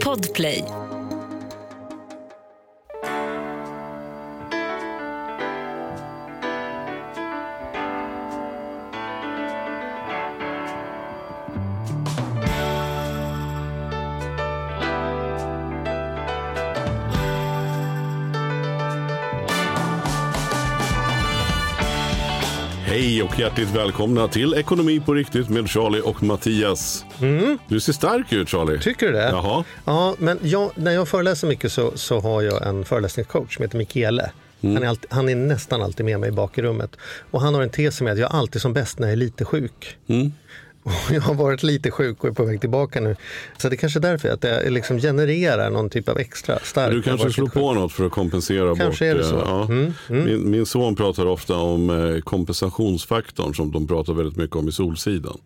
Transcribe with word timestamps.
Podplay. 0.00 0.83
Och 23.34 23.40
hjärtligt 23.40 23.70
välkomna 23.70 24.28
till 24.28 24.54
Ekonomi 24.54 25.00
på 25.00 25.14
riktigt 25.14 25.48
med 25.48 25.70
Charlie 25.70 26.00
och 26.00 26.22
Mattias. 26.22 27.04
Du 27.68 27.80
ser 27.80 27.92
stark 27.92 28.32
ut 28.32 28.48
Charlie. 28.48 28.78
Tycker 28.78 29.06
du 29.06 29.12
det? 29.12 29.28
Jaha. 29.28 29.64
Ja, 29.84 30.14
men 30.18 30.38
jag, 30.42 30.70
när 30.74 30.92
jag 30.92 31.08
föreläser 31.08 31.48
mycket 31.48 31.72
så, 31.72 31.92
så 31.94 32.20
har 32.20 32.42
jag 32.42 32.66
en 32.66 32.84
föreläsningscoach 32.84 33.54
som 33.54 33.62
heter 33.62 33.78
Michele. 33.78 34.30
Han, 34.62 34.76
är 34.82 34.86
alltid, 34.86 35.12
han 35.12 35.28
är 35.28 35.34
nästan 35.34 35.82
alltid 35.82 36.06
med 36.06 36.20
mig 36.20 36.28
i 36.28 36.32
bakrummet. 36.32 36.96
Och 37.30 37.40
han 37.40 37.54
har 37.54 37.62
en 37.62 37.70
tes 37.70 38.00
med 38.00 38.12
att 38.12 38.18
jag 38.18 38.32
alltid 38.32 38.62
som 38.62 38.72
bäst 38.72 38.98
när 38.98 39.06
jag 39.06 39.12
är 39.12 39.16
lite 39.16 39.44
sjuk. 39.44 39.96
Och 40.84 40.92
jag 41.14 41.20
har 41.20 41.34
varit 41.34 41.62
lite 41.62 41.90
sjuk 41.90 42.24
och 42.24 42.28
är 42.30 42.32
på 42.32 42.44
väg 42.44 42.60
tillbaka 42.60 43.00
nu. 43.00 43.16
Så 43.58 43.68
det 43.68 43.74
är 43.74 43.76
kanske 43.76 43.98
är 43.98 44.00
därför 44.00 44.28
att 44.28 44.40
det 44.40 44.70
liksom 44.70 44.98
genererar 44.98 45.70
någon 45.70 45.90
typ 45.90 46.08
av 46.08 46.18
extra 46.18 46.58
stark. 46.58 46.90
Du 46.92 47.02
kanske 47.02 47.30
slår 47.30 47.46
sjuk. 47.46 47.54
på 47.54 47.72
något 47.74 47.92
för 47.92 48.06
att 48.06 48.12
kompensera 48.12 48.76
Kanske 48.76 48.84
bort. 48.84 49.00
är 49.02 49.14
det 49.18 49.24
så. 49.24 49.36
eh, 49.36 49.90
Ja. 50.08 50.14
Min, 50.14 50.50
min 50.50 50.66
son 50.66 50.96
pratar 50.96 51.26
ofta 51.26 51.56
om 51.56 51.90
eh, 51.90 52.20
kompensationsfaktorn 52.20 53.54
som 53.54 53.72
de 53.72 53.86
pratar 53.86 54.12
väldigt 54.12 54.36
mycket 54.36 54.56
om 54.56 54.68
i 54.68 54.72
Solsidan. 54.72 55.38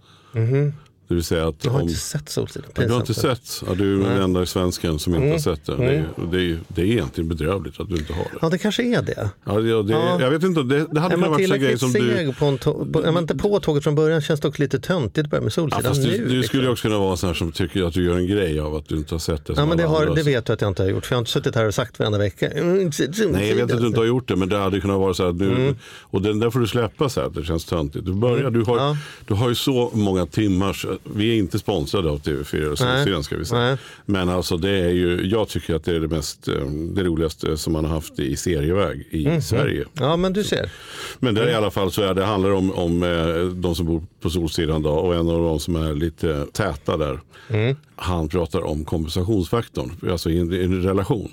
Det 1.08 1.14
vill 1.14 1.24
säga 1.24 1.48
att 1.48 1.64
Jag 1.64 1.70
har 1.72 1.80
om, 1.80 1.88
inte 1.88 2.00
sett 2.00 2.28
Solsidan. 2.28 2.70
Ja, 2.76 2.82
du 2.82 2.92
har 2.92 3.00
inte 3.00 3.14
sett? 3.14 3.62
Ja, 3.66 3.74
du 3.74 4.02
är 4.04 4.08
den 4.08 4.22
enda 4.22 4.46
svensken 4.46 4.98
som 4.98 5.14
inte 5.14 5.28
har 5.28 5.38
sett 5.38 5.66
det. 5.66 5.76
Det, 5.76 5.84
är, 5.84 6.08
det, 6.30 6.40
är, 6.42 6.58
det 6.68 6.80
är 6.82 6.86
egentligen 6.86 7.28
bedrövligt 7.28 7.80
att 7.80 7.88
du 7.88 7.94
inte 7.96 8.12
har 8.12 8.22
det. 8.24 8.38
Ja, 8.42 8.48
det 8.48 8.58
kanske 8.58 8.82
är 8.82 9.02
det. 9.02 9.30
Ja, 9.44 9.52
det, 9.52 9.82
det 9.82 9.92
Ja. 9.92 10.20
Jag 10.20 10.30
vet 10.30 10.42
inte, 10.42 10.62
det, 10.62 10.86
det 10.90 11.00
hade 11.00 11.14
kunnat 11.14 11.30
varit 11.30 11.50
en 11.50 11.60
grej 11.60 11.78
som 11.78 11.92
du... 11.92 11.98
seg 12.16 12.38
på 12.38 12.44
en 12.46 12.58
tå- 12.58 12.92
på, 12.92 13.04
är 13.04 13.12
man 13.12 13.22
inte 13.24 13.36
på 13.36 13.60
tåget 13.60 13.84
från 13.84 13.94
början 13.94 14.20
känns 14.20 14.40
det 14.40 14.48
också 14.48 14.62
lite 14.62 14.78
töntigt 14.80 15.24
att 15.24 15.30
börja 15.30 15.40
med 15.40 15.46
Ja, 15.46 15.50
Solsidan 15.50 15.82
fast 15.82 16.02
nu. 16.02 16.10
du, 16.10 16.16
du 16.18 16.24
liksom. 16.24 16.42
skulle 16.48 16.68
också 16.68 16.82
kunna 16.82 16.98
vara 16.98 17.16
sån 17.16 17.26
här 17.26 17.34
som 17.34 17.52
tycker 17.52 17.82
att 17.84 17.94
du 17.94 18.04
gör 18.04 18.16
en 18.16 18.26
grej 18.26 18.60
av 18.60 18.74
att 18.74 18.88
du 18.88 18.96
inte 18.96 19.14
har 19.14 19.18
sett 19.18 19.46
det. 19.46 19.52
Ja, 19.56 19.66
men 19.66 19.76
det, 19.78 19.84
har, 19.84 20.06
det 20.14 20.22
vet 20.22 20.44
du 20.46 20.52
att 20.52 20.60
jag 20.60 20.70
inte 20.70 20.82
har 20.82 20.90
gjort. 20.90 21.06
För 21.06 21.12
jag 21.14 21.16
har 21.16 21.20
inte 21.20 21.30
suttit 21.30 21.54
här 21.54 21.66
och 21.66 21.74
sagt 21.74 21.98
varenda 21.98 22.18
vecka. 22.18 22.50
"Mm, 22.50 22.90
Nej, 23.30 23.48
jag 23.48 23.56
vet 23.56 23.72
att 23.72 23.80
du 23.80 23.86
inte 23.86 24.00
har 24.00 24.06
gjort 24.06 24.28
det, 24.28 24.36
men 24.36 24.48
det 24.48 24.56
hade 24.58 24.80
kunnat 24.80 24.98
vara 24.98 25.14
så 25.14 25.24
här. 25.26 25.32
Nu, 25.32 25.48
Mm. 25.58 25.76
Och 26.02 26.22
den 26.22 26.38
där 26.38 26.50
får 26.50 26.60
du 26.60 26.66
släppa 26.66 27.08
så 27.08 27.20
här, 27.20 27.26
att 27.26 27.34
det 27.34 27.44
känns 27.44 27.64
töntigt. 27.64 28.04
Du, 28.06 28.12
börjar, 28.12 28.50
du, 28.50 28.62
har, 28.62 28.76
Ja. 28.76 28.96
du 29.26 29.34
har 29.34 29.48
ju 29.48 29.54
så 29.54 29.90
många 29.94 30.26
timmars... 30.26 30.86
Vi 31.04 31.30
är 31.30 31.38
inte 31.38 31.58
sponsrade 31.58 32.10
av 32.10 32.20
TV4 32.22 32.66
och. 32.66 32.78
Solsidan 32.78 33.22
ska 33.24 33.36
vi 33.36 33.44
säga. 33.44 33.60
Nej. 33.60 33.76
Men 34.06 34.28
alltså 34.28 34.56
det 34.56 34.70
är 34.70 34.88
ju, 34.90 35.26
jag 35.26 35.48
tycker 35.48 35.74
att 35.74 35.84
det 35.84 35.96
är 35.96 36.00
det, 36.00 36.08
mest, 36.08 36.48
eh, 36.48 36.54
det 36.70 37.02
roligaste 37.04 37.56
som 37.56 37.72
man 37.72 37.84
har 37.84 37.92
haft 37.94 38.18
i 38.18 38.36
serieväg 38.36 39.06
i 39.10 39.26
Mhm. 39.28 39.42
Sverige. 39.42 39.84
Ja, 39.92 40.16
men 40.16 40.32
du 40.32 40.44
ser. 40.44 40.70
Men 41.18 41.30
Mm. 41.36 41.44
där 41.44 41.52
i 41.52 41.54
alla 41.54 41.70
fall 41.70 41.92
så 41.92 42.02
är 42.02 42.14
det 42.14 42.24
handlar 42.24 42.50
om, 42.50 42.72
om 42.72 43.02
eh, 43.02 43.44
de 43.54 43.74
som 43.74 43.86
bor 43.86 44.02
på 44.20 44.30
Solsidan 44.30 44.82
då, 44.82 44.90
och 44.90 45.14
en 45.14 45.28
av 45.28 45.42
de 45.42 45.60
som 45.60 45.76
är 45.76 45.94
lite 45.94 46.46
täta 46.52 46.96
där. 46.96 47.20
Mm. 47.48 47.76
Han 47.96 48.28
pratar 48.28 48.60
om 48.60 48.84
kompensationsfaktorn, 48.84 49.92
alltså 50.10 50.30
i 50.30 50.38
en, 50.38 50.52
i 50.52 50.64
en 50.64 50.82
relation. 50.82 51.30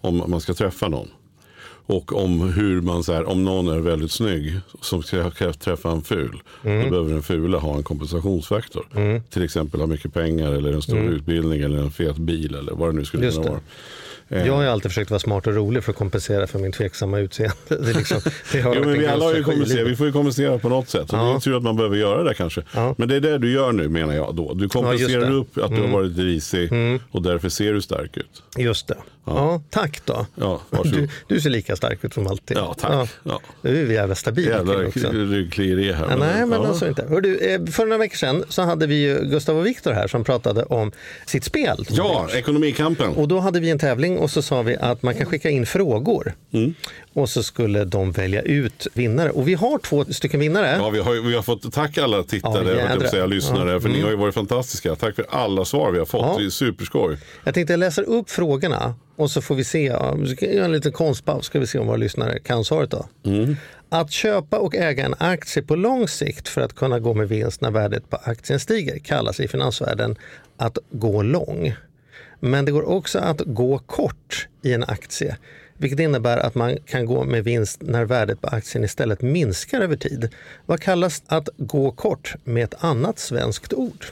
Om 0.00 0.22
man 0.26 0.40
ska 0.40 0.54
träffa 0.54 0.88
någon. 0.88 1.08
Och 1.86 2.12
om 2.24 2.40
hur 2.52 2.80
man, 2.80 3.04
så 3.04 3.12
här, 3.12 3.24
om 3.28 3.44
någon 3.44 3.68
är 3.68 3.78
väldigt 3.78 4.12
snygg 4.12 4.60
som 4.80 5.02
ska 5.02 5.30
träffa 5.60 5.90
en 5.90 6.02
ful. 6.02 6.42
Mm. 6.64 6.84
Då 6.84 6.90
behöver 6.90 7.12
den 7.12 7.22
fula 7.22 7.58
ha 7.58 7.76
en 7.76 7.82
kompensationsfaktor. 7.82 8.86
Till 9.30 9.42
exempel 9.44 9.80
ha 9.80 9.86
mycket 9.86 10.14
pengar 10.14 10.52
eller 10.52 10.72
en 10.72 10.82
stor 10.82 10.98
utbildning 11.02 11.60
eller 11.60 11.78
en 11.78 11.90
fet 11.90 12.16
bil 12.16 12.54
eller 12.54 12.72
vad 12.72 12.88
det 12.88 12.92
nu 12.92 13.04
skulle 13.04 13.20
Mm. 13.22 13.26
Just 13.26 13.36
kunna 13.36 13.46
det. 13.46 13.50
vara. 13.50 13.60
Eh, 14.28 14.46
Jag 14.46 14.54
har 14.54 14.62
ju 14.62 14.68
alltid 14.68 14.90
försökt 14.90 15.10
vara 15.10 15.20
smart 15.20 15.46
och 15.46 15.54
rolig 15.54 15.84
för 15.84 15.92
att 15.92 15.98
kompensera 15.98 16.46
för 16.46 16.58
min 16.58 16.72
tveksamma 16.72 17.18
utseende. 17.18 17.54
Det 17.68 17.92
liksom, 17.92 18.20
det 18.52 18.60
har 18.60 18.74
Jo, 18.74 18.80
men 18.80 18.90
en 18.90 18.98
vi 18.98 19.06
alla 19.06 19.24
har 19.24 19.34
ju 19.34 19.84
vi 19.84 19.96
får 19.96 20.06
ju 20.06 20.12
kommunicera 20.12 20.58
på 20.58 20.68
något 20.68 20.88
sätt. 20.88 21.10
Så 21.10 21.16
Det 21.16 21.22
är 21.22 21.40
tur 21.40 21.56
att 21.56 21.62
man 21.62 21.76
behöver 21.76 21.96
göra 21.96 22.22
det 22.22 22.34
kanske. 22.34 22.62
Ja. 22.74 22.94
Men 22.98 23.08
det 23.08 23.16
är 23.16 23.20
det 23.20 23.38
du 23.38 23.52
gör 23.52 23.72
nu 23.72 23.88
menar 23.88 24.14
jag 24.14 24.34
då. 24.34 24.54
Du 24.54 24.64
Ja, 24.64 24.68
kompenserar 24.68 25.20
det. 25.20 25.32
upp 25.36 25.58
att 25.58 25.70
du 25.70 25.80
har 25.80 25.88
varit 25.88 26.16
risig 26.18 26.70
och 27.10 27.22
därför 27.22 27.48
ser 27.48 27.72
du 27.72 27.82
stark 27.82 28.16
ut. 28.16 28.42
Just 28.58 28.88
det. 28.88 28.96
Ja. 29.26 29.62
tack 29.70 30.00
då. 30.04 30.26
Ja. 30.34 30.60
Du, 30.84 31.08
du 31.28 31.40
ser 31.40 31.50
lika 31.50 31.76
stark 31.76 32.04
ut 32.04 32.14
som 32.14 32.26
alltid. 32.26 32.56
Ja, 32.56 32.74
tack. 32.78 33.08
Ja. 33.22 33.40
Du 33.62 33.68
är 33.86 33.92
jävla 33.92 34.14
stabil 34.14 34.46
Jävla 34.46 34.74
kille 34.74 34.86
också. 34.88 35.10
ryggklieri 35.18 35.92
här. 35.92 36.06
Ja, 36.10 36.16
nej, 36.16 36.46
men 36.46 36.62
ja. 36.62 36.68
alltså 36.68 36.88
inte. 36.88 37.06
Hör 37.08 37.20
du, 37.20 37.38
eh, 37.38 37.64
för 37.66 37.84
några 37.84 37.98
veckor 37.98 38.16
sedan 38.16 38.44
så 38.48 38.62
hade 38.62 38.86
vi 38.86 39.18
Gustav 39.22 39.58
och 39.58 39.66
Viktor 39.66 39.92
här 39.92 40.08
som 40.08 40.24
pratade 40.24 40.62
om 40.62 40.92
sitt 41.26 41.44
spel. 41.44 41.86
Ja, 41.90 42.28
ekonomikampen. 42.32 43.10
Och 43.10 43.28
då 43.28 43.38
hade 43.40 43.60
vi 43.60 43.70
en 43.70 43.78
tävling 43.78 44.13
och 44.18 44.30
så 44.30 44.42
sa 44.42 44.62
vi 44.62 44.76
att 44.76 45.02
man 45.02 45.14
kan 45.14 45.26
skicka 45.26 45.50
in 45.50 45.66
frågor. 45.66 46.34
Mm. 46.52 46.74
Och 47.12 47.28
så 47.28 47.42
skulle 47.42 47.84
de 47.84 48.12
välja 48.12 48.42
ut 48.42 48.86
vinnare. 48.94 49.30
Och 49.30 49.48
vi 49.48 49.54
har 49.54 49.78
två 49.78 50.04
stycken 50.04 50.40
vinnare. 50.40 50.76
Ja, 50.78 50.90
vi, 50.90 50.98
har, 51.00 51.28
vi 51.28 51.34
har 51.34 51.42
fått 51.42 51.72
tack 51.72 51.98
alla 51.98 52.22
tittare, 52.22 52.70
Ja, 52.70 52.80
ja, 52.80 52.96
jag 53.00 53.10
säga, 53.10 53.26
lyssnare, 53.26 53.80
för 53.80 53.88
ni 53.88 54.00
har 54.00 54.10
ju 54.10 54.16
varit 54.16 54.34
fantastiska. 54.34 54.94
Tack 54.94 55.14
för 55.14 55.26
alla 55.28 55.64
svar 55.64 55.90
vi 55.90 55.98
har 55.98 56.06
fått, 56.06 56.20
Ja. 56.20 56.36
det 56.38 56.44
är 56.44 56.50
superskoj. 56.50 57.18
Jag 57.44 57.54
tänkte 57.54 57.72
jag 57.72 57.78
läser 57.80 58.02
upp 58.02 58.30
frågorna 58.30 58.94
och 59.16 59.30
så 59.30 59.42
får 59.42 59.54
vi 59.54 59.64
se. 59.64 59.84
ja, 59.84 60.16
göra 60.40 60.64
en 60.64 60.72
liten 60.72 60.92
konstpaus 60.92 61.46
ska 61.46 61.60
vi 61.60 61.66
se 61.66 61.78
om 61.78 61.86
våra 61.86 61.96
lyssnare 61.96 62.38
kan 62.38 62.64
svaret 62.64 62.90
då. 62.90 63.08
Att 63.88 64.10
köpa 64.10 64.58
och 64.58 64.74
äga 64.74 65.04
en 65.04 65.14
aktie 65.18 65.62
på 65.62 65.76
lång 65.76 66.08
sikt 66.08 66.48
för 66.48 66.60
att 66.60 66.74
kunna 66.74 66.98
gå 66.98 67.14
med 67.14 67.28
vinst 67.28 67.60
när 67.60 67.70
värdet 67.70 68.10
på 68.10 68.16
aktien 68.22 68.60
stiger 68.60 68.98
kallas 68.98 69.40
i 69.40 69.48
finansvärlden 69.48 70.16
att 70.56 70.78
gå 70.90 71.22
lång. 71.22 71.74
Men 72.44 72.64
det 72.64 72.72
går 72.72 72.88
också 72.88 73.18
att 73.18 73.40
gå 73.46 73.78
kort 73.78 74.48
i 74.62 74.72
en 74.72 74.84
aktie. 74.84 75.36
Vilket 75.76 76.00
innebär 76.00 76.36
att 76.36 76.54
man 76.54 76.76
kan 76.86 77.06
gå 77.06 77.24
med 77.24 77.44
vinst 77.44 77.82
när 77.82 78.04
värdet 78.04 78.40
på 78.40 78.48
aktien 78.48 78.84
istället 78.84 79.22
minskar 79.22 79.80
över 79.80 79.96
tid. 79.96 80.28
Vad 80.66 80.80
kallas 80.80 81.22
att 81.26 81.48
gå 81.56 81.90
kort 81.90 82.34
med 82.44 82.64
ett 82.64 82.74
annat 82.84 83.18
svenskt 83.18 83.72
ord? 83.72 84.04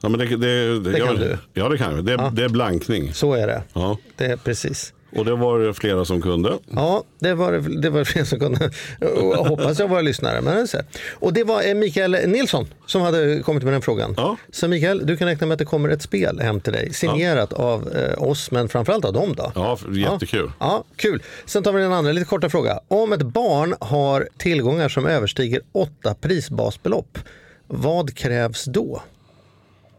Ja, 0.00 0.08
men 0.08 0.18
det, 0.18 0.36
det, 0.36 0.80
det, 0.80 0.98
ja, 0.98 1.06
kan 1.06 1.16
du. 1.16 1.38
Ja, 1.52 1.68
det 1.68 1.78
kan 1.78 1.94
jag. 1.94 2.04
Det, 2.04 2.30
det 2.32 2.44
är 2.44 2.48
blankning. 2.48 3.12
Så 3.12 3.34
är 3.34 3.46
det. 3.46 3.62
Ja. 3.72 3.98
Det 4.16 4.24
är 4.24 4.36
precis. 4.36 4.93
Och 5.16 5.24
det 5.24 5.36
var 5.36 5.58
det 5.58 5.74
flera 5.74 6.04
som 6.04 6.22
kunde. 6.22 6.58
Ja, 6.70 7.04
det 7.18 7.34
var 7.34 7.52
det 7.82 7.90
var 7.90 8.04
fler 8.14 8.24
som 8.24 8.38
kunde. 8.38 8.70
Och 9.00 9.46
hoppas 9.46 9.78
jag 9.78 9.88
våra 9.88 10.00
lyssnare. 10.00 10.40
Men 10.40 10.68
så. 10.68 10.78
Och 11.12 11.32
det 11.32 11.44
var 11.44 11.68
eh, 11.68 11.74
Mikael 11.74 12.16
Nilsson 12.26 12.66
som 12.86 13.02
hade 13.02 13.42
kommit 13.42 13.62
med 13.62 13.72
den 13.72 13.82
frågan. 13.82 14.14
Ja. 14.16 14.36
Så 14.52 14.68
Mikael, 14.68 15.06
du 15.06 15.16
kan 15.16 15.28
räkna 15.28 15.46
med 15.46 15.54
att 15.54 15.58
det 15.58 15.64
kommer 15.64 15.88
ett 15.88 16.02
spel 16.02 16.40
hem 16.40 16.60
till 16.60 16.72
dig. 16.72 16.92
Signerat 16.92 17.52
av 17.52 17.92
eh, 17.92 18.22
oss, 18.22 18.50
men 18.50 18.68
framförallt 18.68 19.04
av 19.04 19.12
dem 19.12 19.34
då. 19.36 19.52
Ja, 19.54 19.78
jättekul. 19.90 20.52
Ja, 20.60 20.66
ja, 20.66 20.84
kul. 20.96 21.22
Sen 21.44 21.62
tar 21.62 21.72
vi 21.72 21.82
den 21.82 21.92
andra 21.92 22.12
lite 22.12 22.26
korta 22.26 22.50
fråga. 22.50 22.80
Om 22.88 23.12
ett 23.12 23.22
barn 23.22 23.74
har 23.80 24.28
tillgångar 24.36 24.88
som 24.88 25.06
överstiger 25.06 25.60
åtta 25.72 26.14
prisbasbelopp, 26.14 27.18
vad 27.66 28.14
krävs 28.14 28.64
då? 28.64 29.02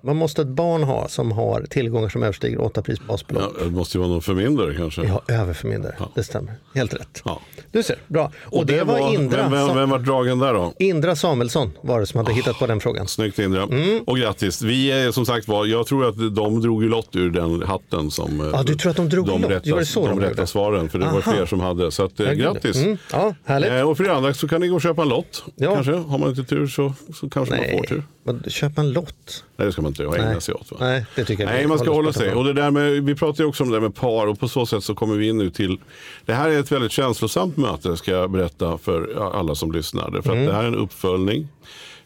Vad 0.05 0.15
måste 0.15 0.41
ett 0.41 0.47
barn 0.47 0.83
ha 0.83 1.07
som 1.07 1.31
har 1.31 1.61
tillgångar 1.69 2.09
som 2.09 2.23
överstiger 2.23 2.61
åtta 2.61 2.81
prisbasbelopp? 2.81 3.55
Ja, 3.59 3.65
det 3.65 3.71
måste 3.71 3.97
ju 3.97 3.99
vara 3.99 4.11
någon 4.11 4.21
förmyndare 4.21 4.75
kanske. 4.75 5.03
Ja, 5.03 5.21
överförmyndare. 5.27 5.95
Det 6.15 6.23
stämmer. 6.23 6.53
Helt 6.75 6.93
rätt. 6.93 7.21
Ja. 7.25 7.41
Du 7.71 7.83
ser, 7.83 7.95
bra. 8.07 8.31
Och, 8.43 8.65
det, 8.65 8.83
var, 8.83 9.13
Indra, 9.13 9.49
Vem, 9.49 9.51
vem, 9.67 9.75
vem 9.75 9.89
var 9.89 9.99
dragen 9.99 10.39
där 10.39 10.53
då? 10.53 10.73
Indra 10.79 11.15
Samuelsson 11.15 11.71
var 11.81 11.99
det 11.99 12.05
som 12.05 12.17
hade 12.17 12.33
hittat 12.33 12.59
på 12.59 12.67
den 12.67 12.79
frågan. 12.79 13.07
Snyggt 13.07 13.39
Indra. 13.39 13.63
Mm. 13.63 14.03
Och 14.05 14.17
grattis. 14.17 14.61
Vi 14.61 14.91
är 14.91 15.11
som 15.11 15.25
sagt 15.25 15.47
var, 15.47 15.65
jag 15.65 15.87
tror 15.87 16.09
att 16.09 16.35
de 16.35 16.61
drog 16.61 16.83
ju 16.83 16.89
lott 16.89 17.15
ur 17.15 17.29
den 17.29 17.63
hatten 17.63 18.11
som 18.11 18.41
eh, 18.41 18.47
Ja, 18.53 18.63
du 18.63 18.75
tror 18.75 18.89
att 18.89 18.97
de 18.97 19.09
drog 19.09 19.27
de 19.27 19.41
lott? 19.41 19.51
rätta, 19.51 19.71
Var 19.71 19.79
det 19.79 19.85
så 19.85 20.07
de 20.07 20.19
de 20.19 20.25
rätta 20.25 20.47
svaren. 20.47 20.89
För 20.89 20.99
det 20.99 21.05
var 21.05 21.11
Aha. 21.11 21.31
fler 21.33 21.45
som 21.45 21.59
hade. 21.59 21.91
Så 21.91 22.03
att, 22.05 22.19
eh, 22.19 22.31
grattis. 22.31 22.75
Mm, 22.75 22.97
ja, 23.11 23.35
härligt. 23.45 23.71
Eh, 23.71 23.81
och 23.89 23.97
för 23.97 24.03
det 24.03 24.13
andra 24.13 24.33
så 24.33 24.47
kan 24.47 24.61
ni 24.61 24.67
gå 24.67 24.75
och 24.75 24.81
köpa 24.81 25.01
en 25.01 25.09
lott. 25.09 25.43
Ja. 25.55 25.73
Kanske. 25.73 25.91
Har 25.93 26.17
man 26.17 26.29
inte 26.29 26.43
tur 26.43 26.67
så, 26.67 26.93
så 27.13 27.29
kanske 27.29 27.55
man 27.55 27.65
får 27.65 27.71
Nej, 27.71 27.87
tur. 27.87 28.03
Köpa 28.49 28.81
en 28.81 28.91
lott? 28.93 29.43
Nej, 29.57 29.65
det 29.65 29.71
ska 29.71 29.81
man 29.81 29.94
inte 30.03 30.19
ha 30.21 30.29
ägna 30.29 30.39
sig 30.41 30.53
åt. 30.53 30.71
Va? 30.71 30.77
Nej, 30.79 31.05
det 31.15 31.25
tycker 31.25 31.43
jag 31.43 31.51
Nej, 31.53 31.67
man 31.67 31.79
ska 31.79 31.91
hålla 31.93 32.13
sig. 32.13 32.33
Och 32.33 32.43
det 32.43 32.53
där 32.53 32.71
med, 32.71 32.91
vi 33.03 33.15
pratar 33.15 33.43
ju 33.43 33.47
också 33.47 33.63
om 33.63 33.69
det 33.69 33.75
där 33.75 33.81
med 33.81 33.95
par 33.95 34.27
och 34.27 34.39
på 34.39 34.47
så 34.47 34.65
sätt 34.65 34.83
så 34.83 34.95
kommer 34.95 35.15
vi 35.15 35.27
in 35.27 35.37
nu 35.37 35.49
till 35.49 35.77
Det 36.25 36.33
här 36.33 36.49
är 36.49 36.59
ett 36.59 36.71
väldigt 36.71 36.91
känslosamt 36.91 37.57
möte 37.57 37.97
ska 37.97 38.11
jag 38.11 38.31
berätta 38.31 38.77
för 38.77 39.29
alla 39.39 39.55
som 39.55 39.71
lyssnar. 39.71 40.21
För 40.21 40.31
Mm. 40.31 40.43
att 40.43 40.49
det 40.49 40.53
här 40.55 40.63
är 40.63 40.67
en 40.67 40.75
uppföljning 40.75 41.47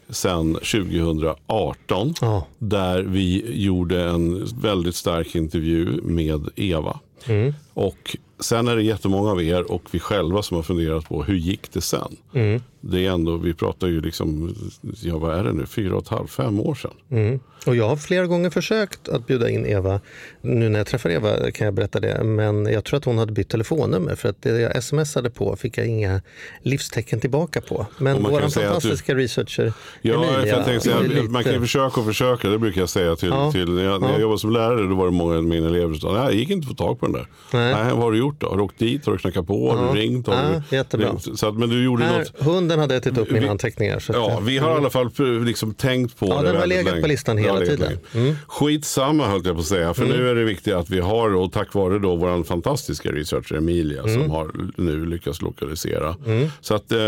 sen 0.08 0.54
2018 0.54 2.14
Ja. 2.20 2.46
där 2.58 3.02
vi 3.02 3.44
gjorde 3.62 4.02
en 4.02 4.46
väldigt 4.60 4.94
stark 4.94 5.34
intervju 5.34 6.00
med 6.02 6.48
Eva. 6.56 6.98
Mm. 7.24 7.54
Och 7.74 8.16
Sen 8.40 8.68
är 8.68 8.76
det 8.76 8.82
jättemånga 8.82 9.30
av 9.30 9.42
er 9.42 9.72
och 9.72 9.82
vi 9.90 9.98
själva 10.00 10.42
som 10.42 10.56
har 10.56 10.62
funderat 10.62 11.08
på 11.08 11.22
hur 11.22 11.34
gick 11.34 11.72
det 11.72 11.80
sen? 11.80 12.16
Mm. 12.34 12.60
Det 12.82 13.06
är 13.06 13.10
ändå, 13.10 13.36
vi 13.36 13.54
pratar 13.54 13.86
ju 13.86 14.00
liksom, 14.00 14.54
ja 15.02 15.18
vad 15.18 15.38
är 15.38 15.44
det 15.44 15.52
nu, 15.52 15.66
fyra 15.66 15.94
och 15.96 16.02
ett 16.02 16.08
halvt, 16.08 16.30
fem 16.30 16.60
år 16.60 16.74
sedan. 16.74 16.90
Mm. 17.10 17.40
Och 17.66 17.76
jag 17.76 17.88
har 17.88 17.96
flera 17.96 18.26
gånger 18.26 18.50
försökt 18.50 19.08
att 19.08 19.26
bjuda 19.26 19.48
in 19.50 19.66
Eva. 19.66 20.00
Nu 20.40 20.68
när 20.68 20.78
jag 20.80 20.86
träffar 20.86 21.10
Eva 21.10 21.50
kan 21.50 21.64
jag 21.64 21.74
berätta 21.74 22.00
det. 22.00 22.24
Men 22.24 22.66
jag 22.66 22.84
tror 22.84 22.96
att 22.98 23.04
hon 23.04 23.18
hade 23.18 23.32
bytt 23.32 23.48
telefonnummer 23.48 24.14
för 24.14 24.28
att 24.28 24.42
det 24.42 24.60
jag 24.60 24.84
smsade 24.84 25.30
på 25.30 25.56
fick 25.56 25.78
jag 25.78 25.86
inga 25.86 26.20
livstecken 26.62 27.20
tillbaka 27.20 27.60
på. 27.60 27.86
Men 27.98 28.14
kan 28.22 28.32
vår 28.32 28.40
att 28.42 28.54
du- 28.54 28.60
fantastiska 28.60 29.14
researcher 29.14 29.72
Ja, 30.02 30.14
Emilia, 30.14 30.56
jag 30.56 30.64
tänkte 30.64 30.84
säga, 30.88 31.00
lite- 31.00 31.22
man 31.22 31.44
kan 31.44 31.52
ju 31.52 31.60
försöka 31.60 32.00
och 32.00 32.06
försöka, 32.06 32.48
det 32.48 32.58
brukar 32.58 32.80
jag 32.80 32.88
säga 32.88 33.16
till, 33.16 33.28
Ja. 33.28 33.52
till 33.52 33.70
när, 33.72 33.84
jag, 33.84 34.00
när 34.00 34.08
Ja. 34.08 34.12
jag 34.12 34.20
jobbade 34.20 34.38
som 34.40 34.50
lärare, 34.52 34.88
då 34.88 34.94
var 34.94 35.04
det 35.06 35.12
många 35.12 35.36
av 35.36 35.44
mina 35.44 35.68
elever 35.68 35.94
som 35.94 36.00
sa, 36.00 36.12
nej, 36.12 36.22
jag 36.22 36.34
gick 36.34 36.50
inte 36.50 36.64
att 36.64 36.78
få 36.78 36.84
tag 36.84 37.00
på 37.00 37.06
den 37.06 37.12
där. 37.12 37.26
Nej. 37.52 37.74
Nej. 37.74 37.84
vad 37.92 38.02
har 38.02 38.12
du 38.12 38.18
gjort 38.18 38.29
då? 38.38 38.48
Har 38.48 38.56
du 38.56 38.62
åkt 38.62 38.78
dit? 38.78 39.06
Har 39.06 39.12
du 39.12 39.18
knackat 39.18 39.46
på? 39.46 39.72
Har 39.72 39.94
du 39.94 40.00
ringt? 40.00 40.26
Har 40.26 40.34
Ja, 40.34 40.62
du, 40.70 40.76
jättebra. 40.76 41.18
Så 41.34 41.48
att, 41.48 41.54
men 41.58 41.68
du 41.68 41.84
gjorde 41.84 42.04
Här, 42.04 42.18
något. 42.18 42.32
hunden 42.38 42.78
hade 42.78 42.96
ätit 42.96 43.18
upp 43.18 43.30
mina 43.30 43.40
Vi- 43.46 43.48
anteckningar. 43.48 43.98
Så 43.98 44.12
Ja, 44.12 44.30
eh, 44.30 44.40
vi 44.40 44.58
har 44.58 44.70
i 44.70 44.74
alla 44.74 44.90
fall 44.90 45.10
eh, 45.18 45.24
liksom 45.44 45.74
tänkt 45.74 46.18
på 46.18 46.26
Ja, 46.26 46.42
det 46.42 46.48
den 46.48 46.56
har 46.56 46.66
legat 46.66 46.84
länge. 46.84 47.00
på 47.02 47.08
listan 47.08 47.38
hela 47.38 47.60
tiden. 47.60 47.98
Mm. 48.14 48.34
Skitsamma 48.46 49.26
höll 49.26 49.42
jag 49.46 49.54
på 49.54 49.60
att 49.60 49.66
säga, 49.66 49.94
för 49.94 50.04
nu 50.06 50.30
är 50.30 50.34
det 50.34 50.44
viktigt 50.44 50.74
att 50.74 50.90
vi 50.90 51.00
har, 51.00 51.34
och 51.34 51.52
tack 51.52 51.74
vare 51.74 51.98
då 51.98 52.16
vår 52.16 52.44
fantastiska 52.44 53.12
researcher 53.12 53.56
Emilia 53.56 54.02
Mm. 54.02 54.14
som 54.22 54.30
har 54.30 54.50
nu 54.76 55.06
lyckats 55.06 55.42
lokalisera. 55.42 56.16
Så 56.60 56.74
att 56.74 56.92
eh, 56.92 56.98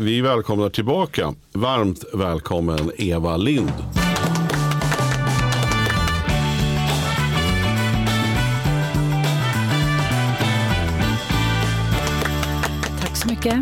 vi 0.00 0.20
välkomnar 0.20 0.68
tillbaka, 0.70 1.34
varmt 1.52 2.04
välkommen 2.14 2.90
Eva 2.96 3.36
Lind. 3.36 3.72
Mycket. 13.38 13.58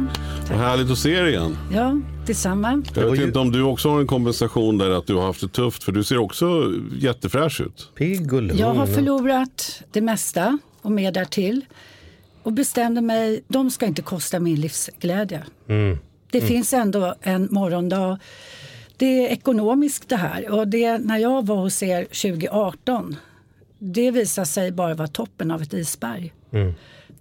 Vad 0.50 0.58
härligt 0.58 0.90
att 0.90 0.98
se 0.98 1.20
dig 1.20 1.30
igen. 1.30 1.58
Ja, 1.72 2.00
detsamma. 2.26 2.82
Jag 2.94 3.10
vet 3.10 3.20
inte 3.20 3.38
om 3.38 3.52
du 3.52 3.62
också 3.62 3.90
har 3.90 4.00
en 4.00 4.06
kompensation 4.06 4.78
där 4.78 4.90
att 4.90 5.06
du 5.06 5.14
har 5.14 5.22
haft 5.22 5.40
det 5.40 5.48
tufft, 5.48 5.84
för 5.84 5.92
du 5.92 6.04
ser 6.04 6.18
också 6.18 6.72
jättefräsch 6.98 7.60
ut. 7.60 7.90
Pigg 7.94 8.32
och 8.32 8.42
lugn. 8.42 8.58
Jag 8.58 8.74
har 8.74 8.86
förlorat 8.86 9.82
det 9.92 10.00
mesta 10.00 10.58
och 10.82 10.92
mer 10.92 11.12
därtill. 11.12 11.64
Och 12.42 12.52
bestämde 12.52 13.00
mig, 13.00 13.42
de 13.48 13.70
ska 13.70 13.86
inte 13.86 14.02
kosta 14.02 14.40
min 14.40 14.60
livsglädje. 14.60 15.44
Det 16.30 16.40
finns 16.40 16.72
ändå 16.72 17.14
en 17.22 17.48
morgondag. 17.50 18.18
Det 18.96 19.26
är 19.26 19.28
ekonomiskt 19.28 20.08
det 20.08 20.16
här. 20.16 20.50
Och 20.50 20.68
det, 20.68 20.98
när 20.98 21.18
jag 21.18 21.46
var 21.46 21.56
hos 21.56 21.82
er 21.82 22.04
2018, 22.04 23.16
det 23.78 24.10
visade 24.10 24.46
sig 24.46 24.72
bara 24.72 24.94
vara 24.94 25.08
toppen 25.08 25.50
av 25.50 25.62
ett 25.62 25.72
isberg. 25.72 26.32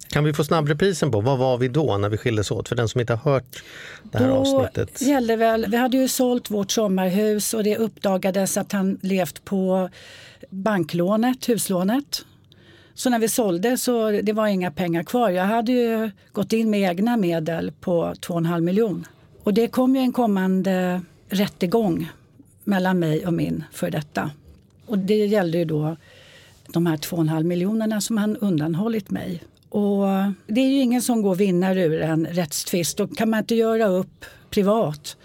Kan 0.08 0.24
vi 0.24 0.32
få 0.32 0.44
snabbreprisen 0.44 1.10
på 1.10 1.20
vad 1.20 1.38
var 1.38 1.58
vi 1.58 1.68
då 1.68 1.98
när 1.98 2.08
vi 2.08 2.16
skildes 2.16 2.50
åt? 2.50 2.68
För 2.68 2.76
den 2.76 2.88
som 2.88 3.00
inte 3.00 3.14
har 3.14 3.32
hört 3.32 3.62
det 4.02 4.18
här 4.18 4.28
Då 4.28 4.34
avsnittet. 4.34 5.02
gällde 5.02 5.36
väl, 5.36 5.66
vi 5.68 5.76
hade 5.76 5.96
ju 5.96 6.08
sålt 6.08 6.50
vårt 6.50 6.70
sommarhus 6.70 7.54
och 7.54 7.64
det 7.64 7.76
uppdagades 7.76 8.56
att 8.56 8.72
han 8.72 8.98
levt 9.02 9.44
på 9.44 9.90
banklånet, 10.50 11.48
huslånet. 11.48 12.24
Så 12.94 13.10
när 13.10 13.18
vi 13.18 13.28
sålde 13.28 13.78
så 13.78 14.10
det 14.10 14.32
var 14.32 14.46
inga 14.46 14.70
pengar 14.70 15.02
kvar. 15.02 15.30
Jag 15.30 15.44
hade 15.44 15.72
ju 15.72 16.10
gått 16.32 16.52
in 16.52 16.70
med 16.70 16.80
egna 16.80 17.16
medel 17.16 17.72
på 17.80 18.04
2,5 18.04 18.60
miljon. 18.60 19.06
Och 19.42 19.54
det 19.54 19.68
kom 19.68 19.96
ju 19.96 20.02
en 20.02 20.12
kommande 20.12 21.02
rättegång 21.28 22.08
mellan 22.64 22.98
mig 22.98 23.26
och 23.26 23.32
min 23.32 23.64
för 23.72 23.90
detta. 23.90 24.30
Och 24.86 24.98
det 24.98 25.26
gällde 25.26 25.58
ju 25.58 25.64
då 25.64 25.96
de 26.68 26.86
här 26.86 26.96
2,5 26.96 27.42
miljonerna 27.42 28.00
som 28.00 28.18
han 28.18 28.36
undanhållit 28.36 29.10
mig. 29.10 29.42
Och 29.68 30.04
det 30.46 30.60
är 30.60 30.68
ju 30.68 30.80
ingen 30.80 31.02
som 31.02 31.22
går 31.22 31.34
vinnare 31.34 31.82
ur 31.82 32.00
en 32.02 32.26
rättstvist. 32.26 33.00
Och 33.00 33.16
kan 33.16 33.30
man 33.30 33.38
inte 33.38 33.54
göra 33.54 33.86
upp 33.86 34.24
privat 34.50 35.16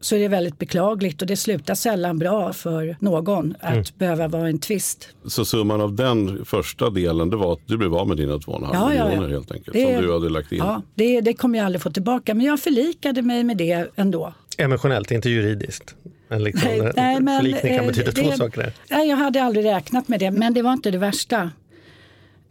så 0.00 0.16
är 0.16 0.20
det 0.20 0.28
väldigt 0.28 0.58
beklagligt 0.58 1.22
och 1.22 1.28
det 1.28 1.36
slutar 1.36 1.74
sällan 1.74 2.18
bra 2.18 2.52
för 2.52 2.96
någon 3.00 3.54
att 3.60 3.98
behöva 3.98 4.28
vara 4.28 4.48
en 4.48 4.58
tvist. 4.58 5.08
Så 5.26 5.44
summan 5.44 5.80
av 5.80 5.94
den 5.94 6.44
första 6.44 6.90
delen 6.90 7.30
det 7.30 7.36
var 7.36 7.52
att 7.52 7.60
du 7.66 7.76
blev 7.76 7.94
av 7.94 8.08
med 8.08 8.16
dina 8.16 8.32
2,5 8.32 8.68
Ja, 8.72 8.94
ja, 8.94 8.94
ja. 8.94 9.08
miljoner 9.08 9.28
helt 9.28 9.52
enkelt. 9.52 9.72
Det- 9.76 9.94
som 9.94 10.02
du 10.06 10.12
hade 10.12 10.28
lagt 10.28 10.52
in. 10.52 10.58
Ja, 10.58 10.82
det, 10.94 11.20
det 11.20 11.34
kommer 11.34 11.58
jag 11.58 11.66
aldrig 11.66 11.82
få 11.82 11.90
tillbaka 11.90 12.34
men 12.34 12.46
jag 12.46 12.60
förlikade 12.60 13.22
mig 13.22 13.44
med 13.44 13.56
det 13.56 13.86
ändå. 13.96 14.32
Emotionellt, 14.58 15.10
inte 15.10 15.28
juridiskt. 15.30 15.94
Men 16.28 16.44
liksom, 16.44 16.68
Nej, 16.78 16.92
nej, 16.96 17.20
men, 17.20 17.40
förlikning 17.40 17.72
kan 17.76 17.84
eh, 17.84 17.86
betyda 17.90 18.10
det- 18.10 18.22
två 18.22 18.32
saker. 18.32 18.62
Där. 18.62 18.72
Nej, 18.90 19.08
jag 19.08 19.16
hade 19.16 19.42
aldrig 19.42 19.64
räknat 19.64 20.08
med 20.08 20.20
det, 20.20 20.30
men 20.30 20.54
det 20.54 20.62
var 20.62 20.72
inte 20.72 20.90
det 20.90 20.98
värsta. 20.98 21.50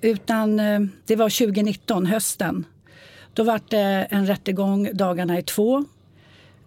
Utan 0.06 0.60
eh, 0.60 0.80
det 1.06 1.16
var 1.16 1.46
2019, 1.46 2.06
hösten. 2.06 2.66
Då 3.34 3.44
var 3.44 3.62
det 3.70 4.08
en 4.10 4.28
rättegång 4.28 4.90
dagarna 4.94 5.40
i 5.40 5.44
två. 5.44 5.86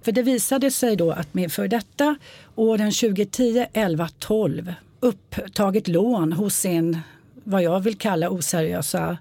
För 0.03 0.13
det 0.13 0.23
visade 0.23 0.71
sig 0.71 0.97
då 0.97 1.11
att 1.11 1.35
min 1.35 1.51
för 1.51 1.69
detta 1.69 2.17
åren 2.55 2.93
2010, 2.93 3.67
11, 3.73 4.09
12 4.19 4.73
upptagit 5.01 5.89
lån 5.89 6.33
hos 6.33 6.55
sin, 6.55 6.99
vad 7.45 7.63
jag 7.63 7.81
vill 7.81 7.99
kalla 7.99 8.31
oseriösa 8.31 9.19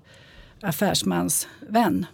affärsmansvän 0.62 2.06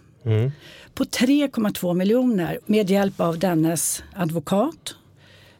på 0.94 1.04
3,2 1.04 1.94
miljoner 1.94 2.58
med 2.66 2.90
hjälp 2.90 3.20
av 3.20 3.38
dennes 3.38 4.02
advokat 4.14 4.94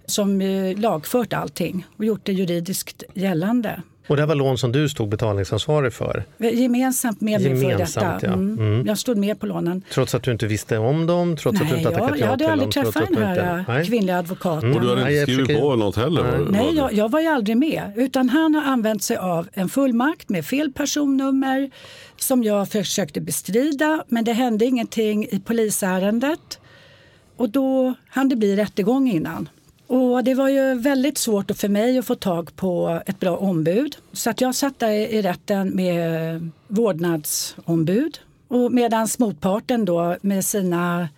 som 0.07 0.41
lagfört 0.77 1.33
allting 1.33 1.87
och 1.97 2.05
gjort 2.05 2.25
det 2.25 2.33
juridiskt 2.33 3.03
gällande. 3.15 3.83
Och 4.09 4.17
det 4.17 4.27
var 4.27 4.35
lån 4.35 4.59
som 4.59 4.73
du 4.73 4.89
stod 4.89 5.09
betalningsansvarig 5.09 5.93
för. 5.93 6.25
Gemensamt 6.39 7.21
med 7.21 7.41
före 7.43 7.55
Gemensamt, 7.57 8.21
detta. 8.21 8.27
ja. 8.27 8.33
Mm. 8.33 8.87
Jag 8.87 8.99
stod 8.99 9.17
med 9.19 9.41
på 9.41 9.47
lånen. 9.47 9.83
Trots 9.93 10.15
att 10.15 10.23
du 10.23 10.33
inte 10.33 10.47
visste 10.47 10.79
om 10.79 11.07
dem, 11.07 11.37
trots 11.37 11.61
att 11.61 11.69
du 11.69 11.75
Nej, 11.75 11.83
inte 11.87 11.93
jag, 12.01 12.11
ja 12.11 12.17
jag 12.17 12.27
hade 12.27 12.53
aldrig 12.53 12.71
dem. 12.75 12.85
träffat 12.85 12.95
den 12.95 13.29
inte- 13.29 13.43
här 13.43 13.65
Nej. 13.69 13.87
kvinnliga 13.87 14.19
advokaten. 14.19 14.75
Och 14.75 14.81
du 14.81 14.89
hade 14.89 15.03
Nej, 15.05 15.11
inte 15.13 15.19
jag 15.21 15.23
skrivit 15.29 15.47
försöker- 15.47 15.63
på 15.63 15.77
något 15.77 15.97
heller? 15.97 16.47
Nej, 16.51 16.67
det? 16.73 16.77
jag, 16.77 16.93
jag 16.93 17.09
var 17.11 17.21
ju 17.21 17.27
aldrig 17.27 17.57
med. 17.57 17.93
Utan 17.97 18.29
han 18.29 18.55
har 18.55 18.63
använt 18.63 19.03
sig 19.03 19.17
av 19.17 19.49
en 19.53 19.69
fullmakt 19.69 20.29
med 20.29 20.47
fel 20.47 20.73
personnummer 20.73 21.71
som 22.17 22.43
jag 22.45 22.69
försökte 22.69 23.21
bestrida. 23.21 24.05
Men 24.09 24.25
det 24.25 24.33
hände 24.33 24.65
ingenting 24.65 25.25
i 25.31 25.41
polisärendet. 25.45 26.59
Och 27.37 27.51
då 27.51 27.95
hann 28.09 28.29
det 28.29 28.37
bli 28.37 28.57
rättegång 28.57 29.09
innan. 29.11 29.49
Och 29.95 30.25
det 30.25 30.35
var 30.35 30.49
ju 30.49 30.75
väldigt 30.75 31.19
svårt 31.19 31.51
för 31.57 31.69
mig 31.69 31.99
att 31.99 32.07
få 32.07 32.15
tag 32.15 32.57
på 32.57 33.01
ett 33.07 33.21
bra 33.21 33.37
ombud. 33.37 33.97
Så 34.13 34.31
att 34.31 34.41
jag 34.41 34.55
satt 34.55 34.79
där 34.79 34.91
i 34.91 35.23
rätten 35.23 35.69
med 35.69 36.51
vårdnadsombud. 36.69 38.19
Och 38.49 38.73
medan 38.73 39.09
motparten 39.19 39.85
då 39.85 40.17
med 40.21 40.45
sina 40.45 41.09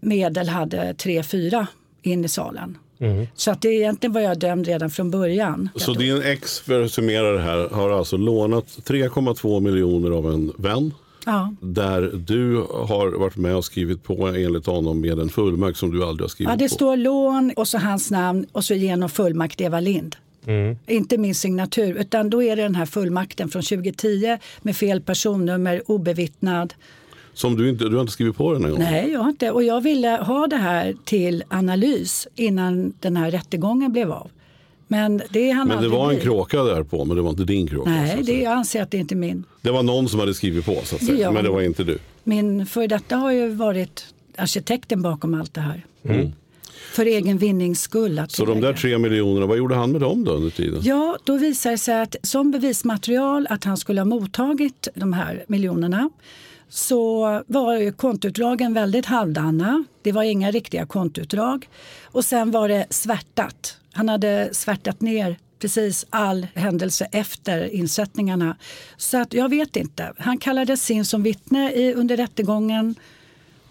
medel 0.00 0.48
hade 0.48 0.94
tre, 0.94 1.22
fyra 1.22 1.66
in 2.02 2.24
i 2.24 2.28
salen. 2.28 2.78
Så 3.34 3.50
att 3.50 3.62
det 3.62 3.68
egentligen 3.68 4.12
var 4.12 4.20
jag 4.20 4.38
dömd 4.38 4.66
redan 4.66 4.90
från 4.90 5.10
början. 5.10 5.68
Så 5.74 5.92
din 5.92 6.22
ex, 6.22 6.60
för 6.60 6.82
att 6.82 6.92
summera 6.92 7.32
det 7.32 7.42
här, 7.42 7.68
har 7.68 7.90
alltså 7.90 8.16
lånat 8.16 8.66
3,2 8.66 9.60
miljoner 9.60 10.10
av 10.10 10.32
en 10.32 10.52
vän. 10.58 10.94
Ja. 11.28 11.54
Där 11.60 12.10
du 12.26 12.56
har 12.70 13.18
varit 13.18 13.36
med 13.36 13.56
och 13.56 13.64
skrivit 13.64 14.02
på 14.02 14.26
enligt 14.26 14.66
honom 14.66 15.00
med 15.00 15.18
en 15.18 15.28
fullmakt 15.28 15.78
som 15.78 15.90
du 15.90 16.04
aldrig 16.04 16.24
har 16.24 16.28
skrivit 16.28 16.50
Ja, 16.50 16.56
det 16.56 16.68
på. 16.68 16.74
står 16.74 16.96
lån 16.96 17.52
och 17.56 17.68
så 17.68 17.78
hans 17.78 18.10
namn 18.10 18.46
och 18.52 18.64
så 18.64 18.74
genom 18.74 19.08
fullmakt 19.08 19.60
Eva 19.60 19.80
Lind. 19.80 20.16
Inte 20.86 21.18
min 21.18 21.34
signatur, 21.34 21.94
utan 21.96 22.30
då 22.30 22.42
är 22.42 22.56
det 22.56 22.62
den 22.62 22.74
här 22.74 22.86
fullmakten 22.86 23.48
från 23.48 23.62
2010 23.62 24.38
med 24.62 24.76
fel 24.76 25.00
personnummer, 25.00 25.82
obevittnad. 25.86 26.74
Som 27.34 27.56
du 27.56 27.68
inte, 27.68 27.84
du 27.84 27.94
har 27.94 28.00
inte 28.00 28.12
skrivit 28.12 28.36
på 28.36 28.52
den 28.52 28.64
en 28.64 28.70
gång? 28.70 28.78
Nej, 28.80 29.10
jag 29.12 29.20
har 29.20 29.28
inte. 29.30 29.50
Och 29.50 29.62
jag 29.62 29.80
ville 29.80 30.08
ha 30.08 30.46
det 30.46 30.56
här 30.56 30.94
till 31.04 31.44
analys 31.48 32.28
innan 32.34 32.92
den 33.00 33.16
här 33.16 33.30
rättegången 33.30 33.92
blev 33.92 34.12
av. 34.12 34.30
Men 34.88 35.22
det 35.30 35.50
han 35.50 35.68
Men 35.68 35.82
det 35.82 35.88
var 35.88 36.10
en 36.10 36.16
bli. 36.16 36.24
kråka 36.24 36.62
där 36.62 36.82
på, 36.82 37.04
men 37.04 37.16
det 37.16 37.22
var 37.22 37.30
inte 37.30 37.44
din 37.44 37.66
kråka. 37.68 37.90
så 37.90 37.96
Nej, 37.96 38.20
att 38.20 38.26
det, 38.26 38.40
jag 38.40 38.52
anser 38.52 38.82
att 38.82 38.90
det 38.90 38.98
inte 38.98 39.14
är 39.14 39.16
min. 39.16 39.44
det 39.62 39.70
var 39.70 39.82
någon 39.82 40.08
som 40.08 40.20
hade 40.20 40.34
skrivit 40.34 40.64
på, 40.64 40.80
så 40.84 40.96
att 40.96 41.04
säga. 41.04 41.18
Ja. 41.18 41.30
men 41.30 41.44
det 41.44 41.50
var 41.50 41.62
inte 41.62 41.84
du. 41.84 41.98
Min 42.24 42.66
för 42.66 42.86
detta 42.88 43.16
har 43.16 43.30
ju 43.32 43.48
varit 43.48 44.06
arkitekten 44.36 45.02
bakom 45.02 45.34
allt 45.34 45.54
det 45.54 45.60
här. 45.60 45.84
Mm. 46.04 46.32
För 46.92 47.06
egen 47.06 47.38
vinnings 47.38 47.80
skull. 47.80 48.18
Att 48.18 48.32
Så 48.32 48.44
de 48.44 48.60
där 48.60 48.72
tre 48.72 48.98
miljonerna, 48.98 49.46
vad 49.46 49.58
gjorde 49.58 49.74
han 49.74 49.92
med 49.92 50.00
dem 50.00 50.24
då 50.24 50.32
under 50.32 50.50
tiden? 50.50 50.80
Ja, 50.82 51.18
då 51.24 51.36
visade 51.38 51.74
det 51.74 51.78
sig 51.78 52.02
att 52.02 52.16
som 52.22 52.50
bevismaterial 52.50 53.46
att 53.50 53.64
han 53.64 53.76
skulle 53.76 54.00
ha 54.00 54.04
mottagit 54.04 54.88
de 54.94 55.12
här 55.12 55.44
miljonerna 55.48 56.10
så 56.68 57.42
var 57.46 57.78
ju 57.78 57.92
kontoutdragen 57.92 58.74
väldigt 58.74 59.06
halvdana. 59.06 59.84
Det 60.02 60.12
var 60.12 60.22
inga 60.22 60.50
riktiga 60.50 60.86
kontoutdrag. 60.86 61.68
Och 62.04 62.24
sen 62.24 62.50
var 62.50 62.68
det 62.68 62.86
svärtat. 62.90 63.76
Han 63.96 64.08
hade 64.08 64.48
svärtat 64.52 65.00
ner 65.00 65.36
precis 65.58 66.06
all 66.10 66.46
händelse 66.54 67.08
efter 67.12 67.64
insättningarna. 67.64 68.56
Så 68.96 69.22
att 69.22 69.34
jag 69.34 69.48
vet 69.48 69.76
inte. 69.76 70.12
Han 70.18 70.38
kallades 70.38 70.90
in 70.90 71.04
som 71.04 71.22
vittne 71.22 71.72
i, 71.72 71.94
under 71.94 72.16
rättegången 72.16 72.94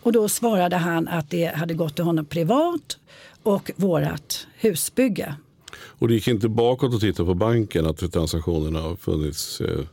och 0.01 0.11
då 0.11 0.29
svarade 0.29 0.75
han 0.75 1.07
att 1.07 1.29
det 1.29 1.45
hade 1.55 1.73
gått 1.73 1.95
till 1.95 2.05
honom 2.05 2.25
privat 2.25 2.97
och 3.43 3.71
vårat 3.75 4.47
husbygge. 4.55 5.35
Och 5.77 6.07
det 6.07 6.13
gick 6.13 6.27
inte 6.27 6.49
bakåt 6.49 6.93
och 6.93 7.01
titta 7.01 7.25
på 7.25 7.33
banken 7.33 7.85
att 7.85 8.11
transaktionerna 8.13 8.79
har 8.79 8.95
funnits 8.95 9.61
eh, 9.61 9.85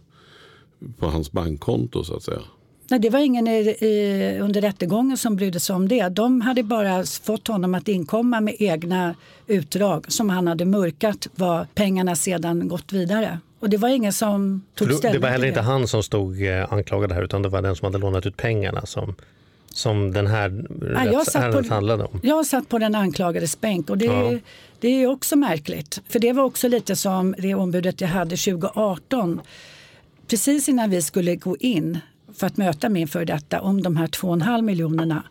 på 0.99 1.07
hans 1.07 1.33
bankkonto 1.33 2.05
så 2.05 2.17
att 2.17 2.23
säga? 2.23 2.43
Nej, 2.93 3.01
det 3.01 3.11
var 3.11 3.19
ingen 3.19 3.49
i, 3.49 4.39
under 4.43 4.61
rättegången 4.61 5.17
som 5.17 5.37
brydde 5.37 5.61
sig 5.61 5.77
om 5.77 5.89
det. 5.89 6.09
De 6.09 6.41
hade 6.41 6.63
bara 6.63 7.05
fått 7.05 7.49
honom 7.49 7.75
att 7.75 7.89
inkomma 7.89 8.41
med 8.41 8.57
egna 8.59 9.15
utdrag 9.47 10.13
som 10.13 10.31
han 10.31 10.47
hade 10.47 10.65
mörkat 10.65 11.29
vad 11.35 11.75
pengarna 11.75 12.17
sedan 12.17 12.69
gått 12.69 12.93
vidare. 12.93 13.39
Och 13.61 13.71
det 13.71 13.77
var 13.77 13.89
ingen 13.89 14.13
som 14.13 14.63
tog 14.75 14.93
ställning 14.93 15.21
Det 15.21 15.27
var 15.27 15.33
heller 15.33 15.47
inte 15.47 15.61
han 15.61 15.89
som 15.89 16.03
stod 16.03 16.47
eh, 16.47 16.73
anklagad 16.73 17.13
här 17.13 17.23
utan 17.23 17.43
det 17.43 17.49
var 17.49 17.63
den 17.63 17.77
som 17.77 17.87
hade 17.87 17.99
lånat 17.99 18.27
ut 18.27 18.37
pengarna 18.37 18.87
som, 18.87 19.15
som 19.71 20.13
den 20.13 20.27
här 20.27 20.65
Ja, 20.81 21.05
jag, 21.05 21.27
satt 21.27 21.35
rättsärendet 21.35 21.69
på, 21.69 21.75
handlade 21.75 22.05
om. 22.05 22.21
jag 22.23 22.47
satt 22.47 22.69
på 22.69 22.79
den 22.79 22.95
anklagades 22.95 23.61
bänk 23.61 23.91
och 23.91 23.99
det, 23.99 24.05
Ja. 24.05 24.39
det 24.81 24.89
är 24.89 25.07
också 25.07 25.37
märkligt. 25.37 26.01
För 26.09 26.19
det 26.19 26.33
var 26.33 26.45
också 26.45 26.69
lite 26.69 26.97
som 26.97 27.35
det 27.39 27.55
ombudet 27.55 28.01
jag 28.01 28.09
hade 28.09 28.37
2018. 28.37 29.41
Precis 30.29 30.69
innan 30.69 30.91
vi 30.91 31.03
skulle 31.03 31.37
gå 31.37 31.57
in 31.57 31.99
för 32.37 32.47
att 32.47 32.57
möta 32.57 32.89
min 32.89 33.09
före 33.09 33.25
detta 33.25 33.61
om 33.61 33.83
de 33.83 33.97
här 33.97 34.07
2,5 34.07 34.63
miljonerna. 34.63 35.23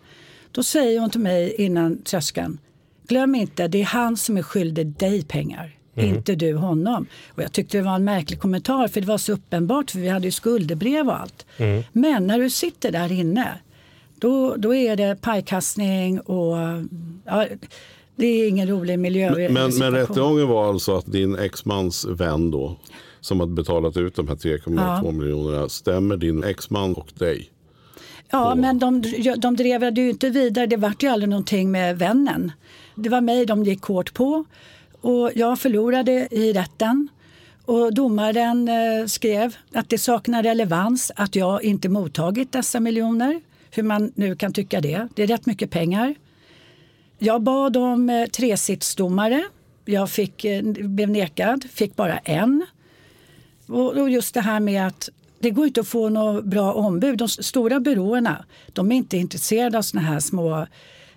Då 0.52 0.64
säger 0.64 1.00
hon 1.00 1.10
till 1.10 1.20
mig 1.20 1.56
innan 1.58 2.02
tröskeln. 2.02 2.60
Glöm 3.08 3.36
inte, 3.36 3.68
det 3.68 3.82
är 3.82 3.86
han 3.86 4.18
som 4.18 4.38
är 4.38 4.44
skyldig 4.44 4.88
dig 4.88 5.24
pengar. 5.24 5.76
Inte 5.96 6.36
du 6.36 6.56
honom. 6.56 7.08
Och 7.30 7.44
jag 7.44 7.52
tyckte 7.52 7.78
det 7.78 7.84
var 7.84 7.96
en 7.96 8.04
märklig 8.04 8.40
kommentar 8.40 8.88
för 8.88 9.02
det 9.02 9.08
var 9.08 9.18
så 9.18 9.34
uppenbart 9.34 9.92
för 9.92 10.00
vi 10.00 10.10
hade 10.10 10.26
ju 10.26 10.32
skuldebrev 10.32 11.08
och 11.08 11.20
allt. 11.20 11.46
Men 11.92 12.28
när 12.28 12.40
du 12.40 12.50
sitter 12.50 12.92
där 12.92 13.12
inne 13.12 13.58
då, 14.16 14.56
då 14.56 14.76
är 14.76 14.96
det 14.96 15.22
pajkastning 15.22 16.20
och 16.20 16.58
ja, 17.26 17.48
det 18.16 18.28
är 18.28 18.48
ingen 18.48 18.68
rolig 18.68 19.00
miljö. 19.00 19.50
Men, 19.50 19.78
men 19.78 19.92
rättegången 19.92 20.48
var 20.48 20.70
alltså 20.70 20.98
att 20.98 21.12
din 21.12 21.36
exmans 21.36 22.06
vän 22.06 22.52
då 22.52 22.78
som 23.22 23.40
hade 23.40 23.52
betalat 23.54 23.98
ut 23.98 24.16
de 24.16 24.28
här 24.28 24.36
3,2 24.36 25.04
Ja. 25.06 25.12
miljonerna 25.12 25.70
stämmer 25.70 26.18
din 26.18 26.44
exman 26.44 26.94
och 26.94 27.12
dig. 27.20 27.50
Ja, 28.30 28.56
men 28.56 28.80
de, 28.80 29.04
de 29.38 29.56
drev 29.56 29.94
det 29.94 30.02
ju 30.02 30.10
inte 30.10 30.30
vidare. 30.30 30.68
Det 30.68 30.78
vart 30.78 31.04
ju 31.04 31.08
aldrig 31.08 31.30
någonting 31.30 31.72
med 31.72 31.98
vännen. 32.00 32.52
Det 32.96 33.10
var 33.10 33.22
mig 33.22 33.46
de 33.46 33.64
gick 33.64 33.84
hårt 33.84 34.14
på 34.14 34.46
och 35.02 35.32
jag 35.36 35.60
förlorade 35.60 36.28
i 36.32 36.54
rätten. 36.54 37.08
Och 37.66 37.94
domaren 37.94 38.68
eh, 38.68 39.06
skrev 39.08 39.56
att 39.74 39.90
det 39.90 39.98
saknar 39.98 40.44
relevans 40.44 41.12
att 41.16 41.36
jag 41.36 41.64
inte 41.64 41.90
mottagit 41.90 42.52
dessa 42.52 42.80
miljoner. 42.80 43.42
Hur 43.72 43.84
man 43.84 44.12
nu 44.16 44.36
kan 44.36 44.54
tycka 44.54 44.82
det. 44.82 45.08
Det 45.16 45.24
är 45.24 45.28
rätt 45.28 45.46
mycket 45.46 45.72
pengar. 45.72 46.16
Jag 47.20 47.42
bad 47.42 47.78
om 47.78 48.10
eh, 48.10 48.26
tresitsdomare. 48.26 49.44
Jag 49.86 50.10
fick, 50.10 50.46
eh, 50.46 50.64
blev 50.64 51.10
nekad, 51.10 51.64
fick 51.72 51.96
bara 51.96 52.18
en. 52.18 52.66
Och, 53.72 54.10
just 54.10 54.34
det 54.34 54.42
här 54.42 54.60
med 54.60 54.88
att 54.88 55.10
det 55.40 55.50
går 55.50 55.66
inte 55.66 55.82
att 55.82 55.88
få 55.88 56.10
några 56.10 56.42
bra 56.42 56.74
ombud. 56.74 57.18
De 57.18 57.28
stora 57.30 57.80
byråerna 57.80 58.46
de 58.74 58.92
är 58.92 58.96
inte 58.96 59.18
intresserade 59.18 59.78
av 59.78 59.82
såna 59.82 60.02
här 60.02 60.20
små 60.20 60.68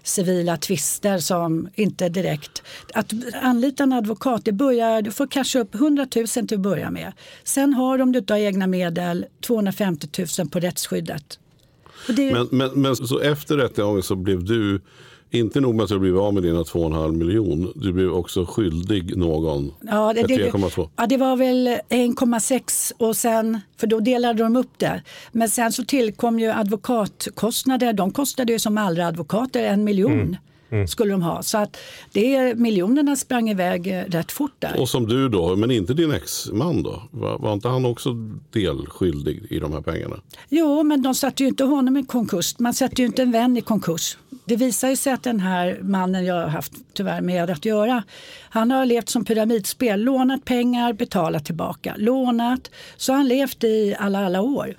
civila 0.03 0.57
tvister 0.57 1.19
som 1.19 1.69
inte 1.75 2.09
direkt... 2.09 2.63
Att 2.95 3.13
anlita 3.43 3.83
en 3.83 3.93
advokat, 3.93 4.45
det 4.45 4.53
börjar, 4.53 5.03
du 5.03 5.11
får 5.11 5.27
kanske 5.27 5.59
upp 5.59 5.75
100 5.75 6.07
000 6.17 6.27
till 6.27 6.55
att 6.55 6.61
börja 6.61 6.91
med. 6.91 7.13
Sen 7.45 7.75
har 7.75 7.99
de, 7.99 8.03
om 8.03 8.13
du 8.13 8.19
inte 8.19 8.33
har 8.33 8.39
egna 8.41 8.67
medel, 8.67 9.27
250 9.47 10.09
000 10.39 10.49
på 10.49 10.61
rättsskyddet. 10.61 11.39
Det, 12.09 12.33
Men, 12.33 12.49
men, 12.51 12.71
men 12.83 12.97
så 12.97 13.21
efter 13.21 13.57
rättegången 13.57 14.03
så 14.03 14.17
blev 14.17 14.45
du, 14.45 14.81
inte 15.31 15.61
nog 15.61 15.75
med 15.75 15.83
att 15.85 15.89
du 15.89 15.99
blev 15.99 16.19
av 16.19 16.35
med 16.35 16.43
dina 16.43 16.63
2,5 16.63 17.13
miljon, 17.17 17.73
du 17.75 17.93
blev 17.93 18.13
också 18.13 18.47
skyldig 18.47 19.17
någon 19.17 19.73
Ja, 19.81 20.13
det, 20.13 20.23
det, 20.23 20.35
3,2. 20.53 20.89
ja, 20.97 21.07
det 21.07 21.17
var 21.17 21.37
väl 21.37 21.69
1,6 21.69 22.93
och 22.99 23.17
sen, 23.17 23.61
för 23.77 23.87
då 23.87 24.01
delade 24.01 24.43
de 24.43 24.57
upp 24.57 24.79
det. 24.79 25.03
Men 25.33 25.49
sen 25.49 25.73
så 25.73 25.85
tillkom 25.85 26.39
ju 26.39 26.51
advokatkostnader. 26.51 27.93
De 27.93 28.11
kostade 28.11 28.53
ju 28.53 28.59
som 28.59 28.79
alla 28.79 29.07
advokater 29.07 29.65
en 29.65 29.85
miljon. 29.85 30.37
Skulle 30.89 31.11
de 31.11 31.23
ha. 31.23 31.43
Så 31.43 31.59
att 31.59 31.77
det, 32.13 32.55
miljonerna 32.55 33.17
sprang 33.17 33.51
iväg 33.51 33.87
eh, 33.87 34.05
rätt 34.05 34.33
fort 34.33 34.53
där. 34.59 34.81
Och 34.81 34.89
som 34.89 35.07
du 35.07 35.29
då, 35.29 35.57
men 35.57 35.71
inte 35.71 35.95
din 35.95 36.13
exman 36.13 36.83
då? 36.83 37.03
Var, 37.11 37.39
var 37.39 37.53
inte 37.53 37.69
han 37.69 37.85
också 37.85 38.11
delskyldig 38.53 39.47
i 39.51 39.59
de 39.59 39.73
här 39.73 39.81
pengarna? 39.81 40.17
Jo, 40.49 40.83
men 40.83 41.03
de 41.03 41.15
satte 41.15 41.43
ju 41.43 41.49
inte 41.49 41.65
honom 41.65 41.97
i 41.97 42.05
konkurs. 42.05 42.59
Man 42.59 42.75
sätter 42.75 43.01
ju 43.01 43.07
inte 43.07 43.23
en 43.23 43.33
vän 43.33 43.57
i 43.57 43.61
konkurs. 43.61 44.19
Det 44.45 44.57
visar 44.57 44.89
ju 44.89 44.97
sig 44.97 45.13
att 45.13 45.23
den 45.23 45.41
här 45.41 45.79
mannen 45.83 46.25
jag 46.25 46.35
har 46.35 46.49
haft 46.49 46.73
tyvärr 46.93 47.21
med 47.21 47.51
att 47.51 47.65
göra, 47.65 48.03
han 48.51 48.71
har 48.71 48.87
levt 48.87 49.09
som 49.09 49.25
pyramidspel, 49.25 50.01
lånat 50.01 50.45
pengar, 50.45 50.93
betalat 50.93 51.45
tillbaka, 51.45 51.95
lånat. 51.97 52.71
Så 52.97 53.13
har 53.13 53.17
han 53.17 53.29
levt 53.29 53.65
i 53.65 53.97
alla, 53.99 54.27
alla 54.27 54.41
år. 54.41 54.77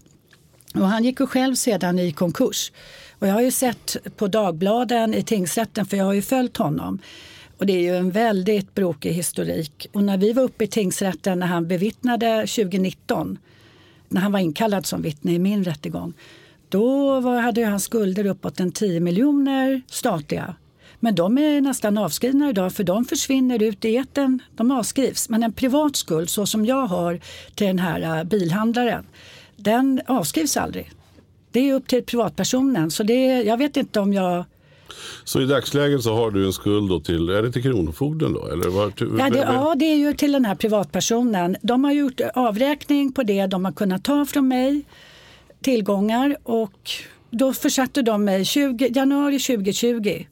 Och 0.73 0.87
han 0.87 1.03
gick 1.03 1.19
ju 1.19 1.27
själv 1.27 1.55
sedan 1.55 1.99
i 1.99 2.11
konkurs. 2.11 2.71
Och 3.19 3.27
jag 3.27 3.33
har 3.33 3.41
ju 3.41 3.51
sett 3.51 3.97
på 4.17 4.27
Dagbladen 4.27 5.13
i 5.13 5.23
tingsrätten, 5.23 5.85
för 5.85 5.97
jag 5.97 6.05
har 6.05 6.13
ju 6.13 6.21
följt 6.21 6.57
honom. 6.57 6.99
Och 7.57 7.65
det 7.65 7.73
är 7.73 7.81
ju 7.81 7.97
en 7.97 8.11
väldigt 8.11 8.75
brokig 8.75 9.11
historik. 9.11 9.87
Och 9.93 10.03
när 10.03 10.17
vi 10.17 10.33
var 10.33 10.43
uppe 10.43 10.63
i 10.63 10.67
tingsrätten 10.67 11.39
när 11.39 11.47
han 11.47 11.67
bevittnade 11.67 12.39
2019, 12.39 13.37
när 14.09 14.21
han 14.21 14.31
var 14.31 14.39
inkallad 14.39 14.85
som 14.85 15.01
vittne 15.01 15.33
i 15.33 15.39
min 15.39 15.63
rättegång, 15.63 16.13
då 16.69 17.19
var, 17.19 17.39
hade 17.39 17.65
han 17.65 17.79
skulder 17.79 18.25
uppåt 18.25 18.59
en 18.59 18.71
10 18.71 18.99
miljoner 18.99 19.81
statliga. 19.87 20.55
Men 20.99 21.15
de 21.15 21.37
är 21.37 21.61
nästan 21.61 21.97
avskrivna 21.97 22.49
idag 22.49 22.73
för 22.73 22.83
de 22.83 23.05
försvinner 23.05 23.63
ut 23.63 23.85
i 23.85 23.95
etern. 23.95 24.39
De 24.55 24.71
avskrivs. 24.71 25.29
Men 25.29 25.43
en 25.43 25.53
privat 25.53 25.95
skuld 25.95 26.29
så 26.29 26.45
som 26.45 26.65
jag 26.65 26.87
har 26.87 27.19
till 27.55 27.67
den 27.67 27.79
här 27.79 28.17
äh, 28.17 28.23
bilhandlaren, 28.23 29.05
den 29.55 30.01
avskrivs 30.07 30.57
aldrig. 30.57 30.91
Det 31.51 31.69
är 31.69 31.73
upp 31.73 31.87
till 31.87 32.03
privatpersonen. 32.03 32.91
Så 32.91 33.03
det, 33.03 33.41
jag 33.41 33.57
vet 33.57 33.77
inte 33.77 33.99
om 33.99 34.13
jag... 34.13 34.45
Så 35.23 35.41
i 35.41 35.45
dagsläget 35.45 36.03
så 36.03 36.15
har 36.15 36.31
du 36.31 36.45
en 36.45 36.53
skuld 36.53 36.89
då 36.89 36.99
till, 36.99 37.29
är 37.29 37.41
det 37.41 37.51
till 37.51 37.63
Kronofogden 37.63 38.33
då? 38.33 38.47
Eller 38.47 38.69
var, 38.69 38.93
Ja 39.19 39.29
det, 39.29 39.39
ja, 39.39 39.75
det 39.75 39.85
är 39.85 39.95
ju 39.95 40.13
till 40.13 40.31
den 40.31 40.45
här 40.45 40.55
privatpersonen. 40.55 41.57
De 41.61 41.83
har 41.83 41.91
gjort 41.91 42.21
avräkning 42.33 43.13
på 43.13 43.23
det 43.23 43.47
de 43.47 43.65
har 43.65 43.71
kunnat 43.71 44.03
ta 44.03 44.25
från 44.25 44.47
mig, 44.47 44.83
tillgångar 45.65 46.37
och 46.43 46.91
då 47.29 47.53
försatte 47.53 48.01
de 48.01 48.25
mig 48.25 48.45
20, 48.45 48.91
januari 48.95 49.39
2020 49.39 50.25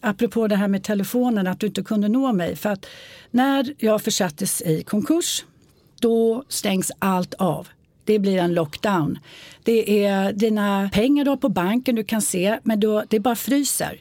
apropå 0.00 0.48
det 0.48 0.56
här 0.56 0.68
med 0.68 0.82
telefonen, 0.82 1.46
att 1.46 1.60
du 1.60 1.66
inte 1.66 1.82
kunde 1.82 2.08
nå 2.08 2.32
mig. 2.32 2.56
För 2.56 2.70
att 2.70 2.86
när 3.30 3.74
jag 3.78 4.02
försattes 4.02 4.62
i 4.62 4.82
konkurs, 4.82 5.44
då 6.00 6.44
stängs 6.48 6.92
allt 6.98 7.34
av. 7.34 7.68
Det 8.04 8.18
blir 8.18 8.38
en 8.38 8.54
lockdown. 8.54 9.18
Det 9.62 10.04
är 10.04 10.32
dina 10.32 10.90
pengar 10.92 11.24
du 11.24 11.30
har 11.30 11.36
på 11.36 11.48
banken 11.48 11.94
du 11.94 12.04
kan 12.04 12.22
se, 12.22 12.58
men 12.62 12.80
då, 12.80 13.04
det 13.08 13.20
bara 13.20 13.36
fryser. 13.36 14.00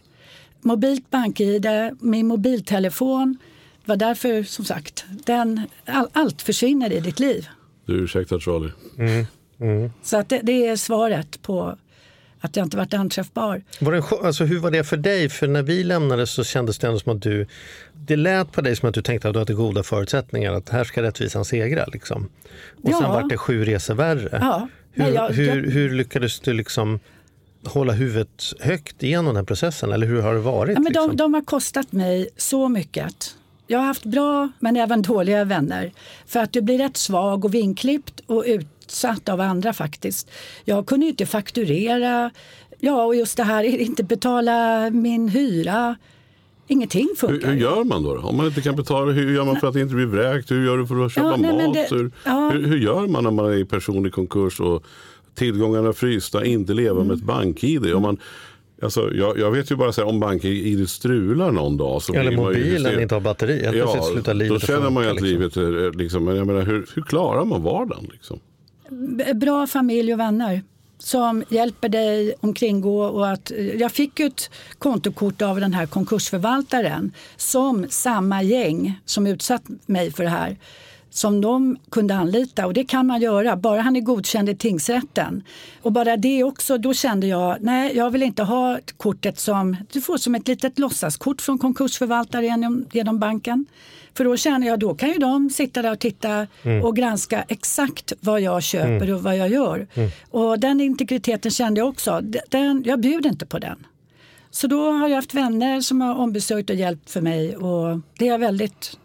Mobilt 0.61 1.09
bank-id, 1.09 1.67
min 1.99 2.27
mobiltelefon. 2.27 3.37
Det 3.85 3.89
var 3.89 3.97
därför, 3.97 4.43
som 4.43 4.65
sagt, 4.65 5.05
den, 5.25 5.61
all, 5.85 6.07
allt 6.13 6.41
försvinner 6.41 6.93
i 6.93 6.99
ditt 6.99 7.19
liv. 7.19 7.47
Du 7.85 8.03
ursäktar 8.03 8.39
Charlie. 8.39 8.71
Så 10.03 10.17
att 10.17 10.29
det, 10.29 10.39
det 10.43 10.67
är 10.67 10.75
svaret 10.75 11.41
på 11.41 11.77
att 12.39 12.55
jag 12.55 12.65
inte 12.65 12.77
varit 12.77 12.93
anträffbar. 12.93 13.61
Var 13.79 13.91
det 13.91 14.03
alltså, 14.27 14.43
hur 14.43 14.59
var 14.59 14.71
det 14.71 14.83
för 14.83 14.97
dig? 14.97 15.29
För 15.29 15.47
när 15.47 15.61
vi 15.63 15.83
lämnade 15.83 16.27
så 16.27 16.43
kändes 16.43 16.77
det 16.79 16.87
ändå 16.87 16.99
som 16.99 17.15
att 17.15 17.21
du... 17.21 17.47
Det 17.93 18.15
lät 18.15 18.51
på 18.51 18.61
dig 18.61 18.75
som 18.75 18.89
att 18.89 18.95
du 18.95 19.01
tänkte 19.01 19.27
att 19.27 19.33
du 19.33 19.39
hade 19.39 19.53
goda 19.53 19.83
förutsättningar. 19.83 20.53
Att 20.53 20.69
här 20.69 20.83
ska 20.83 21.01
rättvisan 21.01 21.45
segra. 21.45 21.85
Liksom. 21.85 22.29
Och 22.83 22.89
sen 22.89 22.99
Ja. 23.01 23.07
var 23.13 23.29
det 23.29 23.37
sju 23.37 23.65
resor 23.65 23.93
värre. 23.95 24.37
Ja. 24.41 24.67
Hur, 24.91 25.03
Nej, 25.03 25.13
jag- 25.13 25.29
hur, 25.29 25.47
jag- 25.47 25.71
hur 25.71 25.89
lyckades 25.93 26.39
du 26.39 26.53
liksom 26.53 26.99
hålla 27.65 27.93
huvudet 27.93 28.43
högt 28.59 29.03
igenom 29.03 29.35
den 29.35 29.45
processen? 29.45 29.91
Eller 29.91 30.07
hur 30.07 30.21
har 30.21 30.33
det 30.33 30.39
varit? 30.39 30.73
Ja, 30.77 30.79
men 30.81 30.93
de, 30.93 30.99
liksom? 31.01 31.17
de 31.17 31.33
har 31.33 31.41
kostat 31.41 31.91
mig 31.91 32.29
så 32.37 32.69
mycket. 32.69 33.35
Jag 33.67 33.79
har 33.79 33.85
haft 33.85 34.03
bra 34.05 34.49
men 34.59 34.77
även 34.77 35.01
dåliga 35.01 35.43
vänner. 35.43 35.91
För 36.27 36.39
att 36.39 36.53
du 36.53 36.61
blir 36.61 36.77
rätt 36.77 36.97
svag 36.97 37.45
och 37.45 37.53
vinklippt 37.53 38.19
och 38.25 38.45
utsatt 38.85 39.29
av 39.29 39.41
andra 39.41 39.73
faktiskt. 39.73 40.31
Jag 40.65 40.85
kunde 40.85 41.05
ju 41.05 41.09
inte 41.09 41.25
fakturera. 41.25 42.31
Ja, 42.79 43.03
och 43.05 43.15
just 43.15 43.37
det 43.37 43.43
här, 43.43 43.63
inte 43.63 44.03
betala 44.03 44.89
min 44.89 45.29
hyra. 45.29 45.95
Ingenting 46.67 47.07
Hur, 47.21 47.27
funkar. 47.27 47.47
hur 47.47 47.55
gör 47.59 47.83
man 47.83 48.03
då, 48.03 48.15
då? 48.15 48.21
Om 48.21 48.37
man 48.37 48.45
inte 48.45 48.61
kan 48.61 48.75
betala, 48.75 49.11
hur 49.11 49.35
gör 49.35 49.45
man 49.45 49.55
för 49.59 49.67
att 49.67 49.75
inte 49.75 49.95
bli 49.95 50.05
vräkt? 50.05 50.51
Hur 50.51 50.65
gör 50.65 50.77
du 50.77 50.87
för 50.87 51.05
att 51.05 51.11
köpa 51.13 51.27
Ja, 51.27 51.35
nej, 51.37 51.67
mat? 51.67 51.73
det- 51.73 51.95
hur, 51.95 52.11
ja. 52.25 52.49
hur, 52.53 52.65
hur 52.67 52.77
gör 52.77 53.07
man 53.07 53.23
när 53.23 53.31
man 53.31 53.45
är 53.45 53.55
i 53.57 53.65
personlig 53.65 54.13
konkurs 54.13 54.59
och 54.59 54.83
tillgångarna 55.35 55.87
är 55.89 55.93
frysta, 55.93 56.45
inte 56.45 56.73
leva 56.73 57.03
med 57.03 57.11
ett 57.15 57.23
Mm. 57.23 57.25
bank-id? 57.25 57.93
Om 57.93 58.01
man, 58.01 58.17
alltså, 58.81 59.13
jag, 59.13 59.39
jag 59.39 59.51
vet 59.51 59.71
ju 59.71 59.75
bara 59.75 59.91
så 59.91 60.01
här, 60.01 60.07
om 60.09 60.19
bank-id 60.19 60.89
strular 60.89 61.51
någon 61.51 61.77
dag 61.77 62.01
så 62.01 62.13
Eller 62.13 62.35
mobilen 62.35 63.01
inte 63.01 63.15
har 63.15 63.21
batteri. 63.21 63.63
Helt 63.65 63.77
Ja, 63.77 63.85
plötsligt 63.85 64.13
slutar 64.13 64.33
livet 64.33 64.61
då 64.61 64.67
känner 64.67 64.89
man 64.89 65.03
ju 65.03 65.09
att 65.09 65.15
liksom. 65.21 65.29
livet 65.29 65.57
är 65.57 65.97
liksom, 65.97 66.23
men 66.25 66.35
jag 66.35 66.47
menar, 66.47 66.61
hur, 66.61 66.85
hur 66.95 67.01
klarar 67.01 67.45
man 67.45 67.63
vardagen? 67.63 68.07
Liksom? 68.11 68.39
Bra 69.33 69.67
familj 69.67 70.13
och 70.13 70.19
vänner 70.19 70.61
som 70.97 71.43
hjälper 71.49 71.89
dig 71.89 72.33
omkringgå. 72.41 73.05
Och 73.05 73.31
att, 73.31 73.51
eh, 73.51 73.57
jag 73.65 73.91
fick 73.91 74.19
ett 74.19 74.49
kontokort 74.77 75.41
av 75.41 75.59
den 75.59 75.73
här 75.73 75.85
konkursförvaltaren 75.85 77.11
som 77.37 77.85
samma 77.89 78.43
gäng 78.43 78.99
som 79.05 79.27
utsatt 79.27 79.63
mig 79.85 80.11
för 80.11 80.23
det 80.23 80.29
här 80.29 80.57
som 81.15 81.41
de 81.41 81.77
kunde 81.89 82.15
anlita 82.15 82.65
och 82.65 82.73
det 82.73 82.83
kan 82.83 83.07
man 83.07 83.21
göra 83.21 83.55
bara 83.55 83.81
han 83.81 83.95
är 83.95 84.01
godkänd 84.01 84.49
i 84.49 84.55
tingsrätten. 84.55 85.43
Och 85.81 85.91
bara 85.91 86.17
det 86.17 86.43
också, 86.43 86.77
då 86.77 86.93
kände 86.93 87.27
jag, 87.27 87.57
nej 87.61 87.97
jag 87.97 88.09
vill 88.09 88.23
inte 88.23 88.43
ha 88.43 88.79
kortet 88.97 89.39
som, 89.39 89.77
du 89.91 90.01
får 90.01 90.17
som 90.17 90.35
ett 90.35 90.47
litet 90.47 90.79
låtsaskort 90.79 91.41
från 91.41 91.57
konkursförvaltare 91.57 92.45
genom, 92.45 92.85
genom 92.91 93.19
banken. 93.19 93.65
För 94.13 94.23
då 94.23 94.37
känner 94.37 94.67
jag, 94.67 94.79
då 94.79 94.95
kan 94.95 95.09
ju 95.09 95.17
de 95.17 95.49
sitta 95.49 95.81
där 95.81 95.91
och 95.91 95.99
titta 95.99 96.47
mm. 96.63 96.85
och 96.85 96.95
granska 96.95 97.45
exakt 97.47 98.13
vad 98.19 98.41
jag 98.41 98.63
köper 98.63 99.07
mm. 99.07 99.15
och 99.15 99.23
vad 99.23 99.37
jag 99.37 99.49
gör. 99.49 99.87
Mm. 99.93 100.09
Och 100.31 100.59
den 100.59 100.81
integriteten 100.81 101.51
kände 101.51 101.79
jag 101.79 101.89
också, 101.89 102.21
den, 102.49 102.83
jag 102.85 102.99
bjuder 102.99 103.29
inte 103.29 103.45
på 103.45 103.59
den. 103.59 103.85
Så 104.51 104.67
då 104.67 104.91
har 104.91 105.07
jag 105.07 105.15
haft 105.15 105.33
vänner 105.33 105.81
som 105.81 106.01
har 106.01 106.15
ombesörjt 106.15 106.69
och 106.69 106.75
hjälpt 106.75 107.11
för 107.11 107.21
mig 107.21 107.57
och 107.57 107.99
det 108.17 108.27
är 108.27 108.31
jag 108.31 108.39
väldigt 108.39 108.97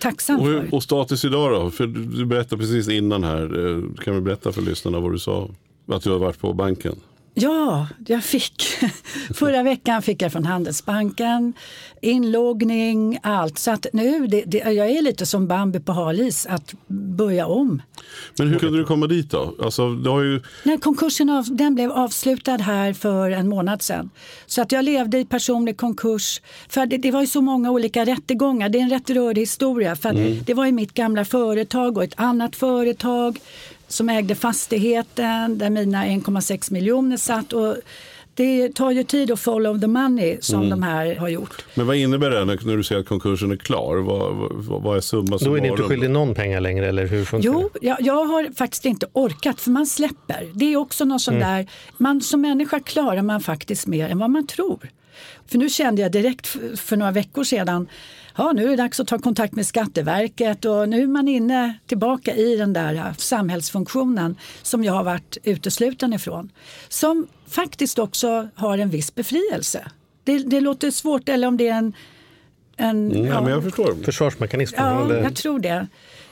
tacksam 0.00 0.40
och, 0.40 0.46
för. 0.46 0.74
Och 0.74 0.82
status 0.82 1.24
idag 1.24 1.52
då? 1.52 1.70
För 1.70 1.86
du 1.86 2.26
berättade 2.26 2.60
precis 2.62 2.88
innan 2.88 3.24
här, 3.24 3.66
eh, 3.66 3.82
kan 4.04 4.14
du 4.14 4.20
berätta 4.20 4.52
för 4.52 4.62
lyssnarna 4.62 5.00
vad 5.00 5.12
du 5.12 5.18
sa? 5.18 5.48
Att 5.86 6.02
du 6.02 6.10
har 6.10 6.18
varit 6.18 6.38
på 6.38 6.52
banken? 6.52 6.96
Ja, 7.34 7.88
jag 8.06 8.24
fick. 8.24 8.62
Förra 9.34 9.62
veckan 9.62 10.02
fick 10.02 10.22
jag 10.22 10.32
från 10.32 10.44
Handelsbanken 10.44 11.54
inloggning, 12.04 13.18
allt. 13.22 13.58
Så 13.58 13.70
att 13.70 13.86
nu, 13.92 14.26
det, 14.26 14.42
det, 14.46 14.58
jag 14.58 14.90
är 14.90 15.02
lite 15.02 15.26
som 15.26 15.46
Bambi 15.46 15.80
på 15.80 15.92
halis, 15.92 16.46
att 16.46 16.74
börja 16.86 17.46
om. 17.46 17.82
Men 18.38 18.48
hur 18.48 18.58
kunde 18.58 18.78
du 18.78 18.84
komma 18.84 19.06
dit 19.06 19.30
då? 19.30 19.54
Alltså, 19.62 19.94
det 19.94 20.10
har 20.10 20.22
ju... 20.22 20.40
Nej, 20.62 20.78
konkursen 20.78 21.30
av, 21.30 21.44
den 21.56 21.74
blev 21.74 21.92
avslutad 21.92 22.56
här 22.56 22.92
för 22.92 23.30
en 23.30 23.48
månad 23.48 23.82
sedan. 23.82 24.10
Så 24.46 24.62
att 24.62 24.72
jag 24.72 24.84
levde 24.84 25.18
i 25.18 25.24
personlig 25.24 25.76
konkurs. 25.76 26.40
För 26.68 26.86
det, 26.86 26.96
det 26.96 27.10
var 27.10 27.20
ju 27.20 27.26
så 27.26 27.40
många 27.40 27.70
olika 27.70 28.04
rättegångar. 28.04 28.68
Det 28.68 28.78
är 28.78 28.82
en 28.82 28.90
rätt 28.90 29.10
rörig 29.10 29.42
historia. 29.42 29.96
För 29.96 30.10
mm. 30.10 30.38
Det 30.46 30.54
var 30.54 30.66
ju 30.66 30.72
mitt 30.72 30.94
gamla 30.94 31.24
företag 31.24 31.96
och 31.96 32.04
ett 32.04 32.14
annat 32.16 32.56
företag 32.56 33.38
som 33.94 34.08
ägde 34.08 34.34
fastigheten 34.34 35.58
där 35.58 35.70
mina 35.70 36.04
1,6 36.04 36.72
miljoner 36.72 37.16
satt. 37.16 37.52
Och 37.52 37.76
det 38.34 38.74
tar 38.74 38.90
ju 38.90 39.04
tid 39.04 39.30
att 39.30 39.40
follow 39.40 39.80
the 39.80 39.86
money 39.86 40.38
som 40.40 40.58
mm. 40.58 40.70
de 40.70 40.82
här 40.82 41.16
har 41.16 41.28
gjort. 41.28 41.64
Men 41.74 41.86
vad 41.86 41.96
innebär 41.96 42.30
det 42.30 42.44
när, 42.44 42.76
du 42.76 42.82
säger 42.82 43.00
att 43.00 43.08
konkursen 43.08 43.52
är 43.52 43.56
klar? 43.56 43.96
Vad, 43.96 44.34
vad, 44.50 44.82
vad 44.82 44.96
är 44.96 45.00
summa 45.00 45.38
Då 45.40 45.54
är 45.54 45.60
ni 45.60 45.68
inte 45.68 45.82
skyldig 45.82 46.10
någon 46.10 46.34
pengar 46.34 46.60
längre 46.60 46.88
eller 46.88 47.06
hur 47.06 47.24
funkar 47.24 47.46
jo, 47.46 47.70
det? 47.72 47.86
Jag, 47.86 47.96
jag 48.00 48.24
har 48.24 48.54
faktiskt 48.54 48.84
inte 48.84 49.06
orkat 49.12 49.60
för 49.60 49.70
man 49.70 49.86
släpper. 49.86 50.50
Det 50.54 50.72
är 50.72 50.76
också 50.76 51.04
något 51.04 51.22
sånt 51.22 51.36
mm. 51.36 51.48
där, 51.48 51.66
man, 51.98 52.20
som 52.20 52.40
människa 52.40 52.80
klarar 52.80 53.22
man 53.22 53.40
faktiskt 53.40 53.86
mer 53.86 54.08
än 54.08 54.18
vad 54.18 54.30
man 54.30 54.46
tror. 54.46 54.78
För 55.46 55.58
nu 55.58 55.68
kände 55.68 56.02
jag 56.02 56.12
direkt 56.12 56.46
för, 56.46 56.76
för 56.76 56.96
några 56.96 57.12
veckor 57.12 57.44
sedan 57.44 57.88
ja, 58.36 58.52
nu 58.52 58.64
är 58.64 58.68
det 58.68 58.76
dags 58.76 59.00
att 59.00 59.08
ta 59.08 59.18
kontakt 59.18 59.54
med 59.54 59.66
Skatteverket 59.66 60.64
och 60.64 60.88
nu 60.88 61.02
är 61.02 61.06
man 61.06 61.28
inne 61.28 61.78
tillbaka 61.86 62.34
i 62.34 62.56
den 62.56 62.72
där 62.72 63.14
samhällsfunktionen 63.18 64.36
som 64.62 64.84
jag 64.84 64.92
har 64.92 65.04
varit 65.04 65.38
utesluten 65.44 66.12
ifrån. 66.12 66.52
Som 66.88 67.26
faktiskt 67.48 67.98
också 67.98 68.48
har 68.54 68.78
en 68.78 68.90
viss 68.90 69.14
befrielse. 69.14 69.86
Det, 70.24 70.38
det 70.38 70.60
låter 70.60 70.90
svårt, 70.90 71.28
eller 71.28 71.48
om 71.48 71.56
det 71.56 71.68
är 71.68 71.78
en... 71.78 71.92
en 72.76 73.12
mm, 73.12 73.26
ja, 73.26 73.40
men 73.40 73.50
jag 73.50 73.62
förstår. 73.62 74.04
Försvarsmekanism? 74.04 74.74
Ja, 74.78 75.04
eller? 75.04 75.22
jag 75.22 75.34
tror 75.34 75.58
det. 75.58 75.86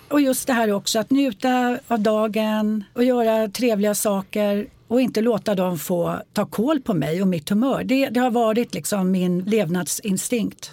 Och 0.09 0.21
just 0.21 0.47
det 0.47 0.53
här 0.53 0.73
också 0.73 0.99
att 0.99 1.11
njuta 1.11 1.79
av 1.89 2.01
dagen 2.01 2.85
och 2.93 3.05
göra 3.05 3.49
trevliga 3.49 3.95
saker 3.95 4.67
och 4.89 5.01
inte 5.01 5.21
låta 5.21 5.55
dem 5.55 5.79
få 5.79 6.19
ta 6.33 6.47
koll 6.47 6.81
på 6.81 6.95
mig 6.95 7.23
och 7.23 7.29
mitt 7.29 7.49
humör. 7.49 7.85
Det, 7.85 8.09
det 8.09 8.21
har 8.21 8.31
varit 8.31 8.75
liksom 8.75 9.11
min 9.11 9.45
levnadsinstinkt. 9.45 10.73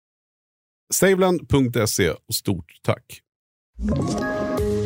Saveland.se 0.91 2.09
och 2.09 2.35
stort 2.35 2.71
tack. 2.83 3.21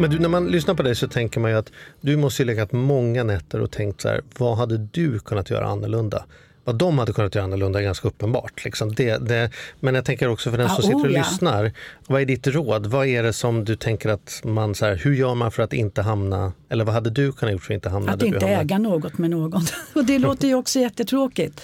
Men 0.00 0.10
du, 0.10 0.18
när 0.18 0.28
man 0.28 0.46
lyssnar 0.46 0.74
på 0.74 0.82
dig 0.82 0.96
så 0.96 1.08
tänker 1.08 1.40
man 1.40 1.50
ju 1.50 1.56
att 1.56 1.72
du 2.00 2.16
måste 2.16 2.42
ju 2.42 2.46
legat 2.46 2.72
många 2.72 3.24
nätter 3.24 3.60
och 3.60 3.70
tänkt 3.70 4.00
så 4.00 4.08
här, 4.08 4.20
vad 4.38 4.56
hade 4.56 4.78
du 4.78 5.18
kunnat 5.18 5.50
göra 5.50 5.66
annorlunda? 5.66 6.24
vad 6.68 6.76
de 6.76 6.98
hade 6.98 7.12
kunnat 7.12 7.34
göra 7.34 7.44
annorlunda 7.44 7.78
är 7.78 7.82
ganska 7.82 8.08
uppenbart. 8.08 8.64
Liksom. 8.64 8.94
Det, 8.94 9.28
det, 9.28 9.50
men 9.80 9.94
jag 9.94 10.04
tänker 10.04 10.28
också 10.28 10.50
för 10.50 10.58
den 10.58 10.68
som 10.68 10.78
ah, 10.78 10.82
sitter 10.82 11.04
och 11.04 11.10
ja. 11.10 11.18
lyssnar, 11.18 11.72
vad 12.06 12.20
är 12.20 12.26
ditt 12.26 12.46
råd? 12.46 12.86
Vad 12.86 13.06
är 13.06 13.22
det 13.22 13.32
som 13.32 13.64
du 13.64 13.76
tänker 13.76 14.08
att 14.08 14.40
man, 14.44 14.74
så 14.74 14.86
här, 14.86 14.96
hur 14.96 15.14
gör 15.14 15.34
man 15.34 15.52
för 15.52 15.62
att 15.62 15.72
inte 15.72 16.02
hamna, 16.02 16.52
eller 16.68 16.84
vad 16.84 16.94
hade 16.94 17.10
du 17.10 17.32
kunnat 17.32 17.52
göra 17.52 17.60
för 17.60 17.74
att 17.74 17.76
inte 17.76 17.88
hamna 17.88 18.12
Att 18.12 18.22
inte 18.22 18.46
äga 18.46 18.78
något 18.78 19.18
med 19.18 19.30
någon. 19.30 19.62
och 19.94 20.04
det 20.04 20.18
låter 20.18 20.48
ju 20.48 20.54
också 20.54 20.78
jättetråkigt. 20.78 21.60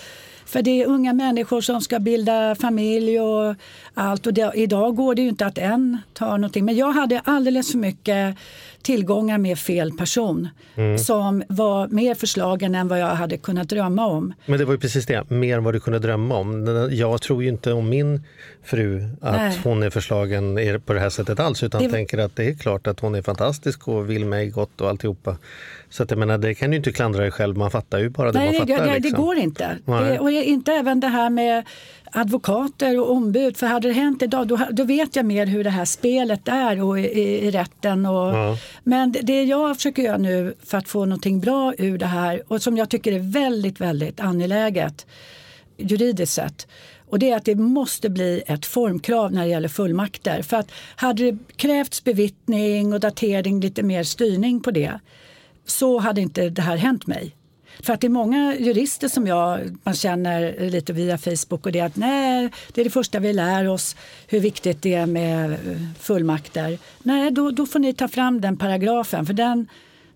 För 0.54 0.62
det 0.62 0.82
är 0.82 0.86
unga 0.86 1.12
människor 1.12 1.60
som 1.60 1.80
ska 1.80 1.98
bilda 1.98 2.54
familj 2.54 3.20
och 3.20 3.54
allt. 3.94 4.26
Och 4.26 4.34
det, 4.34 4.52
idag 4.54 4.96
går 4.96 5.14
det 5.14 5.22
ju 5.22 5.28
inte 5.28 5.46
att 5.46 5.58
en 5.58 5.98
tar 6.12 6.38
någonting. 6.38 6.64
Men 6.64 6.76
jag 6.76 6.92
hade 6.92 7.20
alldeles 7.24 7.70
för 7.72 7.78
mycket 7.78 8.36
tillgångar 8.82 9.38
med 9.38 9.58
fel 9.58 9.92
person 9.92 10.48
mm. 10.74 10.98
som 10.98 11.42
var 11.48 11.88
mer 11.88 12.14
förslagen 12.14 12.74
än 12.74 12.88
vad 12.88 12.98
jag 13.00 13.06
hade 13.06 13.36
kunnat 13.36 13.68
drömma 13.68 14.06
om. 14.06 14.34
Men 14.46 14.58
det 14.58 14.64
var 14.64 14.72
ju 14.72 14.78
precis 14.78 15.06
det, 15.06 15.30
mer 15.30 15.56
än 15.56 15.64
vad 15.64 15.74
du 15.74 15.80
kunde 15.80 15.98
drömma 15.98 16.36
om. 16.36 16.88
Jag 16.92 17.22
tror 17.22 17.42
ju 17.42 17.48
inte 17.48 17.72
om 17.72 17.88
min 17.88 18.22
fru 18.64 19.08
att 19.20 19.36
Nej. 19.36 19.60
hon 19.64 19.82
är 19.82 19.90
förslagen 19.90 20.58
på 20.86 20.92
det 20.92 21.00
här 21.00 21.10
sättet 21.10 21.40
alls 21.40 21.62
utan 21.62 21.82
det... 21.82 21.90
tänker 21.90 22.18
att 22.18 22.36
det 22.36 22.44
är 22.44 22.54
klart 22.54 22.86
att 22.86 23.00
hon 23.00 23.14
är 23.14 23.22
fantastisk 23.22 23.88
och 23.88 24.10
vill 24.10 24.24
mig 24.24 24.48
gott 24.48 24.80
och 24.80 24.88
alltihopa. 24.88 25.36
Så 25.94 26.02
att 26.02 26.10
jag 26.10 26.18
menar, 26.18 26.38
det 26.38 26.54
kan 26.54 26.70
du 26.70 26.76
inte 26.76 26.92
klandra 26.92 27.22
dig 27.22 27.30
själv, 27.30 27.56
man 27.56 27.70
fattar 27.70 27.98
ju 27.98 28.08
bara 28.08 28.32
det 28.32 28.38
Nej, 28.38 28.58
man 28.58 28.68
fattar. 28.68 28.86
Det, 28.86 28.94
liksom. 28.94 29.12
det 29.12 29.16
går 29.16 29.36
inte. 29.36 29.78
Det, 29.86 30.18
och 30.18 30.30
inte 30.30 30.72
även 30.72 31.00
det 31.00 31.08
här 31.08 31.30
med 31.30 31.64
advokater 32.12 33.00
och 33.00 33.10
ombud. 33.10 33.56
För 33.56 33.66
hade 33.66 33.88
det 33.88 33.94
hänt 33.94 34.22
idag 34.22 34.48
då, 34.48 34.58
då 34.70 34.84
vet 34.84 35.16
jag 35.16 35.26
mer 35.26 35.46
hur 35.46 35.64
det 35.64 35.70
här 35.70 35.84
spelet 35.84 36.48
är 36.48 36.82
och 36.82 37.00
i, 37.00 37.02
i 37.46 37.50
rätten. 37.50 38.06
Och, 38.06 38.34
ja. 38.34 38.58
Men 38.84 39.12
det, 39.12 39.20
det 39.20 39.42
jag 39.44 39.76
försöker 39.76 40.02
göra 40.02 40.18
nu 40.18 40.54
för 40.64 40.78
att 40.78 40.88
få 40.88 41.04
någonting 41.04 41.40
bra 41.40 41.74
ur 41.78 41.98
det 41.98 42.06
här 42.06 42.42
och 42.48 42.62
som 42.62 42.76
jag 42.76 42.90
tycker 42.90 43.12
är 43.12 43.32
väldigt, 43.32 43.80
väldigt 43.80 44.20
angeläget 44.20 45.06
juridiskt 45.76 46.32
sett 46.32 46.66
Och 47.10 47.18
det 47.18 47.30
är 47.30 47.36
att 47.36 47.44
det 47.44 47.54
måste 47.54 48.10
bli 48.10 48.42
ett 48.46 48.66
formkrav 48.66 49.32
när 49.32 49.42
det 49.42 49.48
gäller 49.48 49.68
fullmakter. 49.68 50.42
För 50.42 50.56
att 50.56 50.70
hade 50.96 51.30
det 51.30 51.38
krävts 51.56 52.04
bevittning 52.04 52.92
och 52.92 53.00
datering, 53.00 53.60
lite 53.60 53.82
mer 53.82 54.02
styrning 54.02 54.60
på 54.60 54.70
det, 54.70 55.00
så 55.66 55.98
hade 55.98 56.20
inte 56.20 56.50
det 56.50 56.62
här 56.62 56.76
hänt 56.76 57.06
mig. 57.06 57.34
För 57.82 57.92
att 57.92 58.00
det 58.00 58.06
är 58.06 58.08
många 58.08 58.56
jurister 58.58 59.08
som 59.08 59.26
jag 59.26 59.76
man 59.82 59.94
känner 59.94 60.70
lite 60.70 60.92
via 60.92 61.18
Facebook 61.18 61.66
och 61.66 61.72
det 61.72 61.80
att 61.80 61.96
nej, 61.96 62.50
det 62.72 62.80
är 62.80 62.84
det 62.84 62.90
första 62.90 63.18
vi 63.18 63.32
lär 63.32 63.68
oss 63.68 63.96
hur 64.26 64.40
viktigt 64.40 64.82
det 64.82 64.94
är 64.94 65.06
med 65.06 65.58
fullmakter. 66.00 66.78
Nej, 67.02 67.30
då, 67.30 67.50
då 67.50 67.66
får 67.66 67.78
ni 67.78 67.94
ta 67.94 68.08
fram 68.08 68.40
den 68.40 68.56
paragrafen 68.56 69.26
för 69.26 69.34
den, 69.34 69.68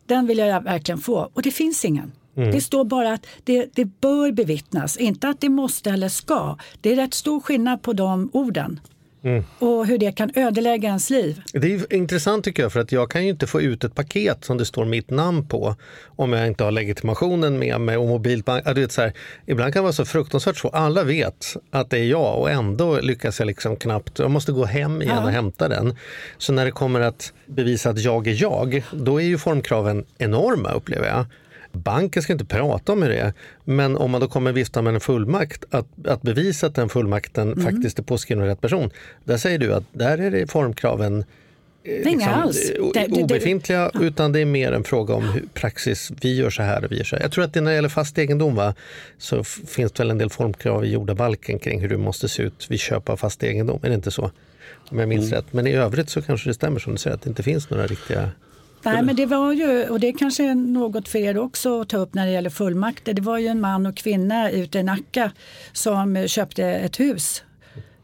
den 0.06 0.26
vill 0.26 0.38
jag 0.38 0.61
verkligen 0.61 1.00
få. 1.00 1.30
Och 1.34 1.42
det 1.42 1.50
finns 1.50 1.84
ingen. 1.84 2.12
Mm. 2.37 2.50
Det 2.50 2.61
står 2.61 2.84
bara 2.84 3.12
att 3.12 3.26
det, 3.44 3.68
det 3.74 3.84
bör 3.84 4.32
bevittnas, 4.32 4.96
inte 4.96 5.28
att 5.28 5.40
det 5.40 5.48
måste 5.48 5.90
eller 5.90 6.08
ska. 6.08 6.56
Det 6.80 6.92
är 6.92 6.96
rätt 6.96 7.14
stor 7.14 7.40
skillnad 7.40 7.82
på 7.82 7.92
de 7.92 8.30
orden. 8.32 8.80
Mm. 9.22 9.44
Och 9.59 9.87
hur 9.87 9.98
det 9.98 10.12
kan 10.12 10.31
ödelägga 10.35 10.88
ens 10.88 11.11
liv. 11.11 11.42
Det 11.52 11.74
är 11.74 11.92
intressant 11.92 12.44
tycker 12.44 12.62
jag 12.62 12.72
för 12.72 12.81
att 12.81 12.92
jag 12.92 13.11
kan 13.11 13.24
ju 13.24 13.31
inte 13.31 13.46
få 13.46 13.61
ut 13.61 13.85
ett 13.85 13.94
paket 13.94 14.44
som 14.44 14.59
det 14.59 14.64
står 14.64 14.85
mitt 14.85 15.11
namn 15.11 15.48
på 15.48 15.76
om 16.07 16.33
jag 16.33 16.46
inte 16.46 16.64
har 16.64 16.70
legitimationen 16.70 17.59
med 17.59 17.81
mig 17.81 17.96
och 17.96 18.09
mobilbank. 18.09 18.64
Du 18.64 18.81
vet, 18.81 18.92
så 18.92 19.02
här, 19.02 19.12
ibland 19.46 19.72
kan 19.72 19.81
det 19.81 19.85
vara 19.85 19.92
så 19.92 20.04
fruktansvärt 20.04 20.57
så. 20.57 20.68
Alla 20.68 21.04
vet 21.04 21.57
att 21.70 21.90
det 21.90 21.98
är 21.98 22.04
jag 22.04 22.38
och 22.38 22.50
ändå 22.50 23.00
lyckas 23.00 23.38
jag 23.38 23.46
liksom 23.46 23.76
knappt. 23.76 24.18
Jag 24.18 24.31
måste 24.31 24.52
gå 24.52 24.64
hem 24.64 25.02
igen 25.02 25.16
ja. 25.16 25.24
och 25.24 25.31
hämta 25.31 25.68
den. 25.68 25.96
Så 26.38 26.52
när 26.52 26.64
det 26.64 26.70
kommer 26.70 27.00
att 27.00 27.33
bevisa 27.46 27.90
att 27.90 27.98
jag 27.98 28.26
är 28.26 28.42
jag, 28.42 28.83
då 28.92 29.20
är 29.20 29.24
ju 29.24 29.38
formkraven 29.38 30.04
enorma 30.18 30.72
upplever 30.72 31.07
jag. 31.07 31.24
Banken 31.79 32.23
ska 32.23 32.33
inte 32.33 32.45
prata 32.45 32.93
om 32.93 33.03
hur 33.03 33.09
det 33.09 33.19
är, 33.19 33.33
men 33.64 33.97
om 33.97 34.11
man 34.11 34.21
då 34.21 34.29
kommer 34.29 34.53
vifta 34.53 34.83
med 34.83 34.95
en 34.95 35.01
fullmakt, 35.01 35.64
att, 35.71 35.87
att 36.07 36.23
bevisa 36.23 36.67
att 36.67 36.75
den 36.75 36.88
fullmakten 36.88 37.53
mm. 37.53 37.64
faktiskt 37.64 37.99
är 37.99 38.03
påskriven 38.03 38.43
av 38.43 38.49
rätt 38.49 38.61
person. 38.61 38.91
Där 39.25 39.37
säger 39.37 39.59
du 39.59 39.75
att 39.75 39.85
där 39.93 40.19
är 40.19 40.31
det 40.31 40.51
formkraven 40.51 41.25
eh, 41.85 42.05
liksom, 42.05 42.33
alls. 42.33 42.73
Det, 42.95 43.07
det, 43.07 43.23
obefintliga, 43.23 43.91
det, 43.95 44.05
utan 44.05 44.33
det 44.33 44.41
är 44.41 44.45
mer 44.45 44.73
en 44.73 44.85
fråga 44.85 45.14
om 45.14 45.29
hur 45.29 45.45
praxis, 45.55 46.12
vi 46.21 46.37
gör 46.37 46.51
så 46.51 46.62
här 46.62 46.85
och 46.85 46.93
vi 46.93 46.97
gör 46.97 47.05
så 47.05 47.17
här. 47.17 47.23
Jag 47.23 47.33
tror 47.33 47.45
att 47.45 47.55
när 47.55 47.62
det 47.62 47.75
gäller 47.75 47.88
fast 47.88 48.19
egendom 48.19 48.55
va, 48.55 48.75
så 49.19 49.45
finns 49.45 49.93
det 49.93 50.03
väl 50.03 50.11
en 50.11 50.19
del 50.19 50.31
formkrav 50.31 50.85
i 50.85 50.88
jordabalken 50.88 51.59
kring 51.59 51.81
hur 51.81 51.88
det 51.88 51.99
måste 51.99 52.29
se 52.29 52.43
ut 52.43 52.67
vid 52.71 52.81
köp 52.81 53.09
av 53.09 53.17
fast 53.17 53.43
egendom, 53.43 53.81
är 53.83 53.88
det 53.88 53.95
inte 53.95 54.11
så? 54.11 54.31
Om 54.91 54.99
jag 54.99 55.09
minns 55.09 55.27
mm. 55.27 55.37
rätt. 55.37 55.53
Men 55.53 55.67
i 55.67 55.73
övrigt 55.73 56.11
så 56.11 56.23
kanske 56.23 56.51
det 56.51 56.55
stämmer 56.55 56.79
som 56.79 56.93
du 56.93 56.99
säger 56.99 57.17
att 57.17 57.23
det 57.23 57.29
inte 57.29 57.43
finns 57.43 57.71
några 57.71 57.87
riktiga 57.87 58.31
Nej, 58.83 59.03
men 59.03 59.17
det 59.17 59.27
var 59.27 59.53
ju, 59.53 59.88
och 59.88 60.01
det 60.01 60.12
kanske 60.12 60.45
är 60.51 60.55
något 60.55 61.09
för 61.09 61.19
er 61.19 61.38
också 61.38 61.81
att 61.81 61.88
ta 61.88 61.97
upp 61.97 62.14
när 62.14 62.27
det 62.27 62.33
gäller 62.33 62.51
fullmakter. 62.51 63.14
Det 63.14 63.23
var 63.23 63.38
ju 63.38 63.47
en 63.47 63.61
man 63.61 63.87
och 63.87 63.97
kvinna 63.97 64.51
ute 64.51 64.79
i 64.79 64.83
Nacka 64.83 65.33
som 65.73 66.29
köpte 66.29 66.64
ett 66.64 67.01
hus. 67.01 67.43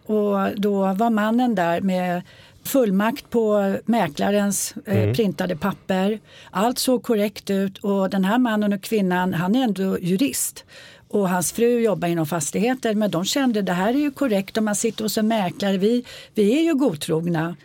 Och 0.06 0.60
då 0.60 0.94
var 0.94 1.10
mannen 1.10 1.54
där 1.54 1.80
med 1.80 2.22
fullmakt 2.64 3.30
på 3.30 3.76
mäklarens 3.84 4.74
eh, 4.86 5.02
mm. 5.02 5.14
printade 5.14 5.56
papper. 5.56 6.20
Allt 6.50 6.78
såg 6.78 7.02
korrekt 7.02 7.50
ut 7.50 7.78
och 7.78 8.10
den 8.10 8.24
här 8.24 8.38
mannen 8.38 8.72
och 8.72 8.82
kvinnan, 8.82 9.34
han 9.34 9.54
är 9.54 9.64
ändå 9.64 9.98
jurist 9.98 10.64
och 11.08 11.28
hans 11.28 11.52
fru 11.52 11.80
jobbar 11.80 12.08
inom 12.08 12.26
fastigheter 12.26 12.94
men 12.94 13.10
de 13.10 13.24
kände 13.24 13.62
det 13.62 13.72
här 13.72 13.88
är 13.88 13.98
ju 13.98 14.10
korrekt 14.10 14.56
om 14.56 14.64
man 14.64 14.74
sitter 14.74 15.04
hos 15.04 15.18
en 15.18 15.28
mäklare, 15.28 15.78
vi, 15.78 16.04
vi 16.34 16.58
är 16.58 16.62
ju 16.62 16.74
godtrogna. 16.74 17.56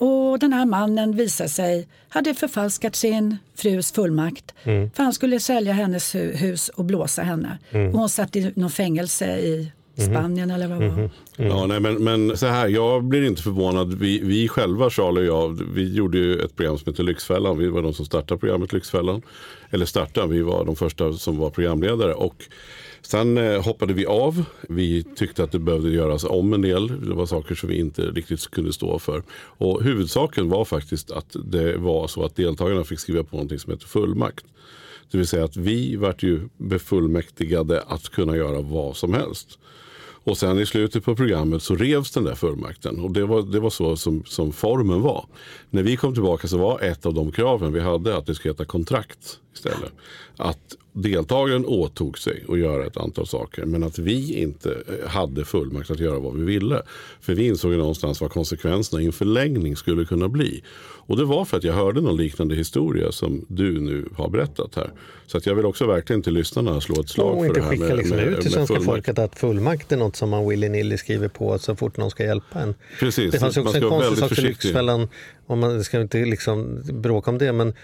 Och 0.00 0.38
den 0.38 0.52
här 0.52 0.66
mannen 0.66 1.16
visade 1.16 1.48
sig 1.48 1.88
hade 2.08 2.34
förfalskat 2.34 2.96
sin 2.96 3.36
frus 3.54 3.92
fullmakt. 3.92 4.54
Mm. 4.64 4.90
För 4.90 5.02
han 5.02 5.12
skulle 5.12 5.40
sälja 5.40 5.72
hennes 5.72 6.14
hus 6.14 6.68
och 6.68 6.84
blåsa 6.84 7.22
henne. 7.22 7.58
Mm. 7.70 7.92
Och 7.92 7.98
hon 7.98 8.08
satt 8.08 8.36
i 8.36 8.52
något 8.56 8.74
fängelse 8.74 9.36
i. 9.38 9.72
Spanien 9.96 10.50
eller 10.50 10.68
vad 10.68 10.80
det 10.80 10.88
var. 10.88 10.98
Mm. 10.98 11.10
Ja, 11.36 11.66
nej, 11.66 11.80
men, 11.80 12.04
men 12.04 12.36
så 12.36 12.46
här, 12.46 12.68
jag 12.68 13.04
blir 13.04 13.26
inte 13.26 13.42
förvånad. 13.42 13.94
Vi, 13.94 14.20
vi 14.22 14.48
själva, 14.48 14.90
Charlie 14.90 15.20
och 15.20 15.26
jag, 15.26 15.62
vi 15.74 15.94
gjorde 15.94 16.18
ju 16.18 16.38
ett 16.38 16.56
program 16.56 16.78
som 16.78 16.92
heter 16.92 17.02
Lyxfällan. 17.02 17.58
Vi 17.58 17.68
var 17.68 17.82
de 17.82 17.94
som 17.94 18.06
startade 18.06 18.40
programmet 18.40 18.72
Lyxfällan. 18.72 19.22
Eller 19.70 19.86
startade, 19.86 20.28
vi 20.28 20.42
var 20.42 20.64
de 20.64 20.76
första 20.76 21.12
som 21.12 21.38
var 21.38 21.50
programledare. 21.50 22.14
Och 22.14 22.44
Sen 23.02 23.38
eh, 23.38 23.62
hoppade 23.62 23.92
vi 23.94 24.06
av. 24.06 24.44
Vi 24.68 25.02
tyckte 25.02 25.44
att 25.44 25.52
det 25.52 25.58
behövde 25.58 25.90
göras 25.90 26.24
om 26.24 26.52
en 26.52 26.62
del. 26.62 27.08
Det 27.08 27.14
var 27.14 27.26
saker 27.26 27.54
som 27.54 27.68
vi 27.68 27.78
inte 27.78 28.02
riktigt 28.02 28.50
kunde 28.50 28.72
stå 28.72 28.98
för. 28.98 29.22
Och 29.32 29.82
huvudsaken 29.82 30.48
var 30.48 30.64
faktiskt 30.64 31.10
att 31.10 31.36
det 31.44 31.76
var 31.76 32.08
så 32.08 32.24
att 32.24 32.36
deltagarna 32.36 32.84
fick 32.84 33.00
skriva 33.00 33.24
på 33.24 33.36
någonting 33.36 33.58
som 33.58 33.72
heter 33.72 33.86
fullmakt. 33.86 34.44
Det 35.10 35.18
vill 35.18 35.26
säga 35.26 35.44
att 35.44 35.56
vi 35.56 35.96
vart 35.96 36.22
ju 36.22 36.48
befullmäktigade 36.56 37.82
att 37.82 38.08
kunna 38.08 38.36
göra 38.36 38.60
vad 38.60 38.96
som 38.96 39.14
helst. 39.14 39.58
Och 40.24 40.38
sen 40.38 40.58
i 40.58 40.66
slutet 40.66 41.04
på 41.04 41.16
programmet 41.16 41.62
så 41.62 41.76
revs 41.76 42.10
den 42.10 42.24
där 42.24 42.34
fullmakten. 42.34 43.00
Och 43.00 43.10
det 43.10 43.24
var, 43.24 43.42
det 43.42 43.60
var 43.60 43.70
så 43.70 43.96
som, 43.96 44.24
som 44.24 44.52
formen 44.52 45.02
var. 45.02 45.26
När 45.70 45.82
vi 45.82 45.96
kom 45.96 46.14
tillbaka 46.14 46.48
så 46.48 46.58
var 46.58 46.80
ett 46.80 47.06
av 47.06 47.14
de 47.14 47.32
kraven 47.32 47.72
vi 47.72 47.80
hade 47.80 48.16
att 48.16 48.26
det 48.26 48.34
skulle 48.34 48.52
heta 48.52 48.64
kontrakt 48.64 49.38
istället. 49.54 49.92
Att 50.36 50.76
deltagaren 50.92 51.64
åtog 51.66 52.18
sig 52.18 52.44
att 52.48 52.58
göra 52.58 52.86
ett 52.86 52.96
antal 52.96 53.26
saker 53.26 53.64
men 53.64 53.82
att 53.82 53.98
vi 53.98 54.34
inte 54.34 54.70
eh, 54.70 55.08
hade 55.08 55.44
fullmakt 55.44 55.90
att 55.90 56.00
göra 56.00 56.18
vad 56.18 56.36
vi 56.36 56.44
ville. 56.44 56.82
För 57.20 57.34
vi 57.34 57.46
insåg 57.46 57.72
ju 57.72 57.78
någonstans 57.78 58.20
vad 58.20 58.30
konsekvenserna 58.30 59.02
i 59.02 59.06
en 59.06 59.12
förlängning 59.12 59.76
skulle 59.76 60.04
kunna 60.04 60.28
bli. 60.28 60.62
Och 61.10 61.16
det 61.16 61.24
var 61.24 61.44
för 61.44 61.56
att 61.56 61.64
jag 61.64 61.74
hörde 61.74 62.00
någon 62.00 62.16
liknande 62.16 62.54
historia 62.54 63.12
som 63.12 63.44
du 63.48 63.80
nu 63.80 64.08
har 64.16 64.28
berättat 64.28 64.74
här. 64.74 64.90
Så 65.26 65.38
att 65.38 65.46
jag 65.46 65.54
vill 65.54 65.66
också 65.66 65.86
verkligen 65.86 66.22
till 66.22 66.34
lyssnarna 66.34 66.80
slå 66.80 67.00
ett 67.00 67.08
slag 67.08 67.38
och 67.38 67.46
för 67.46 67.54
det 67.54 67.62
här 67.62 67.70
skicka 67.70 67.94
liksom 67.94 68.16
med, 68.16 68.26
ut 68.26 68.40
till 68.40 68.52
svenska 68.52 68.74
fullmakt. 68.74 68.96
folket 68.96 69.18
att 69.18 69.38
fullmakt 69.38 69.92
är 69.92 69.96
något 69.96 70.16
som 70.16 70.30
man 70.30 70.50
willy-nilly 70.50 70.96
skriver 70.96 71.28
på 71.28 71.58
så 71.58 71.76
fort 71.76 71.96
någon 71.96 72.10
ska 72.10 72.24
hjälpa 72.24 72.60
en. 72.60 72.74
Precis, 72.98 73.32
det 73.32 73.38
fanns 73.38 73.56
också 73.56 73.76
en 73.76 73.88
konstig 73.88 74.18
sak 74.18 74.34
för 74.34 74.42
Lyxfällan, 74.42 75.08
om 75.46 75.60
man 75.60 75.84
ska 75.84 76.00
inte 76.00 76.24
liksom 76.24 76.82
bråka 76.92 77.30
om 77.30 77.38
det, 77.38 77.52
men 77.52 77.74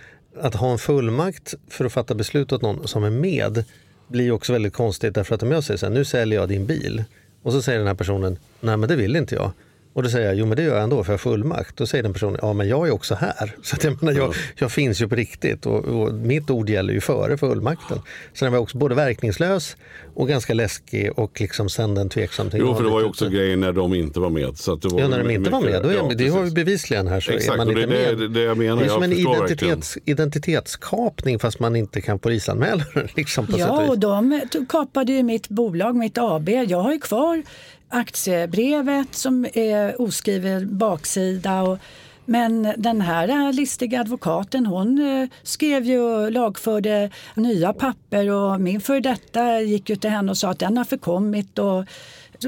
att 0.41 0.55
ha 0.55 0.73
en 0.73 0.79
fullmakt 0.79 1.55
för 1.69 1.85
att 1.85 1.93
fatta 1.93 2.15
beslut 2.15 2.53
åt 2.53 2.63
någon 2.63 2.89
som 2.89 3.05
är 3.05 3.11
med 3.11 3.65
blir 4.09 4.33
också 4.33 4.53
väldigt 4.53 4.73
konstigt 4.73 5.15
därför 5.15 5.35
att 5.35 5.43
om 5.43 5.53
jag 5.53 5.65
säger 5.65 5.79
så 5.79 5.87
här, 5.87 5.93
nu 5.93 6.05
säljer 6.05 6.41
jag 6.41 6.49
din 6.49 6.67
bil 6.67 7.05
och 7.43 7.53
så 7.53 7.63
säger 7.63 7.79
den 7.79 7.89
här 7.89 7.95
personen, 7.95 8.39
nej 8.61 8.77
men 8.77 8.89
det 8.89 8.97
vill 8.97 9.17
inte 9.17 9.35
jag. 9.35 9.53
Och 9.97 10.03
då 10.03 10.09
säger 10.09 10.27
jag, 10.27 10.37
jo 10.37 10.47
men 10.47 10.57
det 10.57 10.63
gör 10.63 10.75
jag 10.75 10.83
ändå 10.83 11.05
för 11.05 11.13
jag 11.13 11.15
har 11.15 11.19
fullmakt. 11.19 11.77
Då 11.77 11.87
säger 11.87 12.03
den 12.03 12.13
personen, 12.13 12.39
ja 12.43 12.53
men 12.53 12.69
jag 12.69 12.89
är 12.89 12.91
också 12.91 13.15
här. 13.15 13.57
Så 13.63 13.77
att 13.77 13.85
jag, 13.85 14.03
menar, 14.03 14.19
jag, 14.19 14.35
jag 14.55 14.73
finns 14.73 15.03
ju 15.03 15.09
på 15.09 15.15
riktigt 15.15 15.67
och, 15.67 15.85
och, 15.85 16.15
mitt 16.15 16.51
ord 16.51 16.69
gäller 16.69 16.93
ju 16.93 17.01
före 17.01 17.37
fullmakten. 17.37 17.99
Så 18.35 18.45
den 18.45 18.53
var 18.53 18.61
också 18.61 18.79
både 18.79 18.95
verkningslös 18.95 19.77
och 20.15 20.29
ganska 20.29 20.55
läskig 20.55 21.19
och 21.19 21.41
liksom 21.41 21.69
sände 21.69 22.01
en 22.01 22.09
tveksam 22.09 22.51
till. 22.51 22.61
Jo 22.61 22.75
för 22.75 22.85
det 22.85 22.91
var 22.91 23.01
ju 23.01 23.07
också 23.07 23.29
grejen 23.29 23.61
när 23.61 23.73
de 23.73 23.95
inte 23.95 24.21
var 24.21 24.31
med. 24.31 24.59
Så 24.59 24.73
att 24.73 24.83
det 24.83 24.89
var 24.89 25.01
ja 25.01 25.09
när 25.09 25.25
de 25.25 25.31
inte 25.31 25.51
var 25.51 25.61
med, 25.61 25.83
då 25.83 25.89
är, 25.89 25.95
ja, 25.95 26.11
det 26.17 26.29
har 26.29 26.43
vi 26.43 26.51
bevisligen 26.51 27.07
här 27.07 27.21
så 27.21 27.33
Exakt, 27.33 27.53
är 27.53 27.57
man 27.57 27.69
inte 27.69 27.81
det, 27.81 27.87
med. 27.87 28.19
Det, 28.19 28.29
det, 28.29 28.41
jag 28.41 28.59
menar, 28.59 28.77
det 28.77 28.85
är 28.85 28.89
som 28.89 29.03
en 29.03 29.13
identitets, 29.13 29.99
identitetskapning 30.05 31.39
fast 31.39 31.61
man 31.61 31.77
inte 31.77 32.01
kan 32.01 32.19
polisanmäla 32.19 32.85
liksom, 33.17 33.47
Ja 33.57 33.83
och, 33.83 33.89
och 33.89 33.99
de 33.99 34.41
kapade 34.69 35.13
ju 35.13 35.23
mitt 35.23 35.49
bolag, 35.49 35.97
mitt 35.97 36.19
AB. 36.19 36.49
Jag 36.49 36.81
har 36.81 36.93
ju 36.93 36.99
kvar 36.99 37.43
aktiebrevet 37.89 39.15
som 39.15 39.47
är 39.55 40.01
oskriven 40.01 40.79
baksida. 40.79 41.63
Och, 41.63 41.79
men 42.25 42.73
den 42.77 43.01
här 43.01 43.53
listiga 43.53 44.01
advokaten 44.01 44.67
hon 44.67 44.99
eh, 44.99 45.29
skrev 45.43 45.85
ju 45.85 46.01
och 46.01 46.33
lagförde 46.33 47.11
nya 47.35 47.73
papper 47.73 48.31
och 48.31 48.61
min 48.61 48.81
för 48.81 49.01
detta 49.01 49.61
gick 49.61 49.91
ju 49.91 49.97
till 49.97 50.11
henne 50.11 50.31
och 50.31 50.39
sa 50.39 50.51
att 50.51 50.59
den 50.59 50.77
har 50.77 50.85
förkommit. 50.85 51.59
Och, 51.59 51.85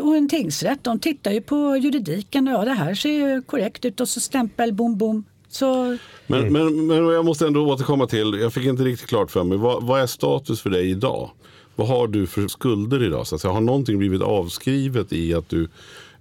och 0.01 0.16
en 0.16 0.29
tingsrätt 0.29 0.85
de 0.85 0.98
tittar 0.98 1.31
ju 1.31 1.40
på 1.40 1.77
juridiken 1.77 2.48
och 2.48 2.55
ja 2.55 2.64
det 2.64 2.72
här 2.72 2.94
ser 2.94 3.11
ju 3.11 3.42
korrekt 3.42 3.85
ut 3.85 4.01
och 4.01 4.09
så 4.09 4.20
stämpel 4.20 4.72
bom 4.72 4.98
bom. 4.98 5.24
Så... 5.48 5.96
Men, 6.27 6.53
men, 6.53 6.87
men 6.87 6.96
jag 6.96 7.24
måste 7.24 7.46
ändå 7.46 7.66
återkomma 7.66 8.07
till, 8.07 8.38
jag 8.40 8.53
fick 8.53 8.64
inte 8.64 8.83
riktigt 8.83 9.09
klart 9.09 9.31
för 9.31 9.44
mig, 9.44 9.59
vad, 9.59 9.83
vad 9.83 10.01
är 10.01 10.07
status 10.07 10.62
för 10.62 10.70
dig 10.70 10.90
idag? 10.90 11.31
Vad 11.79 11.88
har 11.88 12.09
du 12.09 12.27
för 12.27 12.49
skulder 12.49 13.03
idag? 13.03 13.27
Så 13.27 13.35
att 13.35 13.41
säga, 13.41 13.53
har 13.53 13.61
någonting 13.61 13.99
blivit 13.99 14.23
avskrivet 14.23 15.12
i 15.12 15.35
att 15.35 15.49
du 15.49 15.69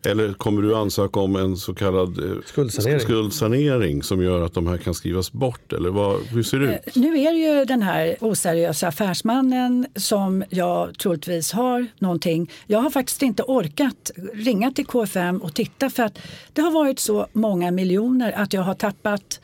eller 0.04 0.34
kommer 0.34 0.62
du 0.62 0.76
ansöka 0.76 1.20
om 1.20 1.36
en 1.36 1.58
så 1.58 1.74
kallad 1.74 2.24
eh, 2.24 2.32
skuldsanering. 2.46 3.00
skuldsanering 3.00 4.04
som 4.04 4.24
gör 4.24 4.42
att 4.42 4.54
de 4.54 4.68
här 4.68 4.78
kan 4.78 4.94
skrivas 4.94 5.32
bort? 5.32 5.74
Eller 5.74 5.90
vad, 5.90 6.22
hur 6.22 6.44
ser 6.44 6.60
det 6.60 6.66
ut? 6.66 6.98
Eh, 6.98 7.02
nu 7.02 7.20
är 7.20 7.34
det 7.34 7.40
ju 7.40 7.66
den 7.66 7.82
här 7.82 8.18
oseriösa 8.20 8.88
affärsmannen 8.88 9.88
som 9.96 10.44
jag 10.50 10.98
troligtvis 10.98 11.52
har 11.52 11.88
någonting. 12.00 12.52
Jag 12.68 12.80
har 12.80 12.90
faktiskt 12.90 13.22
inte 13.22 13.44
orkat 13.44 14.12
ringa 14.34 14.72
till 14.72 14.86
KFM 14.86 15.38
och 15.38 15.54
titta 15.54 15.90
för 15.90 16.04
att 16.04 16.20
det 16.54 16.62
har 16.62 16.72
varit 16.72 17.00
så 17.00 17.28
många 17.34 17.72
miljoner 17.72 18.32
att 18.32 18.54
jag 18.54 18.62
har 18.62 18.74
tappat 18.74 19.40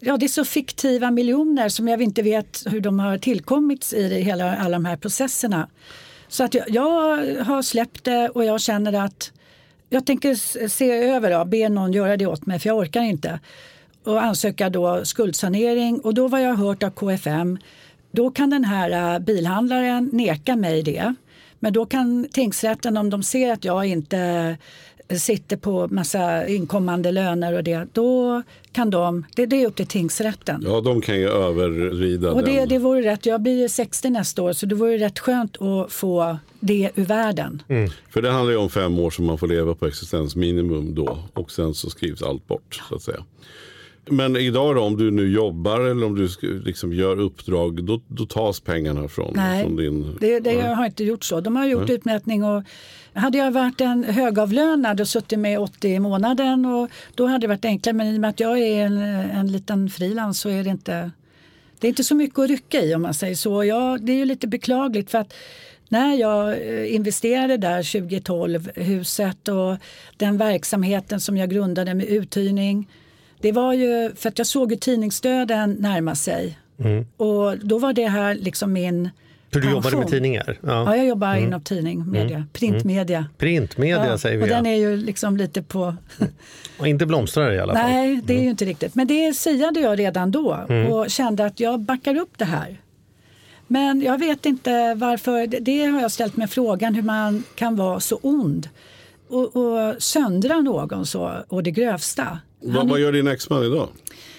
Ja, 0.00 0.16
det 0.16 0.26
är 0.26 0.28
så 0.28 0.44
fiktiva 0.44 1.10
miljoner 1.10 1.68
som 1.68 1.88
jag 1.88 2.02
inte 2.02 2.22
vet 2.22 2.62
hur 2.66 2.80
de 2.80 2.98
har 2.98 3.18
tillkommit 3.18 3.92
i 3.92 4.08
det, 4.08 4.16
hela, 4.16 4.56
alla 4.56 4.76
de 4.76 4.84
här 4.84 4.96
processerna. 4.96 5.68
Så 6.28 6.44
att 6.44 6.54
jag, 6.54 6.70
jag, 6.70 7.16
har 7.44 7.62
släppt 7.62 8.04
det 8.04 8.28
och 8.28 8.44
jag 8.44 8.60
känner 8.60 8.92
att 8.92 9.32
jag 9.90 10.06
tänker 10.06 10.34
se 10.68 10.90
över 10.90 11.30
det, 11.30 11.44
be 11.44 11.68
någon 11.68 11.92
göra 11.92 12.16
det 12.16 12.26
åt 12.26 12.46
mig 12.46 12.58
för 12.58 12.68
jag 12.68 12.78
orkar 12.78 13.02
inte. 13.02 13.40
Och 14.04 14.22
ansöka 14.22 14.70
då 14.70 15.04
skuldsanering 15.04 16.00
och 16.00 16.14
då 16.14 16.28
vad 16.28 16.42
jag 16.42 16.54
hört 16.54 16.82
av 16.82 16.90
KFM, 16.90 17.58
då 18.10 18.30
kan 18.30 18.50
den 18.50 18.64
här 18.64 19.14
äh, 19.14 19.18
bilhandlaren 19.18 20.10
neka 20.12 20.56
mig 20.56 20.82
det. 20.82 21.14
Men 21.60 21.72
då 21.72 21.86
kan 21.86 22.28
tingsrätten, 22.32 22.96
om 22.96 23.10
de 23.10 23.22
ser 23.22 23.52
att 23.52 23.64
jag 23.64 23.86
inte 23.86 24.56
sitter 25.16 25.56
på 25.56 25.88
massa 25.88 26.46
inkommande 26.46 27.12
löner 27.12 27.52
och 27.52 27.64
det, 27.64 27.86
då 27.92 28.42
kan 28.72 28.90
de, 28.90 29.24
det, 29.36 29.46
det 29.46 29.62
är 29.62 29.66
upp 29.66 29.76
till 29.76 29.86
tingsrätten. 29.86 30.62
Ja, 30.66 30.80
de 30.80 31.00
kan 31.00 31.16
ju 31.16 31.28
överrida 31.28 32.32
och 32.32 32.44
det, 32.44 32.52
den. 32.52 32.68
det 32.68 32.78
vore 32.78 33.02
rätt, 33.02 33.26
jag 33.26 33.42
blir 33.42 33.68
60 33.68 34.10
nästa 34.10 34.42
år 34.42 34.52
så 34.52 34.66
det 34.66 34.74
vore 34.74 34.98
rätt 34.98 35.18
skönt 35.18 35.62
att 35.62 35.92
få 35.92 36.38
det 36.60 36.90
ur 36.94 37.04
världen. 37.04 37.62
Mm. 37.68 37.90
För 38.10 38.22
det 38.22 38.30
handlar 38.30 38.52
ju 38.52 38.58
om 38.58 38.70
fem 38.70 38.98
år 38.98 39.10
som 39.10 39.24
man 39.24 39.38
får 39.38 39.46
leva 39.46 39.74
på 39.74 39.86
existensminimum 39.86 40.94
då 40.94 41.18
och 41.32 41.50
sen 41.50 41.74
så 41.74 41.90
skrivs 41.90 42.22
allt 42.22 42.46
bort 42.46 42.82
så 42.88 42.94
att 42.94 43.02
säga. 43.02 43.24
Men 44.10 44.36
idag 44.36 44.76
då, 44.76 44.82
om 44.82 44.96
du 44.96 45.10
nu 45.10 45.32
jobbar 45.32 45.80
eller 45.80 46.06
om 46.06 46.14
du 46.14 46.28
liksom 46.64 46.92
gör 46.92 47.20
uppdrag, 47.20 47.84
då, 47.84 48.00
då 48.08 48.26
tas 48.26 48.60
pengarna 48.60 49.08
från, 49.08 49.32
Nej, 49.36 49.62
från 49.62 49.76
din... 49.76 50.16
det, 50.20 50.40
det 50.40 50.60
har 50.60 50.86
inte 50.86 51.04
gjort 51.04 51.24
så. 51.24 51.40
De 51.40 51.56
har 51.56 51.66
gjort 51.66 51.86
Nej. 51.86 51.96
utmätning 51.96 52.44
och 52.44 52.62
hade 53.12 53.38
jag 53.38 53.50
varit 53.50 53.80
en 53.80 54.04
högavlönad 54.04 55.00
och 55.00 55.08
suttit 55.08 55.38
med 55.38 55.58
80 55.58 55.88
i 55.88 55.98
månaden 55.98 56.66
och 56.66 56.88
då 57.14 57.26
hade 57.26 57.38
det 57.38 57.46
varit 57.46 57.64
enklare. 57.64 57.96
Men 57.96 58.06
i 58.06 58.16
och 58.16 58.20
med 58.20 58.30
att 58.30 58.40
jag 58.40 58.58
är 58.58 58.86
en, 58.86 58.98
en 58.98 59.52
liten 59.52 59.90
frilans 59.90 60.40
så 60.40 60.48
är 60.48 60.64
det 60.64 60.70
inte, 60.70 61.10
det 61.78 61.86
är 61.86 61.88
inte 61.88 62.04
så 62.04 62.14
mycket 62.14 62.38
att 62.38 62.48
rycka 62.48 62.82
i 62.82 62.94
om 62.94 63.02
man 63.02 63.14
säger 63.14 63.34
så. 63.34 63.64
Ja, 63.64 63.98
det 64.00 64.12
är 64.12 64.16
ju 64.16 64.24
lite 64.24 64.46
beklagligt 64.46 65.10
för 65.10 65.18
att 65.18 65.34
när 65.88 66.14
jag 66.16 66.48
eh, 66.50 66.94
investerade 66.94 67.56
där 67.56 68.00
2012, 68.00 68.70
huset 68.74 69.48
och 69.48 69.76
den 70.16 70.38
verksamheten 70.38 71.20
som 71.20 71.36
jag 71.36 71.50
grundade 71.50 71.94
med 71.94 72.06
uthyrning 72.06 72.88
det 73.40 73.52
var 73.52 73.72
ju 73.72 74.14
för 74.16 74.28
att 74.28 74.38
jag 74.38 74.46
såg 74.46 74.72
ju 74.72 74.78
tidningsdöden 74.78 75.76
närma 75.80 76.14
sig. 76.14 76.58
Mm. 76.78 77.06
Och 77.16 77.58
då 77.58 77.78
var 77.78 77.92
det 77.92 78.08
här 78.08 78.34
liksom 78.34 78.72
min 78.72 79.10
för 79.52 79.60
du 79.60 79.70
jobbade 79.70 79.96
med 79.96 80.08
tidningar? 80.08 80.58
Ja, 80.60 80.84
ja 80.84 80.96
jag 80.96 81.06
jobbar 81.06 81.32
mm. 81.32 81.44
inom 81.44 81.60
tidning, 81.60 82.10
media, 82.10 82.36
mm. 82.36 82.48
printmedia. 82.52 83.18
Mm. 83.18 83.30
Printmedia 83.38 84.06
ja, 84.06 84.18
säger 84.18 84.36
vi. 84.36 84.44
Och 84.44 84.48
den 84.48 84.66
är 84.66 84.74
ju 84.74 84.96
liksom 84.96 85.36
lite 85.36 85.62
på... 85.62 85.94
och 86.78 86.88
inte 86.88 87.06
blomstrar 87.06 87.52
i 87.52 87.58
alla 87.58 87.74
fall. 87.74 87.90
Nej, 87.90 88.20
det 88.24 88.32
är 88.32 88.36
ju 88.36 88.40
mm. 88.40 88.50
inte 88.50 88.64
riktigt. 88.64 88.94
Men 88.94 89.06
det 89.06 89.36
siade 89.36 89.80
jag 89.80 89.98
redan 89.98 90.30
då 90.30 90.58
mm. 90.68 90.92
och 90.92 91.10
kände 91.10 91.46
att 91.46 91.60
jag 91.60 91.80
backar 91.80 92.16
upp 92.16 92.38
det 92.38 92.44
här. 92.44 92.80
Men 93.66 94.02
jag 94.02 94.18
vet 94.18 94.46
inte 94.46 94.94
varför, 94.94 95.46
det 95.46 95.84
har 95.84 96.00
jag 96.00 96.12
ställt 96.12 96.36
mig 96.36 96.48
frågan 96.48 96.94
hur 96.94 97.02
man 97.02 97.44
kan 97.54 97.76
vara 97.76 98.00
så 98.00 98.18
ond 98.22 98.68
och, 99.28 99.56
och 99.56 100.02
söndra 100.02 100.60
någon 100.60 101.06
så 101.06 101.44
och 101.48 101.62
det 101.62 101.70
grövsta. 101.70 102.38
Va, 102.62 102.84
vad 102.84 103.00
gör 103.00 103.12
din 103.12 103.26
exman 103.26 103.64
idag? 103.64 103.88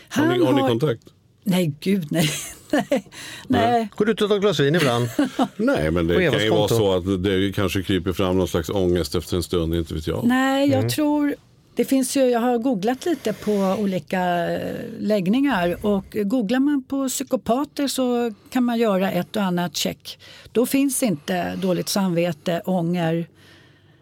Har 0.09 0.25
ni, 0.25 0.45
har 0.45 0.53
ni 0.53 0.61
kontakt? 0.61 1.03
Nej, 1.43 1.73
gud 1.79 2.07
nej. 2.11 2.29
nej. 2.71 3.07
nej. 3.47 3.89
Går 3.95 4.05
du 4.05 4.11
ut 4.11 4.21
och 4.21 4.29
tar 4.29 4.35
ett 4.35 4.41
glas 4.41 4.59
vin 4.59 4.75
ibland? 4.75 5.09
nej, 5.57 5.91
men 5.91 6.07
det 6.07 6.31
kan 6.31 6.43
ju 6.43 6.49
vara 6.49 6.67
så 6.67 6.93
att 6.93 7.23
det 7.23 7.55
kanske 7.55 7.83
kryper 7.83 8.13
fram 8.13 8.37
någon 8.37 8.47
slags 8.47 8.69
ångest 8.69 9.15
efter 9.15 9.35
en 9.35 9.43
stund, 9.43 9.75
inte 9.75 9.93
vet 9.93 10.07
jag. 10.07 10.25
Nej, 10.25 10.69
jag 10.69 10.79
mm. 10.79 10.89
tror 10.89 11.35
det 11.79 11.85
finns 11.85 12.17
ju, 12.17 12.21
jag 12.21 12.39
har 12.39 12.57
googlat 12.57 13.05
lite 13.05 13.33
på 13.33 13.51
olika 13.79 14.51
eh, 14.51 14.75
läggningar 14.99 15.85
och 15.85 16.17
googlar 16.23 16.59
man 16.59 16.83
på 16.83 17.09
psykopater 17.09 17.87
så 17.87 18.33
kan 18.49 18.63
man 18.63 18.77
göra 18.77 19.11
ett 19.11 19.35
och 19.35 19.43
annat 19.43 19.77
check. 19.77 20.19
Då 20.51 20.65
finns 20.65 21.03
inte 21.03 21.55
dåligt 21.55 21.89
samvete, 21.89 22.61
ånger. 22.65 23.27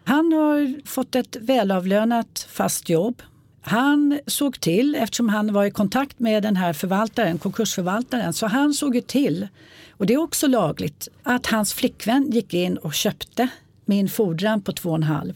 Han 0.08 0.32
har 0.32 0.86
fått 0.86 1.14
ett 1.14 1.36
välavlönat 1.36 2.46
fast 2.50 2.88
jobb 2.88 3.22
han 3.60 4.20
såg 4.26 4.60
till, 4.60 4.94
eftersom 4.94 5.28
han 5.28 5.52
var 5.52 5.64
i 5.64 5.70
kontakt 5.70 6.18
med 6.18 6.42
den 6.42 6.56
här 6.56 6.72
förvaltaren, 6.72 7.38
konkursförvaltaren, 7.38 8.32
så 8.32 8.46
han 8.46 8.74
såg 8.74 9.06
till, 9.06 9.48
och 9.90 10.06
det 10.06 10.14
är 10.14 10.18
också 10.18 10.46
lagligt, 10.46 11.08
att 11.22 11.46
hans 11.46 11.74
flickvän 11.74 12.30
gick 12.30 12.54
in 12.54 12.76
och 12.76 12.94
köpte 12.94 13.48
min 13.84 14.08
fordran 14.08 14.62
på 14.62 14.72
2,5 14.72 15.34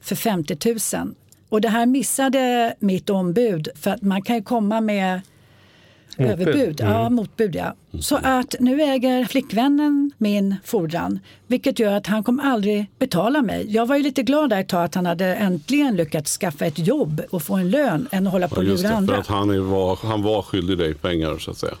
för 0.00 0.16
50 0.16 0.96
000. 0.96 1.14
Och 1.48 1.60
det 1.60 1.68
här 1.68 1.86
missade 1.86 2.74
mitt 2.78 3.10
ombud 3.10 3.68
för 3.74 3.90
att 3.90 4.02
man 4.02 4.22
kan 4.22 4.36
ju 4.36 4.42
komma 4.42 4.80
med 4.80 5.20
Motbud. 6.18 6.48
Överbud, 6.48 6.80
mm. 6.80 6.92
ja 6.92 7.10
motbud 7.10 7.54
ja. 7.54 7.74
Så 8.00 8.18
att 8.22 8.54
nu 8.60 8.82
äger 8.82 9.24
flickvännen 9.24 10.10
min 10.18 10.56
fordran 10.64 11.18
vilket 11.46 11.78
gör 11.78 11.92
att 11.92 12.06
han 12.06 12.24
kommer 12.24 12.44
aldrig 12.44 12.86
betala 12.98 13.42
mig. 13.42 13.66
Jag 13.68 13.86
var 13.86 13.96
ju 13.96 14.02
lite 14.02 14.22
glad 14.22 14.50
där 14.50 14.60
ett 14.60 14.68
tag 14.68 14.84
att 14.84 14.94
han 14.94 15.06
hade 15.06 15.34
äntligen 15.34 15.96
lyckats 15.96 16.38
skaffa 16.38 16.66
ett 16.66 16.86
jobb 16.86 17.22
och 17.30 17.42
få 17.42 17.54
en 17.54 17.70
lön 17.70 18.08
än 18.12 18.26
att 18.26 18.32
hålla 18.32 18.48
på 18.48 18.56
och 18.56 18.64
lura 18.64 18.88
andra. 18.88 19.14
För 19.14 19.20
att 19.20 19.26
han 19.26 19.70
var, 19.70 19.98
han 20.02 20.22
var 20.22 20.42
skyldig 20.42 20.78
dig 20.78 20.94
pengar 20.94 21.38
så 21.38 21.50
att 21.50 21.58
säga. 21.58 21.74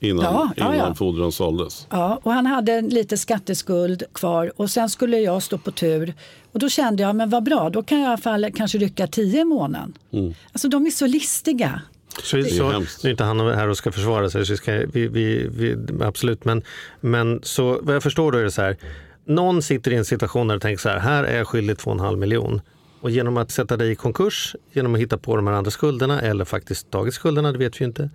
Innan, 0.00 0.24
ja, 0.24 0.50
ja, 0.56 0.74
innan 0.74 0.88
ja. 0.88 0.94
fordran 0.94 1.32
såldes. 1.32 1.86
Ja, 1.90 2.20
och 2.22 2.32
han 2.32 2.46
hade 2.46 2.80
lite 2.80 3.16
skatteskuld 3.16 4.02
kvar 4.12 4.52
och 4.56 4.70
sen 4.70 4.90
skulle 4.90 5.18
jag 5.18 5.42
stå 5.42 5.58
på 5.58 5.70
tur. 5.70 6.14
Och 6.52 6.58
då 6.58 6.68
kände 6.68 7.02
jag, 7.02 7.16
men 7.16 7.30
vad 7.30 7.42
bra, 7.42 7.70
då 7.70 7.82
kan 7.82 7.98
jag 7.98 8.04
i 8.04 8.08
alla 8.08 8.16
fall 8.16 8.50
kanske 8.54 8.78
rycka 8.78 9.06
tio 9.06 9.40
i 9.40 9.44
månaden. 9.44 9.98
Mm. 10.12 10.34
Alltså 10.52 10.68
de 10.68 10.86
är 10.86 10.90
så 10.90 11.06
listiga. 11.06 11.82
Så, 12.22 12.36
det 12.36 12.42
är 12.42 12.48
så, 12.48 12.70
nu 12.78 12.86
är 13.02 13.08
inte 13.08 13.24
han 13.24 13.40
här 13.40 13.68
och 13.68 13.76
ska 13.76 13.92
försvara 13.92 14.30
sig, 14.30 14.46
så 14.46 14.56
ska, 14.56 14.72
vi, 14.72 15.08
vi, 15.08 15.48
vi, 15.50 15.76
absolut. 16.00 16.44
Men, 16.44 16.62
men 17.00 17.40
så, 17.42 17.78
vad 17.82 17.94
jag 17.94 18.02
förstår 18.02 18.32
då 18.32 18.38
är 18.38 18.44
det 18.44 18.50
så 18.50 18.62
här, 18.62 18.76
någon 19.24 19.62
sitter 19.62 19.92
i 19.92 19.96
en 19.96 20.04
situation 20.04 20.48
där 20.48 20.54
det 20.54 20.60
tänker 20.60 20.82
så 20.82 20.88
här, 20.88 20.98
här 20.98 21.24
är 21.24 21.38
jag 21.38 21.48
skyldig 21.48 21.76
2,5 21.76 22.16
miljon. 22.16 22.60
Och 23.00 23.10
genom 23.10 23.36
att 23.36 23.50
sätta 23.50 23.76
dig 23.76 23.90
i 23.90 23.94
konkurs, 23.94 24.56
genom 24.72 24.94
att 24.94 25.00
hitta 25.00 25.18
på 25.18 25.36
de 25.36 25.46
här 25.46 25.54
andra 25.54 25.70
skulderna 25.70 26.20
eller 26.20 26.44
faktiskt 26.44 26.90
tagit 26.90 27.14
skulderna, 27.14 27.52
det 27.52 27.58
vet 27.58 27.80
vi 27.80 27.84
inte, 27.84 28.10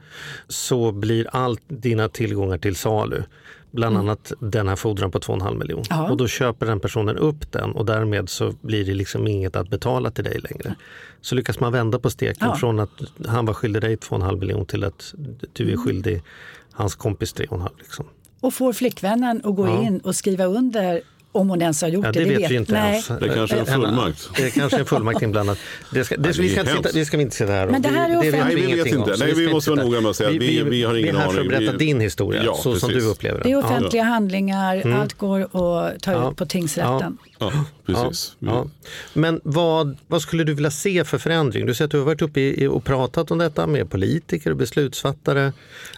så 0.47 0.91
blir 0.91 1.27
allt 1.31 1.61
dina 1.67 2.09
tillgångar 2.09 2.57
till 2.57 2.75
salu. 2.75 3.23
Bland 3.71 3.95
mm. 3.95 4.07
annat 4.07 4.33
den 4.39 4.67
här 4.67 4.75
fordran 4.75 5.11
på 5.11 5.19
2,5 5.19 5.59
miljon. 5.59 5.83
Och 6.09 6.17
då 6.17 6.27
köper 6.27 6.65
den 6.65 6.79
personen 6.79 7.17
upp 7.17 7.51
den 7.51 7.71
och 7.71 7.85
därmed 7.85 8.29
så 8.29 8.53
blir 8.61 8.85
det 8.85 8.93
liksom 8.93 9.27
inget 9.27 9.55
att 9.55 9.69
betala 9.69 10.11
till 10.11 10.23
dig 10.23 10.39
längre. 10.39 10.75
Så 11.21 11.35
lyckas 11.35 11.59
man 11.59 11.71
vända 11.71 11.99
på 11.99 12.09
steken 12.09 12.47
ja. 12.47 12.55
från 12.55 12.79
att 12.79 13.01
han 13.27 13.45
var 13.45 13.53
skyldig 13.53 13.81
dig 13.81 13.95
2,5 13.95 14.39
miljon 14.39 14.65
till 14.65 14.83
att 14.83 15.13
du 15.53 15.63
är 15.63 15.73
mm. 15.73 15.85
skyldig 15.85 16.23
hans 16.71 16.95
kompis 16.95 17.35
3,5. 17.35 17.69
Liksom. 17.77 18.05
Och 18.39 18.53
får 18.53 18.73
flickvännen 18.73 19.41
att 19.43 19.55
gå 19.55 19.67
ja. 19.67 19.81
in 19.81 19.99
och 19.99 20.15
skriva 20.15 20.45
under 20.45 21.01
om 21.31 21.49
hon 21.49 21.61
ens 21.61 21.81
har 21.81 21.89
gjort 21.89 22.05
ja, 22.05 22.11
det. 22.11 22.19
Det 22.19 22.25
vet, 22.25 22.41
vet 22.41 22.51
vi 22.51 22.55
inte 22.55 22.73
Nej. 22.73 22.91
ens. 22.91 23.07
Det 23.07 23.25
är 23.25 23.35
kanske 23.35 23.55
är 23.55 23.59
en 23.59 23.65
fullmakt. 23.65 24.29
Det 24.35 24.43
är 24.43 24.49
kanske 24.49 24.79
en 24.79 24.85
fullmakt 24.85 25.21
inblandad. 25.21 25.57
Det 25.91 26.05
ska, 26.05 26.17
det, 26.17 26.39
vi, 26.39 26.49
ska 26.49 26.65
sitta, 26.65 26.91
det 26.93 27.05
ska 27.05 27.17
vi 27.17 27.23
inte 27.23 27.35
sitta 27.35 27.51
här 27.51 27.67
Men 27.67 27.81
det 27.81 27.89
här 27.89 28.09
är 28.09 28.17
offentligt. 28.17 28.45
Nej, 28.45 28.55
vi 28.55 28.75
vet 28.75 28.87
inte. 28.87 29.15
Nej, 29.19 29.33
vi, 29.33 29.53
måste 29.53 29.69
vara 29.69 29.83
noga 29.83 30.01
med 30.01 30.09
att 30.09 30.15
säga 30.15 30.29
att 30.29 30.35
vi, 30.35 30.63
vi, 30.63 30.83
har 30.83 30.95
ingen 30.95 31.15
aning. 31.15 31.27
Vi 31.27 31.27
är 31.27 31.27
här 31.27 31.31
för 31.31 31.41
att 31.41 31.47
berätta 31.47 31.77
din 31.77 31.99
historia, 31.99 32.43
ja, 32.43 32.55
så 32.55 32.63
precis. 32.63 32.81
som 32.81 32.91
du 32.91 33.05
upplever 33.05 33.39
den. 33.39 33.47
Det 33.47 33.53
är 33.53 33.57
offentliga 33.57 34.03
ja. 34.03 34.09
handlingar, 34.09 34.75
mm. 34.75 34.99
allt 34.99 35.13
går 35.13 35.41
att 35.41 36.01
ta 36.01 36.29
ut 36.29 36.37
på 36.37 36.45
tingsrätten. 36.45 37.17
Ja, 37.23 37.30
precis. 37.85 38.35
Ja, 38.39 38.67
Men 39.13 39.41
vad, 39.43 39.97
vad 40.07 40.21
skulle 40.21 40.43
du 40.43 40.53
vilja 40.53 40.71
se 40.71 41.03
för 41.03 41.17
förändring? 41.17 41.65
Du 41.65 41.75
säger 41.75 41.85
att 41.85 41.91
du 41.91 41.97
har 41.97 42.05
varit 42.05 42.21
uppe 42.21 42.39
i, 42.39 42.67
och 42.67 42.83
pratat 42.83 43.31
om 43.31 43.37
detta 43.37 43.67
med 43.67 43.89
politiker 43.89 44.51
och 44.51 44.57
beslutsfattare. 44.57 45.53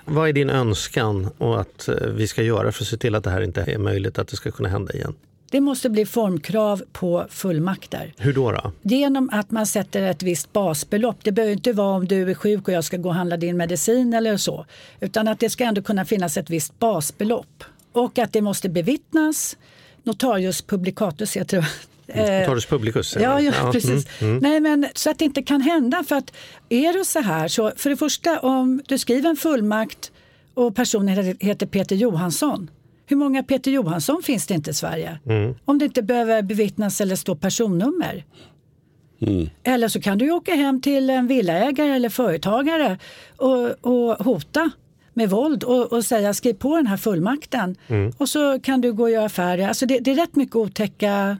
Vad 0.05 0.29
är 0.29 0.33
din 0.33 0.49
önskan 0.49 1.29
och 1.37 1.61
att 1.61 1.87
eh, 1.87 1.95
vi 1.95 2.27
ska 2.27 2.43
göra 2.43 2.71
för 2.71 2.83
att 2.83 2.87
se 2.87 2.97
till 2.97 3.15
att 3.15 3.23
det 3.23 3.29
här 3.29 3.41
inte 3.41 3.61
är 3.61 3.77
möjligt, 3.77 4.19
att 4.19 4.27
det 4.27 4.35
ska 4.35 4.51
kunna 4.51 4.69
hända 4.69 4.93
igen? 4.93 5.15
Det 5.53 5.61
måste 5.61 5.89
bli 5.89 6.05
formkrav 6.05 6.83
på 6.91 7.25
fullmakter. 7.29 8.13
Hur 8.17 8.33
då, 8.33 8.51
då? 8.51 8.71
Genom 8.81 9.29
att 9.33 9.51
man 9.51 9.65
sätter 9.65 10.01
ett 10.01 10.23
visst 10.23 10.53
basbelopp. 10.53 11.17
Det 11.23 11.31
behöver 11.31 11.53
inte 11.53 11.73
vara 11.73 11.95
om 11.95 12.07
du 12.07 12.31
är 12.31 12.33
sjuk 12.33 12.67
och 12.67 12.73
jag 12.73 12.83
ska 12.83 12.97
gå 12.97 13.09
och 13.09 13.15
handla 13.15 13.37
din 13.37 13.57
medicin 13.57 14.13
eller 14.13 14.37
så. 14.37 14.65
Utan 14.99 15.27
att 15.27 15.39
det 15.39 15.49
ska 15.49 15.63
ändå 15.63 15.81
kunna 15.81 16.05
finnas 16.05 16.37
ett 16.37 16.49
visst 16.49 16.79
basbelopp. 16.79 17.63
Och 17.91 18.17
att 18.17 18.33
det 18.33 18.41
måste 18.41 18.69
bevittnas. 18.69 19.57
Notarius 20.03 20.61
publicatus 20.61 21.37
heter 21.37 21.57
det. 21.57 22.13
Eh, 22.13 22.39
Notarius 22.39 22.65
publicus? 22.65 23.15
Ja, 23.15 23.41
ja, 23.41 23.53
ja, 23.63 23.71
precis. 23.71 24.21
Mm, 24.21 24.31
mm. 24.31 24.37
Nej, 24.37 24.59
men, 24.59 24.87
så 24.95 25.09
att 25.09 25.19
det 25.19 25.25
inte 25.25 25.43
kan 25.43 25.61
hända. 25.61 26.03
För 26.03 26.15
att 26.15 26.33
är 26.69 26.97
det 26.97 27.05
så 27.05 27.19
här, 27.19 27.47
så 27.47 27.71
för 27.75 27.89
det 27.89 27.97
första 27.97 28.39
om 28.39 28.81
du 28.87 28.97
skriver 28.97 29.29
en 29.29 29.35
fullmakt 29.35 30.11
och 30.53 30.75
personen 30.75 31.35
heter 31.39 31.65
Peter 31.65 31.95
Johansson 31.95 32.69
hur 33.05 33.17
många 33.17 33.43
Peter 33.43 33.71
Johansson 33.71 34.23
finns 34.23 34.47
det 34.47 34.53
inte 34.53 34.71
i 34.71 34.73
Sverige? 34.73 35.19
Mm. 35.25 35.55
Om 35.65 35.79
det 35.79 35.85
inte 35.85 36.01
behöver 36.01 36.41
bevittnas 36.41 37.01
eller 37.01 37.15
stå 37.15 37.35
personnummer. 37.35 38.25
Mm. 39.21 39.49
Eller 39.63 39.87
så 39.87 40.01
kan 40.01 40.17
du 40.17 40.31
åka 40.31 40.55
hem 40.55 40.81
till 40.81 41.09
en 41.09 41.27
villaägare 41.27 41.95
eller 41.95 42.09
företagare 42.09 42.97
och, 43.37 43.85
och 43.85 44.25
hota 44.25 44.71
med 45.13 45.29
våld 45.29 45.63
och, 45.63 45.93
och, 45.93 46.05
säga 46.05 46.33
skriv 46.33 46.53
på 46.53 46.75
den 46.75 46.87
här 46.87 46.97
fullmakten. 46.97 47.75
Mm. 47.87 48.13
Och 48.17 48.29
så 48.29 48.59
kan 48.59 48.81
du 48.81 48.93
gå 48.93 49.03
och 49.03 49.11
göra 49.11 49.25
affärer. 49.25 49.67
Alltså 49.67 49.85
det, 49.85 49.99
det 49.99 50.11
är 50.11 50.15
rätt 50.15 50.35
mycket 50.35 50.55
otäcka 50.55 51.37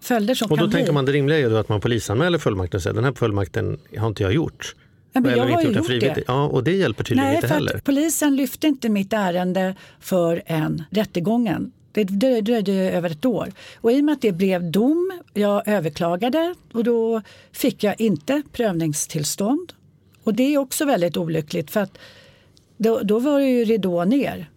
följder 0.00 0.34
som 0.34 0.50
och 0.50 0.58
kan 0.58 0.64
då 0.64 0.68
bli. 0.68 0.76
tänker 0.76 0.92
man 0.92 1.04
det 1.04 1.12
rimliga 1.12 1.38
är 1.38 1.50
då 1.50 1.56
att 1.56 1.68
man 1.68 1.80
polisanmäler 1.80 2.38
fullmakten 2.38 2.78
och 2.78 2.82
säger 2.82 2.94
den 2.94 3.04
här 3.04 3.12
fullmakten 3.12 3.78
har 3.98 4.08
inte 4.08 4.22
jag 4.22 4.32
gjort. 4.32 4.74
Ja, 5.12 5.20
men 5.20 5.36
jag 5.36 5.46
har 5.46 5.62
ju 5.62 5.70
gjort 5.70 5.88
det. 5.88 6.24
Ja, 6.26 6.44
och 6.44 6.64
det 6.64 6.72
hjälper 6.72 7.04
tydligen 7.04 7.26
Nej, 7.26 7.36
inte 7.36 7.46
heller. 7.46 7.80
polisen 7.84 8.36
lyfte 8.36 8.66
inte 8.66 8.88
mitt 8.88 9.12
ärende 9.12 9.74
för 10.00 10.42
en 10.46 10.84
rättegången. 10.90 11.72
Det 11.92 12.04
dröjde 12.04 12.72
över 12.72 13.10
ett 13.10 13.24
år. 13.24 13.52
Och 13.80 13.92
i 13.92 14.00
och 14.00 14.04
med 14.04 14.12
att 14.12 14.22
det 14.22 14.32
blev 14.32 14.70
dom, 14.70 15.20
jag 15.34 15.68
överklagade 15.68 16.54
och 16.72 16.84
då 16.84 17.22
fick 17.52 17.84
jag 17.84 18.00
inte 18.00 18.42
prövningstillstånd. 18.52 19.72
Och 20.24 20.34
det 20.34 20.54
är 20.54 20.58
också 20.58 20.84
väldigt 20.84 21.16
olyckligt 21.16 21.70
för 21.70 21.80
att 21.80 21.98
då, 22.76 23.00
då 23.04 23.18
var 23.18 23.40
det 23.40 23.46
ju 23.46 23.64
ridå 23.64 24.04
ner. 24.04 24.50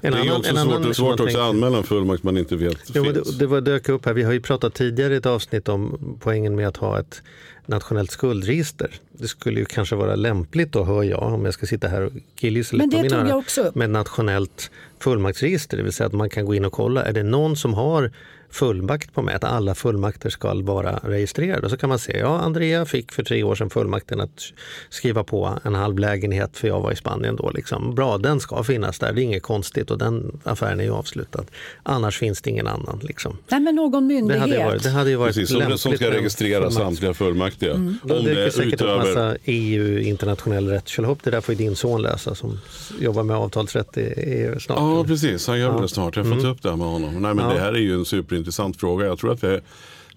En 0.00 0.12
det 0.12 0.18
är 0.18 0.22
annan, 0.22 0.36
också 0.36 0.54
svårt, 0.54 0.58
annan, 0.58 0.94
svårt 0.94 1.20
också 1.20 1.38
att 1.38 1.44
anmäla 1.44 1.78
en 1.78 1.84
fullmakt 1.84 2.22
man 2.22 2.36
inte 2.36 2.56
vet 2.56 2.78
jo, 2.94 3.04
finns. 3.04 3.30
Det, 3.30 3.38
det 3.38 3.46
var, 3.46 3.60
dök 3.60 3.88
upp 3.88 4.06
här. 4.06 4.12
Vi 4.12 4.22
har 4.22 4.32
ju 4.32 4.40
pratat 4.40 4.74
tidigare 4.74 5.14
i 5.14 5.16
ett 5.16 5.26
avsnitt 5.26 5.68
om 5.68 5.98
poängen 6.20 6.56
med 6.56 6.68
att 6.68 6.76
ha 6.76 7.00
ett 7.00 7.22
nationellt 7.66 8.10
skuldregister. 8.10 8.90
Det 9.12 9.28
skulle 9.28 9.60
ju 9.60 9.64
kanske 9.64 9.96
vara 9.96 10.16
lämpligt 10.16 10.72
då, 10.72 10.84
hör 10.84 11.02
jag, 11.02 11.22
om 11.22 11.44
jag 11.44 11.54
ska 11.54 11.66
sitta 11.66 11.88
här 11.88 12.02
och 12.02 12.12
killgissa 12.34 12.76
lite 12.76 12.96
på 12.96 13.02
mina 13.02 13.16
öron, 13.16 13.44
med 13.74 13.90
nationellt 13.90 14.70
fullmaktsregister. 14.98 15.76
Det 15.76 15.82
vill 15.82 15.92
säga 15.92 16.06
att 16.06 16.12
man 16.12 16.30
kan 16.30 16.44
gå 16.44 16.54
in 16.54 16.64
och 16.64 16.72
kolla, 16.72 17.04
är 17.04 17.12
det 17.12 17.22
någon 17.22 17.56
som 17.56 17.74
har 17.74 18.12
fullmakt 18.50 19.14
på 19.14 19.22
mig, 19.22 19.34
att 19.34 19.44
alla 19.44 19.74
fullmakter 19.74 20.30
ska 20.30 20.54
vara 20.54 21.00
registrerade. 21.02 21.70
Så 21.70 21.76
kan 21.76 21.88
man 21.88 21.98
se, 21.98 22.18
ja 22.18 22.38
Andrea 22.38 22.86
fick 22.86 23.12
för 23.12 23.22
tre 23.22 23.42
år 23.42 23.54
sedan 23.54 23.70
fullmakten 23.70 24.20
att 24.20 24.52
skriva 24.88 25.24
på 25.24 25.58
en 25.64 25.74
halv 25.74 25.98
lägenhet 25.98 26.56
för 26.56 26.68
jag 26.68 26.80
var 26.80 26.92
i 26.92 26.96
Spanien 26.96 27.36
då. 27.36 27.50
Liksom. 27.50 27.94
Bra, 27.94 28.18
den 28.18 28.40
ska 28.40 28.62
finnas 28.62 28.98
där, 28.98 29.12
det 29.12 29.20
är 29.20 29.24
inget 29.24 29.42
konstigt 29.42 29.90
och 29.90 29.98
den 29.98 30.40
affären 30.44 30.80
är 30.80 30.84
ju 30.84 30.92
avslutad. 30.92 31.44
Annars 31.82 32.18
finns 32.18 32.42
det 32.42 32.50
ingen 32.50 32.66
annan. 32.66 33.00
Liksom. 33.02 33.38
Nej 33.48 33.60
men 33.60 33.74
någon 33.74 34.06
myndighet. 34.06 34.50
Det 34.50 34.56
hade, 34.56 34.64
varit, 34.64 34.82
det 34.82 34.90
hade 34.90 35.10
ju 35.10 35.16
varit 35.16 35.34
Precis, 35.34 35.56
lämpligt. 35.56 35.80
Som 35.80 35.92
ska 35.92 36.10
registrera 36.10 36.70
samtliga 36.70 37.14
fullmaktiga. 37.14 37.74
Mm. 37.74 37.98
Om 38.02 38.08
det 38.08 38.18
dyker 38.18 38.50
säkert 38.50 38.72
utöver... 38.72 38.98
massa 38.98 39.36
EU 39.44 39.98
internationell 39.98 40.68
rätt. 40.68 40.88
Kjell 40.88 41.16
det 41.22 41.30
där 41.30 41.40
får 41.40 41.54
ju 41.54 41.64
din 41.64 41.76
son 41.76 42.02
läsa 42.02 42.34
som 42.34 42.60
jobbar 43.00 43.22
med 43.22 43.36
avtalsrätt 43.36 43.96
i 43.96 44.00
EU 44.00 44.60
snart. 44.60 44.78
Ja 44.78 45.04
precis, 45.04 45.46
han 45.46 45.58
gör 45.58 45.72
ja. 45.72 45.80
det 45.80 45.88
snart. 45.88 46.16
Jag 46.16 46.24
har 46.24 46.30
fått 46.30 46.40
mm. 46.40 46.52
upp 46.52 46.62
det 46.62 46.68
här 46.68 46.76
med 46.76 46.86
honom. 46.86 47.22
Nej, 47.22 47.34
men 47.34 47.44
ja. 47.44 47.54
Det 47.54 47.60
här 47.60 47.72
är 47.72 47.78
ju 47.78 47.94
en 47.94 48.04
super 48.04 48.36
intressant 48.38 48.76
fråga. 48.76 49.06
Jag 49.06 49.18
tror 49.18 49.32
att 49.32 49.40
det, 49.40 49.60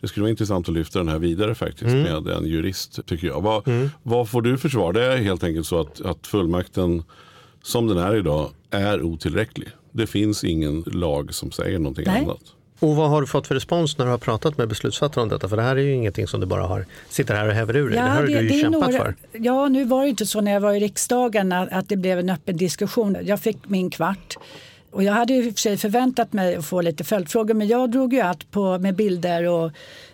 det 0.02 0.08
skulle 0.08 0.22
vara 0.22 0.30
intressant 0.32 0.70
att 0.70 0.76
lyfta 0.76 1.00
den 1.00 1.08
här 1.08 1.20
vidare 1.20 1.56
faktiskt 1.56 1.84
mm. 1.84 2.24
med 2.24 2.34
en 2.34 2.46
jurist 2.46 3.06
tycker 3.06 3.28
jag. 3.28 3.42
Vad, 3.42 3.68
mm. 3.68 3.90
vad 4.04 4.30
får 4.30 4.42
du 4.42 4.58
för 4.58 4.70
svar? 4.70 4.94
Det 4.94 5.06
är 5.06 5.18
helt 5.18 5.44
enkelt 5.44 5.68
så 5.68 5.80
att, 5.80 6.02
att 6.02 6.28
fullmakten 6.28 7.04
som 7.64 7.88
den 7.88 7.98
är 7.98 8.16
idag 8.16 8.50
är 8.72 9.02
otillräcklig. 9.02 9.70
Det 9.92 10.08
finns 10.08 10.44
ingen 10.44 10.84
lag 10.88 11.34
som 11.34 11.52
säger 11.52 11.80
någonting 11.80 12.06
Nej. 12.08 12.22
annat. 12.22 12.42
Och 12.80 12.96
vad 12.96 13.10
har 13.10 13.22
du 13.22 13.28
fått 13.28 13.48
för 13.48 13.56
respons 13.56 13.98
när 13.98 14.06
du 14.06 14.12
har 14.12 14.18
pratat 14.18 14.58
med 14.58 14.68
beslutsfattare 14.68 15.24
om 15.24 15.30
detta? 15.30 15.50
För 15.50 15.58
det 15.58 15.64
här 15.64 15.76
är 15.76 15.82
ju 15.82 15.94
ingenting 15.94 16.28
som 16.28 16.40
du 16.40 16.46
bara 16.46 16.64
har, 16.64 16.86
sitter 17.10 17.36
här 17.36 17.48
och 17.48 17.54
häver 17.54 17.76
ur 17.76 17.90
dig. 17.90 17.98
Ja, 17.98 18.04
det 18.04 18.10
här 18.10 18.20
har 18.20 18.28
det, 18.28 18.40
du 18.40 18.54
ju 18.54 18.62
kämpat 18.62 18.92
några, 18.92 19.04
för. 19.04 19.16
Ja, 19.32 19.68
nu 19.68 19.86
var 19.86 20.04
det 20.04 20.10
inte 20.10 20.26
så 20.26 20.42
när 20.42 20.52
jag 20.52 20.62
var 20.62 20.74
i 20.74 20.80
riksdagen 20.80 21.52
att 21.52 21.90
det 21.90 21.98
blev 21.98 22.20
en 22.20 22.30
öppen 22.30 22.58
diskussion. 22.58 23.18
Jag 23.24 23.40
fick 23.40 23.58
min 23.70 23.90
kvart 23.90 24.38
och 24.92 25.04
jag 25.04 25.14
hade 25.14 25.34
i 25.34 25.40
och 25.50 25.54
för 25.54 25.60
sig 25.60 25.78
förväntat 25.78 26.34
mig 26.34 26.56
att 26.56 26.66
få 26.66 26.82
lite 26.82 27.04
följdfrågor 27.04 27.54
men 27.54 27.68
jag 27.68 27.92
drog 27.92 28.14
ju 28.14 28.20
allt 28.20 28.52
på, 28.52 28.80
med 28.80 28.96
bilder 28.96 29.48
och 29.48 29.72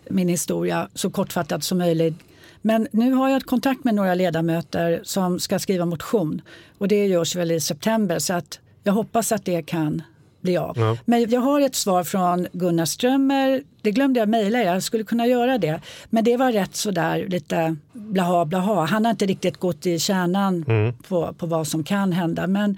min 0.09 0.29
historia 0.29 0.89
så 0.93 1.09
kortfattat 1.09 1.63
som 1.63 1.77
möjligt. 1.77 2.15
Men 2.61 2.87
nu 2.91 3.11
har 3.11 3.29
jag 3.29 3.43
kontakt 3.43 3.83
med 3.83 3.95
några 3.95 4.13
ledamöter 4.13 5.01
som 5.03 5.39
ska 5.39 5.59
skriva 5.59 5.85
motion 5.85 6.41
och 6.77 6.87
det 6.87 7.05
görs 7.05 7.35
väl 7.35 7.51
i 7.51 7.59
september 7.59 8.19
så 8.19 8.33
att 8.33 8.59
jag 8.83 8.93
hoppas 8.93 9.31
att 9.31 9.45
det 9.45 9.61
kan 9.61 10.01
bli 10.41 10.57
av. 10.57 10.77
Ja. 10.79 10.97
Men 11.05 11.29
jag 11.29 11.41
har 11.41 11.61
ett 11.61 11.75
svar 11.75 12.03
från 12.03 12.47
Gunnar 12.53 12.85
Strömmer. 12.85 13.63
Det 13.81 13.91
glömde 13.91 14.19
jag 14.19 14.29
mejla, 14.29 14.59
jag 14.59 14.83
skulle 14.83 15.03
kunna 15.03 15.27
göra 15.27 15.57
det. 15.57 15.81
Men 16.09 16.23
det 16.23 16.37
var 16.37 16.51
rätt 16.51 16.75
sådär 16.75 17.25
lite 17.27 17.75
blaha 17.93 18.45
blaha. 18.45 18.85
Han 18.85 19.05
har 19.05 19.11
inte 19.11 19.25
riktigt 19.25 19.57
gått 19.57 19.85
i 19.85 19.99
kärnan 19.99 20.65
mm. 20.67 20.93
på, 21.07 21.33
på 21.33 21.45
vad 21.45 21.67
som 21.67 21.83
kan 21.83 22.11
hända. 22.11 22.47
Men 22.47 22.77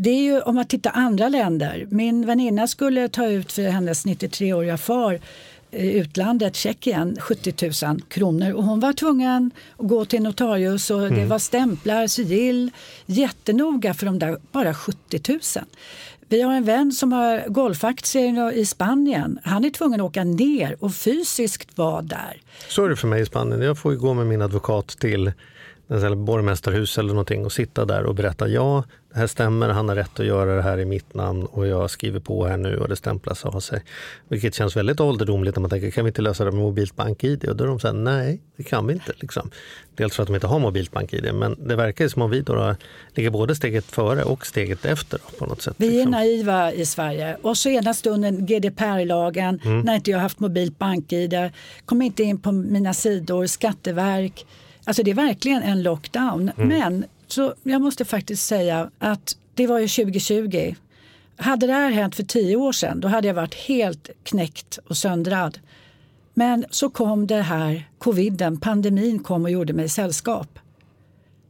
det 0.00 0.10
är 0.10 0.22
ju 0.22 0.40
om 0.40 0.54
man 0.54 0.64
tittar 0.64 0.92
andra 0.94 1.28
länder. 1.28 1.86
Min 1.90 2.26
väninna 2.26 2.66
skulle 2.66 3.08
ta 3.08 3.26
ut 3.26 3.52
för 3.52 3.62
hennes 3.62 4.06
93-åriga 4.06 4.76
far 4.76 5.20
i 5.70 5.92
utlandet, 5.98 6.56
Tjeckien, 6.56 7.16
70 7.20 7.86
000 7.86 8.00
kronor. 8.08 8.52
Och 8.52 8.64
hon 8.64 8.80
var 8.80 8.92
tvungen 8.92 9.50
att 9.76 9.88
gå 9.88 10.04
till 10.04 10.22
notarius 10.22 10.90
och 10.90 11.06
mm. 11.06 11.18
det 11.18 11.24
var 11.24 11.38
stämplar, 11.38 12.06
sigill, 12.06 12.70
jättenoga 13.06 13.94
för 13.94 14.06
de 14.06 14.18
där 14.18 14.38
bara 14.52 14.74
70 14.74 15.20
000. 15.28 15.40
Vi 16.28 16.42
har 16.42 16.52
en 16.52 16.64
vän 16.64 16.92
som 16.92 17.12
har 17.12 17.48
golfaktier 17.48 18.52
i 18.52 18.66
Spanien. 18.66 19.38
Han 19.44 19.64
är 19.64 19.70
tvungen 19.70 20.00
att 20.00 20.06
åka 20.06 20.24
ner 20.24 20.76
och 20.80 20.94
fysiskt 20.94 21.78
vara 21.78 22.02
där. 22.02 22.40
Så 22.68 22.84
är 22.84 22.88
det 22.88 22.96
för 22.96 23.08
mig 23.08 23.22
i 23.22 23.26
Spanien. 23.26 23.62
Jag 23.62 23.78
får 23.78 23.94
gå 23.94 24.14
med 24.14 24.26
min 24.26 24.42
advokat 24.42 24.88
till 24.88 25.32
borgmästarhus 26.16 26.98
eller 26.98 27.08
någonting 27.08 27.44
och 27.44 27.52
sitta 27.52 27.84
där 27.84 28.04
och 28.04 28.14
berätta 28.14 28.48
ja, 28.48 28.84
det 29.12 29.18
här 29.18 29.26
stämmer, 29.26 29.68
han 29.68 29.88
har 29.88 29.96
rätt 29.96 30.20
att 30.20 30.26
göra 30.26 30.56
det 30.56 30.62
här 30.62 30.78
i 30.78 30.84
mitt 30.84 31.14
namn 31.14 31.46
och 31.46 31.66
jag 31.66 31.90
skriver 31.90 32.20
på 32.20 32.46
här 32.46 32.56
nu 32.56 32.76
och 32.76 32.88
det 32.88 32.96
stämplas 32.96 33.44
av 33.44 33.60
sig. 33.60 33.82
Vilket 34.28 34.54
känns 34.54 34.76
väldigt 34.76 35.00
ålderdomligt 35.00 35.56
när 35.56 35.60
man 35.60 35.70
tänker, 35.70 35.90
kan 35.90 36.04
vi 36.04 36.08
inte 36.08 36.22
lösa 36.22 36.44
det 36.44 36.50
med 36.50 36.60
mobilt 36.60 36.96
bank-id? 36.96 37.44
Och 37.44 37.56
då 37.56 37.64
är 37.64 37.68
de 37.68 37.80
säger 37.80 37.94
nej, 37.94 38.40
det 38.56 38.62
kan 38.62 38.86
vi 38.86 38.92
inte. 38.92 39.12
Liksom. 39.16 39.50
Dels 39.94 40.16
för 40.16 40.22
att 40.22 40.26
de 40.26 40.34
inte 40.34 40.46
har 40.46 40.58
mobilt 40.58 40.92
bank-id, 40.92 41.34
men 41.34 41.68
det 41.68 41.76
verkar 41.76 42.08
som 42.08 42.22
om 42.22 42.30
vi 42.30 42.40
då 42.40 42.74
ligger 43.14 43.30
både 43.30 43.54
steget 43.54 43.84
före 43.84 44.24
och 44.24 44.46
steget 44.46 44.84
efter 44.84 45.18
då, 45.18 45.38
på 45.38 45.46
något 45.46 45.62
sätt. 45.62 45.74
Vi 45.76 45.86
är 45.86 45.92
liksom. 45.92 46.10
naiva 46.10 46.72
i 46.72 46.86
Sverige 46.86 47.36
och 47.42 47.56
så 47.56 47.68
ena 47.68 47.94
stunden 47.94 48.46
GDPR-lagen, 48.46 49.60
mm. 49.64 49.80
när 49.80 49.94
inte 49.94 50.10
jag 50.10 50.18
haft 50.18 50.40
mobilt 50.40 50.78
bank-id, 50.78 51.50
kom 51.84 52.02
inte 52.02 52.22
in 52.22 52.40
på 52.40 52.52
mina 52.52 52.94
sidor, 52.94 53.46
Skatteverk, 53.46 54.46
Alltså 54.88 55.02
det 55.02 55.10
är 55.10 55.14
verkligen 55.14 55.62
en 55.62 55.82
lockdown. 55.82 56.50
Mm. 56.56 56.68
Men 56.68 57.04
så 57.26 57.54
jag 57.62 57.82
måste 57.82 58.04
faktiskt 58.04 58.46
säga 58.46 58.90
att 58.98 59.36
det 59.54 59.66
var 59.66 59.78
ju 59.78 59.88
2020. 59.88 60.74
Hade 61.36 61.66
det 61.66 61.72
här 61.72 61.90
hänt 61.90 62.14
för 62.14 62.22
tio 62.22 62.56
år 62.56 62.72
sedan 62.72 63.00
då 63.00 63.08
hade 63.08 63.26
jag 63.26 63.34
varit 63.34 63.54
helt 63.54 64.10
knäckt 64.22 64.78
och 64.88 64.96
söndrad. 64.96 65.58
Men 66.34 66.64
så 66.70 66.90
kom 66.90 67.26
det 67.26 67.42
här 67.42 67.88
coviden, 67.98 68.60
pandemin 68.60 69.18
kom 69.18 69.44
och 69.44 69.50
gjorde 69.50 69.72
mig 69.72 69.88
sällskap. 69.88 70.58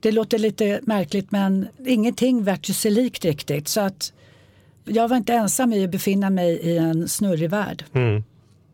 Det 0.01 0.13
låter 0.13 0.39
lite 0.39 0.81
märkligt 0.83 1.31
men 1.31 1.69
ingenting 1.87 2.45
vart 2.45 2.69
ju 2.69 2.75
sig 2.75 2.91
likt 2.91 3.25
riktigt. 3.25 3.69
Så 3.69 3.81
att 3.81 4.13
jag 4.85 5.09
var 5.09 5.17
inte 5.17 5.35
ensam 5.35 5.73
i 5.73 5.85
att 5.85 5.91
befinna 5.91 6.31
mig 6.31 6.51
i 6.53 6.79
en 6.79 7.09
snurrig 7.09 7.51
värld. 7.51 7.85
Mm. 7.93 8.25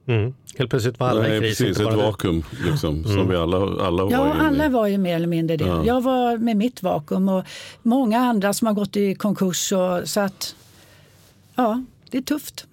Mm. 0.06 0.34
Helt 0.58 0.70
plötsligt 0.70 1.00
var 1.00 1.08
alla 1.08 1.20
Nej, 1.20 1.36
i 1.36 1.40
kris. 1.40 1.58
Precis, 1.58 1.80
ett 1.80 1.94
vakuum 1.94 2.44
liksom, 2.64 2.94
mm. 2.94 3.16
som 3.16 3.28
vi 3.28 3.36
alla, 3.36 3.56
alla 3.56 4.04
var 4.04 4.10
Ja, 4.10 4.34
alla 4.34 4.68
var 4.68 4.86
ju 4.86 4.98
mer 4.98 5.16
eller 5.16 5.26
mindre 5.26 5.56
det. 5.56 5.64
Ja. 5.64 5.86
Jag 5.86 6.00
var 6.00 6.38
med 6.38 6.56
mitt 6.56 6.82
vakuum 6.82 7.28
och 7.28 7.44
många 7.82 8.18
andra 8.18 8.52
som 8.52 8.66
har 8.66 8.74
gått 8.74 8.96
i 8.96 9.14
konkurs. 9.14 9.72
Och, 9.72 10.08
så 10.08 10.20
att, 10.20 10.54
ja, 11.54 11.84
det 12.10 12.18
är 12.18 12.22
tufft. 12.22 12.66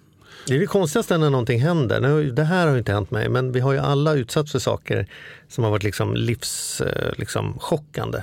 Det 0.46 0.54
är 0.54 0.60
det 0.60 0.66
konstigaste 0.66 1.18
när 1.18 1.30
någonting 1.30 1.60
händer. 1.60 2.30
Det 2.32 2.44
här 2.44 2.66
har 2.66 2.78
inte 2.78 2.92
hänt 2.92 3.10
mig, 3.10 3.28
men 3.28 3.52
vi 3.52 3.60
har 3.60 3.72
ju 3.72 3.78
alla 3.78 4.14
utsatts 4.14 4.52
för 4.52 4.58
saker 4.58 5.06
som 5.48 5.64
har 5.64 5.70
varit 5.70 5.82
liksom 5.82 6.14
livschockande. 6.14 7.12
Liksom, 7.16 8.22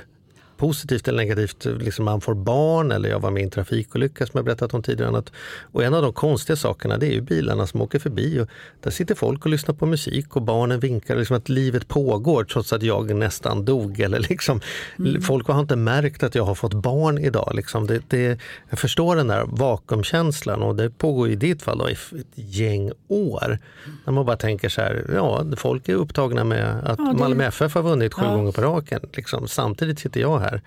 positivt 0.60 1.08
eller 1.08 1.17
negativt, 1.17 1.65
liksom 1.65 2.06
man 2.06 2.22
får 2.22 2.34
barn 2.34 2.91
eller 2.91 3.10
jag 3.10 3.19
var 3.19 3.32
med 3.32 3.41
i 3.41 3.43
en 3.43 3.52
trafikolycka 3.52 4.26
som 4.26 4.38
jag 4.38 4.45
berättat 4.45 4.74
om 4.74 4.84
tidigare. 4.84 5.10
Annat. 5.10 5.32
Och 5.72 5.84
en 5.84 5.93
av 5.93 6.02
de 6.02 6.13
konstiga 6.13 6.56
sakerna 6.58 6.98
det 6.98 7.08
är 7.08 7.12
ju 7.12 7.22
bilarna 7.22 7.67
som 7.67 7.82
åker 7.82 8.00
förbi 8.00 8.39
och 8.39 8.50
där 8.84 8.91
sitter 8.91 9.15
folk 9.15 9.45
och 9.45 9.52
lyssnar 9.52 9.76
på 9.76 9.86
musik 9.86 10.36
och 10.36 10.41
barnen 10.41 10.80
vinkar, 10.80 11.15
liksom 11.15 11.38
att 11.38 11.50
livet 11.50 11.88
pågår 11.88 12.43
trots 12.43 12.74
att 12.74 12.84
jag 12.84 13.15
nästan 13.15 13.65
dog. 13.65 14.00
Eller 14.00 14.19
liksom, 14.30 14.62
mm. 15.00 15.22
Folk 15.22 15.48
har 15.48 15.60
inte 15.60 15.76
märkt 15.76 16.24
att 16.24 16.36
jag 16.36 16.43
har 16.43 16.56
fått 16.56 16.74
barn 16.74 17.17
idag. 17.17 17.52
Liksom 17.56 17.88
det, 17.88 18.02
det, 18.08 18.39
jag 18.69 18.80
förstår 18.80 19.15
den 19.15 19.28
där 19.28 19.45
vakuumkänslan 19.48 20.62
och 20.62 20.76
det 20.76 20.89
pågår 20.89 21.30
i 21.30 21.36
ditt 21.36 21.62
fall 21.62 21.78
då, 21.78 21.89
i 21.89 21.93
ett 21.93 22.26
gäng 22.36 22.91
år. 23.08 23.60
När 24.06 24.13
man 24.13 24.26
bara 24.26 24.38
tänker 24.38 24.69
så 24.69 24.82
här, 24.82 25.06
ja 25.13 25.45
folk 25.58 25.89
är 25.89 25.95
upptagna 25.95 26.43
med 26.43 26.80
att 26.84 27.00
ja, 27.00 27.06
det... 27.06 27.19
Malmö 27.19 27.43
FF 27.43 27.76
har 27.76 27.84
vunnit 27.84 28.13
sju 28.13 28.26
ja. 28.26 28.36
gånger 28.36 28.52
på 28.52 28.62
raken. 28.62 29.00
Liksom. 29.13 29.48
Samtidigt 29.48 30.00
sitter 30.00 30.22
jag 30.22 30.39
här 30.39 30.48
här 30.49 30.62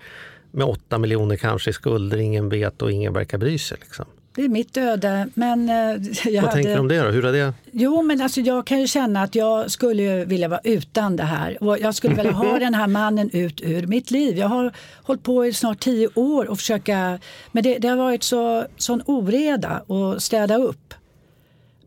med 0.51 0.67
8 0.67 0.97
miljoner 0.97 1.35
kanske 1.35 1.69
i 1.69 1.73
skulder, 1.73 2.17
ingen 2.17 2.49
vet 2.49 2.81
och 2.81 2.91
ingen 2.91 3.13
verkar 3.13 3.37
bry 3.37 3.57
sig. 3.57 3.77
Liksom. 3.81 4.05
Det 4.35 4.41
är 4.41 4.49
mitt 4.49 4.77
öde. 4.77 5.27
Men, 5.33 5.69
eh, 5.69 5.75
jag 5.75 6.41
Vad 6.41 6.41
hade... 6.41 6.51
tänker 6.51 6.73
du 6.73 6.79
om 6.79 6.87
det 6.87 7.01
då? 7.01 7.09
Hur 7.09 7.25
är 7.25 7.31
det? 7.31 7.53
Jo, 7.71 8.01
men 8.01 8.21
alltså, 8.21 8.41
jag 8.41 8.67
kan 8.67 8.79
ju 8.79 8.87
känna 8.87 9.23
att 9.23 9.35
jag 9.35 9.71
skulle 9.71 10.25
vilja 10.25 10.47
vara 10.47 10.59
utan 10.63 11.15
det 11.15 11.23
här. 11.23 11.63
Och 11.63 11.79
jag 11.79 11.95
skulle 11.95 12.15
vilja 12.15 12.31
ha 12.31 12.59
den 12.59 12.73
här 12.73 12.87
mannen 12.87 13.29
ut 13.33 13.61
ur 13.61 13.87
mitt 13.87 14.11
liv. 14.11 14.37
Jag 14.37 14.47
har 14.47 14.73
hållit 15.03 15.23
på 15.23 15.45
i 15.45 15.53
snart 15.53 15.79
tio 15.79 16.09
år 16.15 16.49
och 16.49 16.57
försöka... 16.57 17.19
Men 17.51 17.63
det, 17.63 17.77
det 17.77 17.87
har 17.87 17.97
varit 17.97 18.23
så, 18.23 18.65
sån 18.77 19.03
oreda 19.05 19.69
att 19.69 20.23
städa 20.23 20.57
upp. 20.57 20.93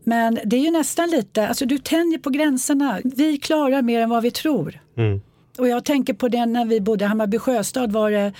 Men 0.03 0.39
det 0.45 0.55
är 0.55 0.61
ju 0.61 0.71
nästan 0.71 1.09
lite, 1.09 1.47
alltså 1.47 1.65
du 1.65 1.77
tänjer 1.77 2.17
på 2.17 2.29
gränserna. 2.29 2.99
Vi 3.03 3.37
klarar 3.37 3.81
mer 3.81 4.01
än 4.01 4.09
vad 4.09 4.23
vi 4.23 4.31
tror. 4.31 4.79
Mm. 4.97 5.21
Och 5.57 5.67
jag 5.67 5.85
tänker 5.85 6.13
på 6.13 6.27
det 6.27 6.45
när 6.45 6.65
vi 6.65 6.81
bodde 6.81 7.05
i 7.05 7.07
Hammarby 7.07 7.39
sjöstad 7.39 7.91
var 7.91 8.11
det 8.11 8.33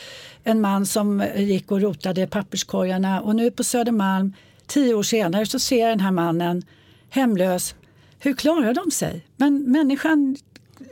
en 0.43 0.61
man 0.61 0.85
som 0.85 1.23
gick 1.35 1.71
och 1.71 1.81
rotade 1.81 2.21
i 2.21 2.27
papperskorgarna 2.27 3.21
och 3.21 3.35
nu 3.35 3.51
på 3.51 3.63
Södermalm 3.63 4.33
tio 4.67 4.93
år 4.93 5.03
senare 5.03 5.45
så 5.45 5.59
ser 5.59 5.79
jag 5.79 5.89
den 5.89 5.99
här 5.99 6.11
mannen 6.11 6.63
hemlös. 7.09 7.75
Hur 8.19 8.33
klarar 8.33 8.73
de 8.73 8.91
sig? 8.91 9.25
Men 9.35 9.71
människan 9.71 10.37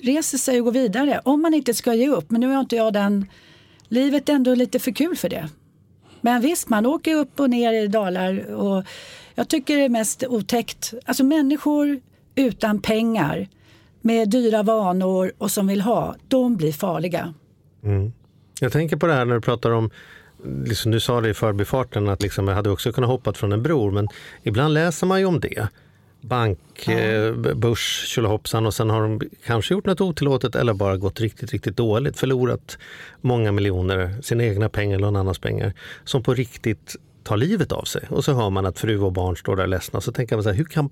reser 0.02 0.38
sig 0.38 0.60
och 0.60 0.66
går 0.66 0.72
vidare 0.72 1.22
om 1.24 1.42
man 1.42 1.54
inte 1.54 1.74
ska 1.74 1.94
ge 1.94 2.10
upp. 2.10 2.32
Men 2.32 2.42
nu 2.42 2.48
har 2.48 2.60
inte 2.60 2.76
jag 2.76 2.94
den... 2.94 3.26
Livet 3.88 4.30
är 4.30 4.34
ändå 4.34 4.56
lite 4.56 4.80
för 4.80 4.92
kul 4.92 5.16
för 5.16 5.30
det. 5.30 5.50
Men 6.22 6.42
visst, 6.42 6.70
man 6.70 6.86
åker 6.86 7.16
upp 7.16 7.40
och 7.40 7.50
ner 7.50 7.74
i 7.74 7.88
dalar 7.88 8.54
och 8.54 8.84
jag 9.36 9.48
tycker 9.48 9.78
det 9.78 9.84
är 9.84 9.90
mest 9.90 10.24
otäckt. 10.24 10.94
Alltså 11.06 11.24
människor 11.24 12.00
utan 12.36 12.82
pengar 12.82 13.48
med 14.06 14.29
dyra 14.29 14.63
vanor 14.63 15.31
och 15.37 15.51
som 15.51 15.67
vill 15.67 15.81
ha, 15.81 16.15
de 16.27 16.58
blir 16.58 16.71
farliga. 16.71 17.33
Mm. 17.83 18.13
Jag 18.60 18.71
tänker 18.71 18.97
på 18.97 19.08
det 19.08 19.13
här 19.13 19.25
när 19.25 19.35
du 19.35 19.41
pratar 19.41 19.71
om 19.71 19.89
liksom, 20.65 20.91
du 20.91 20.99
sa 20.99 21.21
det 21.21 21.29
i 21.29 21.33
förbifarten 21.33 22.10
att 22.10 22.21
liksom, 22.21 22.47
jag 22.47 22.56
hade 22.56 22.69
också 22.69 22.91
kunnat 22.91 23.10
hoppat 23.10 23.37
från 23.37 23.51
en 23.51 23.63
bror, 23.63 23.91
men 23.91 24.08
ibland 24.43 24.73
läser 24.73 25.08
man 25.08 25.19
ju 25.19 25.25
om 25.25 25.39
det. 25.39 25.67
Bank, 26.21 26.60
ja. 26.85 26.93
eh, 26.93 27.33
börs, 27.33 28.03
tjolahoppsan 28.08 28.65
och 28.65 28.73
sen 28.73 28.89
har 28.89 29.01
de 29.01 29.21
kanske 29.45 29.73
gjort 29.73 29.85
något 29.85 30.01
otillåtet 30.01 30.56
eller 30.56 30.73
bara 30.73 30.97
gått 30.97 31.21
riktigt, 31.21 31.51
riktigt 31.51 31.77
dåligt. 31.77 32.19
Förlorat 32.19 32.77
många 33.21 33.51
miljoner, 33.51 34.21
sina 34.21 34.43
egna 34.43 34.69
pengar 34.69 34.95
eller 34.95 35.08
någon 35.08 35.15
annans 35.15 35.39
pengar, 35.39 35.73
som 36.03 36.23
på 36.23 36.33
riktigt 36.33 36.95
tar 37.26 37.38
livet 37.38 37.71
av 37.71 37.84
sig. 37.84 38.08
Och 38.10 38.26
så 38.26 38.34
hör 38.34 38.50
man 38.50 38.65
att 38.65 38.80
fru 38.80 39.00
och 39.00 39.12
barn 39.12 39.36
står 39.36 39.56
där 39.56 39.67
ledsna. 39.67 40.02
Så 40.02 40.12
tänker 40.12 40.36
man 40.36 40.44
så 40.44 40.50
här, 40.50 40.58
hur 40.58 40.65
kan... 40.65 40.90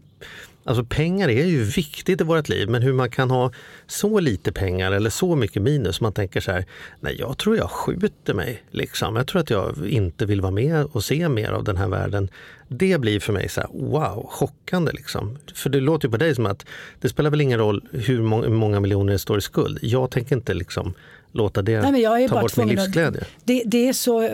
Alltså 0.66 0.86
pengar 0.86 1.30
är 1.30 1.46
ju 1.46 1.64
viktigt 1.64 2.22
i 2.22 2.24
vårt 2.24 2.50
liv, 2.50 2.70
men 2.70 2.82
hur 2.82 2.94
man 2.94 3.10
kan 3.10 3.32
ha 3.32 3.52
så 3.88 4.20
lite 4.20 4.52
pengar 4.52 4.92
eller 4.92 5.10
så 5.10 5.36
mycket 5.36 5.62
minus. 5.62 6.02
Man 6.02 6.14
tänker 6.14 6.42
så 6.42 6.52
här, 6.52 6.66
nej 7.00 7.16
jag 7.20 7.38
tror 7.38 7.58
jag 7.58 7.72
skjuter 7.72 8.34
mig. 8.34 8.64
Liksom. 8.72 9.16
Jag 9.16 9.28
tror 9.28 9.42
att 9.42 9.50
jag 9.50 9.88
inte 9.88 10.26
vill 10.26 10.42
vara 10.42 10.52
med 10.52 10.86
och 10.86 11.04
se 11.04 11.30
mer 11.30 11.52
av 11.52 11.64
den 11.64 11.78
här 11.78 11.88
världen. 11.88 12.30
Det 12.68 13.00
blir 13.00 13.20
för 13.20 13.34
mig 13.34 13.50
så 13.50 13.62
här, 13.62 13.70
wow, 13.74 14.28
chockande. 14.30 14.92
Liksom. 14.92 15.38
För 15.56 15.70
det 15.70 15.80
låter 15.80 16.08
ju 16.08 16.12
på 16.12 16.18
dig 16.18 16.36
som 16.36 16.46
att 16.46 16.66
det 17.02 17.10
spelar 17.10 17.30
väl 17.30 17.42
ingen 17.42 17.60
roll 17.60 17.82
hur 17.92 18.50
många 18.50 18.80
miljoner 18.80 19.14
det 19.14 19.20
står 19.20 19.38
i 19.38 19.42
skuld. 19.42 19.80
Jag 19.82 20.12
tänker 20.12 20.36
inte 20.36 20.54
liksom 20.54 20.94
låta 21.32 21.62
det 21.62 21.92
Nej, 21.92 22.30
ta 22.30 22.42
bort 22.42 22.58
min 22.58 22.68
livsglädje. 22.68 23.24
Det, 23.44 23.64
det, 23.66 23.88
är 23.88 23.94
så, 23.94 24.30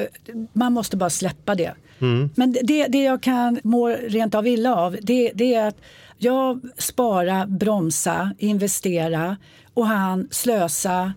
man 0.54 0.74
måste 0.74 0.98
bara 0.98 1.10
släppa 1.10 1.56
det. 1.56 1.74
Mm. 2.00 2.30
Men 2.36 2.56
det, 2.64 2.88
det 2.88 3.04
jag 3.04 3.24
kan 3.24 3.60
må 3.64 3.88
rent 3.88 4.36
av 4.36 4.48
illa 4.48 4.76
av 4.76 4.98
det, 5.02 5.32
det 5.36 5.54
är 5.54 5.68
att 5.68 5.78
jag 6.18 6.62
spara, 6.78 7.46
bromsa, 7.46 8.32
investera 8.38 9.38
och 9.74 9.88
han 9.88 10.28
slösa 10.32 11.14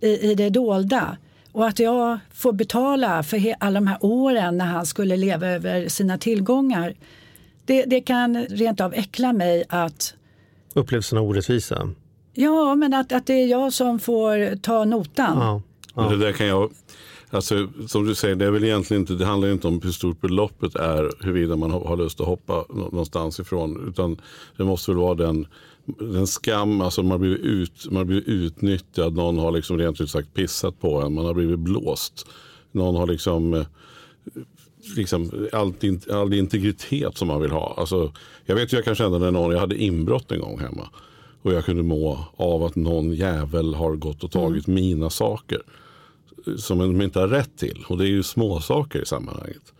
i, 0.00 0.30
i 0.30 0.34
det 0.34 0.50
dolda. 0.50 1.16
Och 1.52 1.66
att 1.66 1.78
jag 1.78 2.18
får 2.34 2.52
betala 2.52 3.22
för 3.22 3.54
alla 3.60 3.80
de 3.80 3.86
här 3.86 3.98
åren 4.00 4.58
när 4.58 4.64
han 4.64 4.86
skulle 4.86 5.16
leva 5.16 5.46
över 5.46 5.88
sina 5.88 6.18
tillgångar. 6.18 6.94
Det, 7.64 7.84
det 7.84 8.00
kan 8.00 8.44
rent 8.44 8.80
av 8.80 8.94
äckla 8.94 9.32
mig 9.32 9.64
att... 9.68 10.14
Upplevelsen 10.74 11.18
av 11.18 11.24
orättvisa? 11.24 11.88
Ja, 12.34 12.74
men 12.74 12.94
att, 12.94 13.12
att 13.12 13.26
det 13.26 13.34
är 13.34 13.46
jag 13.46 13.72
som 13.72 13.98
får 13.98 14.56
ta 14.56 14.84
notan. 14.84 15.38
Ja, 15.38 15.62
ja. 15.94 16.08
Det 16.08 16.16
där 16.16 16.32
kan 16.32 16.46
jag 16.46 16.70
Alltså, 17.36 17.68
som 17.86 18.06
du 18.06 18.14
säger, 18.14 18.34
det, 18.34 18.44
är 18.44 18.50
väl 18.50 18.64
egentligen 18.64 19.00
inte, 19.00 19.14
det 19.14 19.24
handlar 19.24 19.52
inte 19.52 19.68
om 19.68 19.80
hur 19.82 19.90
stort 19.90 20.20
beloppet 20.20 20.74
är, 20.74 21.12
huruvida 21.20 21.56
man 21.56 21.70
har 21.70 21.96
lust 21.96 22.20
att 22.20 22.26
hoppa 22.26 22.64
någonstans 22.68 23.40
ifrån. 23.40 23.88
Utan 23.88 24.20
det 24.56 24.64
måste 24.64 24.90
väl 24.90 24.98
vara 24.98 25.14
den, 25.14 25.46
den 25.98 26.26
skam, 26.26 26.80
alltså 26.80 27.02
man 27.02 27.10
har 27.10 27.18
blivit, 27.18 27.40
ut, 27.40 27.86
man 27.86 27.96
har 27.96 28.04
blivit 28.04 28.28
utnyttjad, 28.28 29.14
någon 29.14 29.38
har 29.38 29.52
liksom 29.52 29.78
rent 29.78 30.00
ut 30.00 30.10
sagt 30.10 30.34
pissat 30.34 30.80
på 30.80 31.02
en, 31.02 31.14
man 31.14 31.24
har 31.24 31.34
blivit 31.34 31.58
blåst. 31.58 32.26
Någon 32.72 32.96
har 32.96 33.06
liksom, 33.06 33.54
eh, 33.54 33.66
liksom 34.96 35.48
all, 35.52 35.74
all 36.10 36.34
integritet 36.34 37.16
som 37.16 37.28
man 37.28 37.40
vill 37.40 37.50
ha. 37.50 37.74
Alltså, 37.76 38.12
jag 38.44 38.54
vet 38.54 38.72
ju, 38.72 38.76
jag 38.76 38.84
kan 38.84 38.94
känna 38.94 39.18
när 39.18 39.30
någon, 39.30 39.52
jag 39.52 39.60
hade 39.60 39.82
inbrott 39.82 40.32
en 40.32 40.40
gång 40.40 40.58
hemma. 40.58 40.88
Och 41.42 41.52
jag 41.52 41.64
kunde 41.64 41.82
må 41.82 42.18
av 42.36 42.64
att 42.64 42.76
någon 42.76 43.12
jävel 43.12 43.74
har 43.74 43.96
gått 43.96 44.24
och 44.24 44.30
tagit 44.30 44.68
mm. 44.68 44.82
mina 44.84 45.10
saker 45.10 45.62
som 46.58 46.78
de 46.78 47.02
inte 47.02 47.20
har 47.20 47.28
rätt 47.28 47.56
till. 47.56 47.84
Och 47.88 47.98
det 47.98 48.04
är 48.04 48.08
ju 48.08 48.22
småsaker 48.22 49.02
i 49.02 49.06
sammanhanget. 49.06 49.72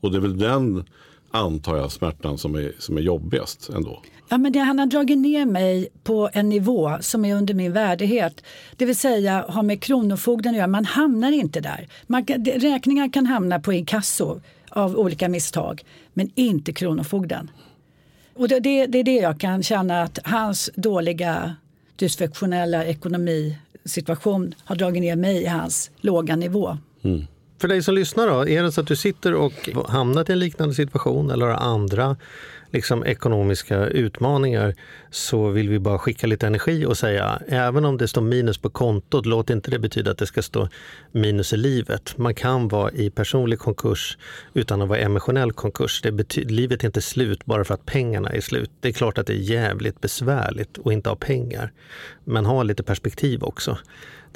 Och 0.00 0.10
det 0.10 0.16
är 0.16 0.20
väl 0.20 0.38
den, 0.38 0.84
antar 1.30 1.76
jag, 1.76 1.92
smärtan 1.92 2.38
som 2.38 2.54
är, 2.54 2.72
som 2.78 2.96
är 2.96 3.00
jobbigast 3.00 3.68
ändå. 3.68 4.02
Ja, 4.28 4.38
men 4.38 4.52
det, 4.52 4.58
han 4.58 4.78
har 4.78 4.86
dragit 4.86 5.18
ner 5.18 5.46
mig 5.46 5.88
på 6.02 6.30
en 6.32 6.48
nivå 6.48 6.98
som 7.00 7.24
är 7.24 7.34
under 7.34 7.54
min 7.54 7.72
värdighet. 7.72 8.44
Det 8.76 8.84
vill 8.84 8.96
säga 8.96 9.44
har 9.48 9.62
med 9.62 9.82
Kronofogden 9.82 10.50
att 10.50 10.56
göra. 10.56 10.66
Man 10.66 10.84
hamnar 10.84 11.32
inte 11.32 11.60
där. 11.60 11.88
Man, 12.06 12.26
räkningar 12.44 13.12
kan 13.12 13.26
hamna 13.26 13.60
på 13.60 13.72
inkasso 13.72 14.40
av 14.68 14.96
olika 14.96 15.28
misstag, 15.28 15.84
men 16.12 16.30
inte 16.34 16.72
Kronofogden. 16.72 17.50
Och 18.34 18.48
det, 18.48 18.60
det, 18.60 18.86
det 18.86 18.98
är 18.98 19.04
det 19.04 19.16
jag 19.16 19.40
kan 19.40 19.62
känna 19.62 20.02
att 20.02 20.18
hans 20.24 20.70
dåliga 20.74 21.56
dysfunktionella 21.96 22.84
ekonomi 22.84 23.58
situation 23.88 24.54
har 24.64 24.76
dragit 24.76 25.02
ner 25.02 25.16
mig 25.16 25.42
i 25.42 25.46
hans 25.46 25.90
låga 26.00 26.36
nivå. 26.36 26.78
Mm. 27.02 27.26
För 27.60 27.68
dig 27.68 27.82
som 27.82 27.94
lyssnar 27.94 28.26
då, 28.26 28.48
är 28.48 28.62
det 28.62 28.72
så 28.72 28.80
att 28.80 28.86
du 28.86 28.96
sitter 28.96 29.34
och 29.34 29.52
hamnat 29.88 30.28
i 30.28 30.32
en 30.32 30.38
liknande 30.38 30.74
situation 30.74 31.30
eller 31.30 31.46
har 31.46 31.54
andra 31.54 32.16
liksom, 32.70 33.04
ekonomiska 33.06 33.86
utmaningar 33.86 34.74
så 35.10 35.48
vill 35.48 35.68
vi 35.68 35.78
bara 35.78 35.98
skicka 35.98 36.26
lite 36.26 36.46
energi 36.46 36.86
och 36.86 36.98
säga 36.98 37.42
även 37.48 37.84
om 37.84 37.96
det 37.96 38.08
står 38.08 38.22
minus 38.22 38.58
på 38.58 38.70
kontot, 38.70 39.26
låt 39.26 39.50
inte 39.50 39.70
det 39.70 39.78
betyda 39.78 40.10
att 40.10 40.18
det 40.18 40.26
ska 40.26 40.42
stå 40.42 40.68
minus 41.12 41.52
i 41.52 41.56
livet. 41.56 42.18
Man 42.18 42.34
kan 42.34 42.68
vara 42.68 42.90
i 42.90 43.10
personlig 43.10 43.58
konkurs 43.58 44.18
utan 44.54 44.82
att 44.82 44.88
vara 44.88 44.98
emotionell 44.98 45.52
konkurs. 45.52 46.02
Det 46.02 46.12
betyder, 46.12 46.50
livet 46.50 46.82
är 46.82 46.86
inte 46.86 47.02
slut 47.02 47.44
bara 47.44 47.64
för 47.64 47.74
att 47.74 47.86
pengarna 47.86 48.28
är 48.28 48.40
slut. 48.40 48.70
Det 48.80 48.88
är 48.88 48.92
klart 48.92 49.18
att 49.18 49.26
det 49.26 49.32
är 49.32 49.50
jävligt 49.50 50.00
besvärligt 50.00 50.78
att 50.84 50.92
inte 50.92 51.08
ha 51.08 51.16
pengar. 51.16 51.72
Men 52.24 52.46
ha 52.46 52.62
lite 52.62 52.82
perspektiv 52.82 53.42
också. 53.42 53.78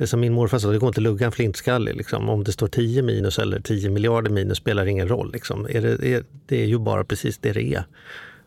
Det 0.02 0.04
är 0.04 0.08
som 0.08 0.20
min 0.20 0.32
morfar 0.32 0.58
sa, 0.58 0.70
det 0.70 0.78
går 0.78 0.88
inte 0.88 0.98
att 0.98 1.02
lugga 1.02 1.26
en 1.26 1.32
flintskallig. 1.32 1.96
Liksom. 1.96 2.28
Om 2.28 2.44
det 2.44 2.52
står 2.52 2.68
10 2.68 3.02
minus 3.02 3.38
eller 3.38 3.60
10 3.60 3.90
miljarder 3.90 4.30
minus 4.30 4.58
spelar 4.58 4.86
ingen 4.86 5.08
roll. 5.08 5.32
Liksom. 5.32 5.66
Är 5.70 5.80
det, 5.80 6.06
är, 6.14 6.24
det 6.46 6.62
är 6.62 6.66
ju 6.66 6.78
bara 6.78 7.04
precis 7.04 7.38
det 7.38 7.52
det 7.52 7.74
är. 7.74 7.84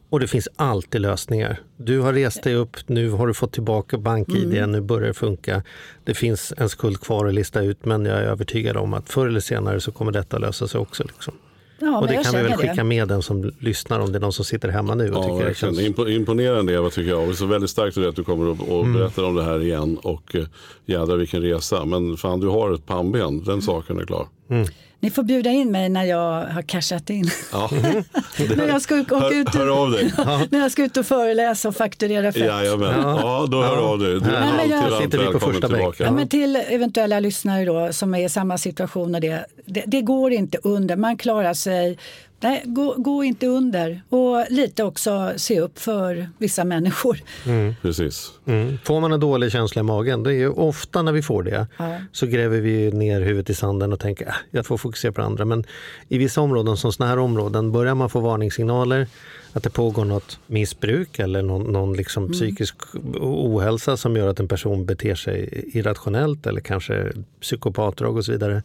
Och 0.09 0.19
det 0.19 0.27
finns 0.27 0.47
alltid 0.55 1.01
lösningar. 1.01 1.59
Du 1.77 1.99
har 1.99 2.13
rest 2.13 2.43
dig 2.43 2.55
upp, 2.55 2.77
nu 2.87 3.09
har 3.09 3.27
du 3.27 3.33
fått 3.33 3.53
tillbaka 3.53 3.97
bank-id, 3.97 4.57
mm. 4.57 4.71
nu 4.71 4.81
börjar 4.81 5.07
det 5.07 5.13
funka. 5.13 5.63
Det 6.03 6.13
finns 6.13 6.53
en 6.57 6.69
skuld 6.69 7.01
kvar 7.01 7.25
att 7.25 7.33
lista 7.33 7.61
ut 7.61 7.85
men 7.85 8.05
jag 8.05 8.17
är 8.17 8.23
övertygad 8.23 8.77
om 8.77 8.93
att 8.93 9.09
förr 9.09 9.27
eller 9.27 9.39
senare 9.39 9.81
så 9.81 9.91
kommer 9.91 10.11
detta 10.11 10.37
lösa 10.37 10.67
sig 10.67 10.79
också. 10.79 11.03
Liksom. 11.03 11.33
Ja, 11.79 11.99
och 11.99 12.07
det 12.07 12.23
kan 12.23 12.35
vi 12.35 12.41
väl 12.41 12.53
skicka 12.53 12.73
det. 12.73 12.83
med 12.83 13.07
den 13.07 13.21
som 13.21 13.51
lyssnar 13.59 13.99
om 13.99 14.11
det 14.11 14.17
är 14.17 14.19
någon 14.19 14.33
som 14.33 14.45
sitter 14.45 14.69
hemma 14.69 14.95
nu 14.95 15.11
och 15.11 15.17
ja, 15.17 15.23
tycker 15.23 15.45
verkligen. 15.45 15.75
det 15.75 15.83
känns... 15.83 16.09
Imponerande 16.09 16.73
Eva 16.73 16.89
tycker 16.89 17.09
jag. 17.09 17.19
Och 17.19 17.27
det 17.27 17.33
är 17.33 17.35
så 17.35 17.45
väldigt 17.45 17.69
starkt 17.69 17.97
att 17.97 18.15
du 18.15 18.23
kommer 18.23 18.47
och, 18.47 18.77
och 18.77 18.83
mm. 18.85 18.93
berättar 18.93 19.23
om 19.23 19.35
det 19.35 19.43
här 19.43 19.63
igen. 19.63 19.97
Och 19.97 20.35
eh, 20.35 20.45
jädrar 20.85 21.17
vilken 21.17 21.41
resa. 21.41 21.85
Men 21.85 22.17
fan 22.17 22.39
du 22.39 22.47
har 22.47 22.73
ett 22.73 22.85
pannben, 22.85 23.43
den 23.43 23.61
saken 23.61 23.99
är 23.99 24.05
klar. 24.05 24.27
Mm. 24.49 24.67
Ni 24.99 25.11
får 25.11 25.23
bjuda 25.23 25.49
in 25.49 25.71
mig 25.71 25.89
när 25.89 26.03
jag 26.03 26.45
har 26.45 26.61
cashat 26.61 27.09
in. 27.09 27.29
Ja. 27.51 27.69
när 28.55 28.67
jag 28.67 28.81
ska 28.81 28.95
åka 28.95 29.15
hör, 29.15 29.33
ut 29.33 29.47
och, 29.47 29.53
hör 29.53 29.83
av 29.83 29.91
dig. 29.91 30.13
när 30.49 30.59
jag 30.59 30.71
ska 30.71 30.83
ut 30.83 30.97
och 30.97 31.05
föreläsa 31.05 31.67
och 31.67 31.75
fakturera 31.75 32.31
fett. 32.31 32.41
Jajamän. 32.41 32.99
Ja, 32.99 33.47
då 33.51 33.63
hör 33.63 33.75
du 33.75 33.81
av 33.81 33.99
dig. 33.99 34.19
Du 34.19 34.29
är 34.29 34.85
alltid 34.85 35.19
välkommen 35.19 35.61
tillbaka. 35.61 36.03
Ja, 36.03 36.11
men 36.11 36.27
till 36.27 36.55
eventuella 36.55 37.19
lyssnare 37.19 37.65
då, 37.65 37.93
som 37.93 38.13
är 38.13 38.25
i 38.25 38.29
samma 38.29 38.57
situation. 38.57 39.15
Och 39.15 39.21
det, 39.21 39.45
det, 39.65 39.83
det 39.87 40.01
går 40.01 40.31
inte 40.31 40.57
under. 40.63 40.95
Man 40.95 41.17
klarar 41.17 41.53
sig 41.53 41.97
Nej, 42.39 42.63
gå, 42.65 42.95
gå, 42.97 43.23
inte 43.23 43.47
under. 43.47 44.01
Och 44.09 44.45
lite 44.49 44.83
också 44.83 45.33
se 45.37 45.59
upp 45.59 45.79
för 45.79 46.29
vissa 46.37 46.63
människor. 46.63 47.19
Mm. 47.45 47.75
Precis. 47.81 48.31
Mm. 48.45 48.77
Får 48.83 49.01
man 49.01 49.11
en 49.11 49.19
dålig 49.19 49.51
känsla 49.51 49.79
i 49.79 49.83
magen, 49.83 50.23
det 50.23 50.29
är 50.29 50.37
ju 50.37 50.49
ofta 50.49 51.01
när 51.01 51.11
vi 51.11 51.21
får 51.21 51.43
det, 51.43 51.67
ja. 51.77 51.97
så 52.11 52.25
gräver 52.25 52.61
vi 52.61 52.91
ner 52.91 53.21
huvudet 53.21 53.49
i 53.49 53.53
sanden 53.53 53.93
och 53.93 53.99
tänker 53.99 54.25
att 54.25 54.31
äh, 54.31 54.35
jag 54.51 54.65
får 54.65 54.77
fokusera 54.77 55.11
på 55.11 55.21
andra. 55.21 55.45
Men 55.45 55.63
i 56.07 56.17
vissa 56.17 56.41
områden, 56.41 56.77
som 56.77 56.93
sådana 56.93 57.09
här 57.09 57.19
områden, 57.19 57.71
börjar 57.71 57.95
man 57.95 58.09
få 58.09 58.19
varningssignaler 58.19 59.07
att 59.53 59.63
det 59.63 59.69
pågår 59.69 60.05
något 60.05 60.39
missbruk 60.47 61.19
eller 61.19 61.41
någon, 61.41 61.63
någon 61.63 61.93
liksom 61.93 62.23
mm. 62.23 62.33
psykisk 62.33 62.75
ohälsa 63.21 63.97
som 63.97 64.15
gör 64.15 64.27
att 64.27 64.39
en 64.39 64.47
person 64.47 64.85
beter 64.85 65.15
sig 65.15 65.63
irrationellt 65.73 66.47
eller 66.47 66.61
kanske 66.61 67.11
psykopatdrag 67.41 68.17
och 68.17 68.25
så 68.25 68.31
vidare. 68.31 68.63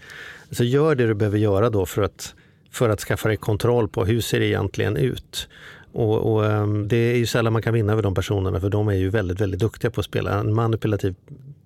Så 0.50 0.64
gör 0.64 0.94
det 0.94 1.06
du 1.06 1.14
behöver 1.14 1.38
göra 1.38 1.70
då 1.70 1.86
för 1.86 2.02
att 2.02 2.34
för 2.70 2.88
att 2.88 3.00
skaffa 3.00 3.28
dig 3.28 3.36
kontroll 3.36 3.88
på 3.88 4.04
hur 4.04 4.20
ser 4.20 4.40
det 4.40 4.46
egentligen 4.46 4.96
ut. 4.96 5.48
Och, 5.92 6.32
och, 6.32 6.46
ehm, 6.46 6.88
Det 6.88 6.96
är 6.96 7.16
ju 7.16 7.26
sällan 7.26 7.52
man 7.52 7.62
kan 7.62 7.74
vinna 7.74 7.92
över 7.92 8.02
de 8.02 8.14
personerna 8.14 8.60
för 8.60 8.70
de 8.70 8.88
är 8.88 8.94
ju 8.94 9.08
väldigt, 9.08 9.40
väldigt 9.40 9.60
duktiga 9.60 9.90
på 9.90 10.00
att 10.00 10.06
spela. 10.06 10.40
En 10.40 10.54
manipulativ 10.54 11.14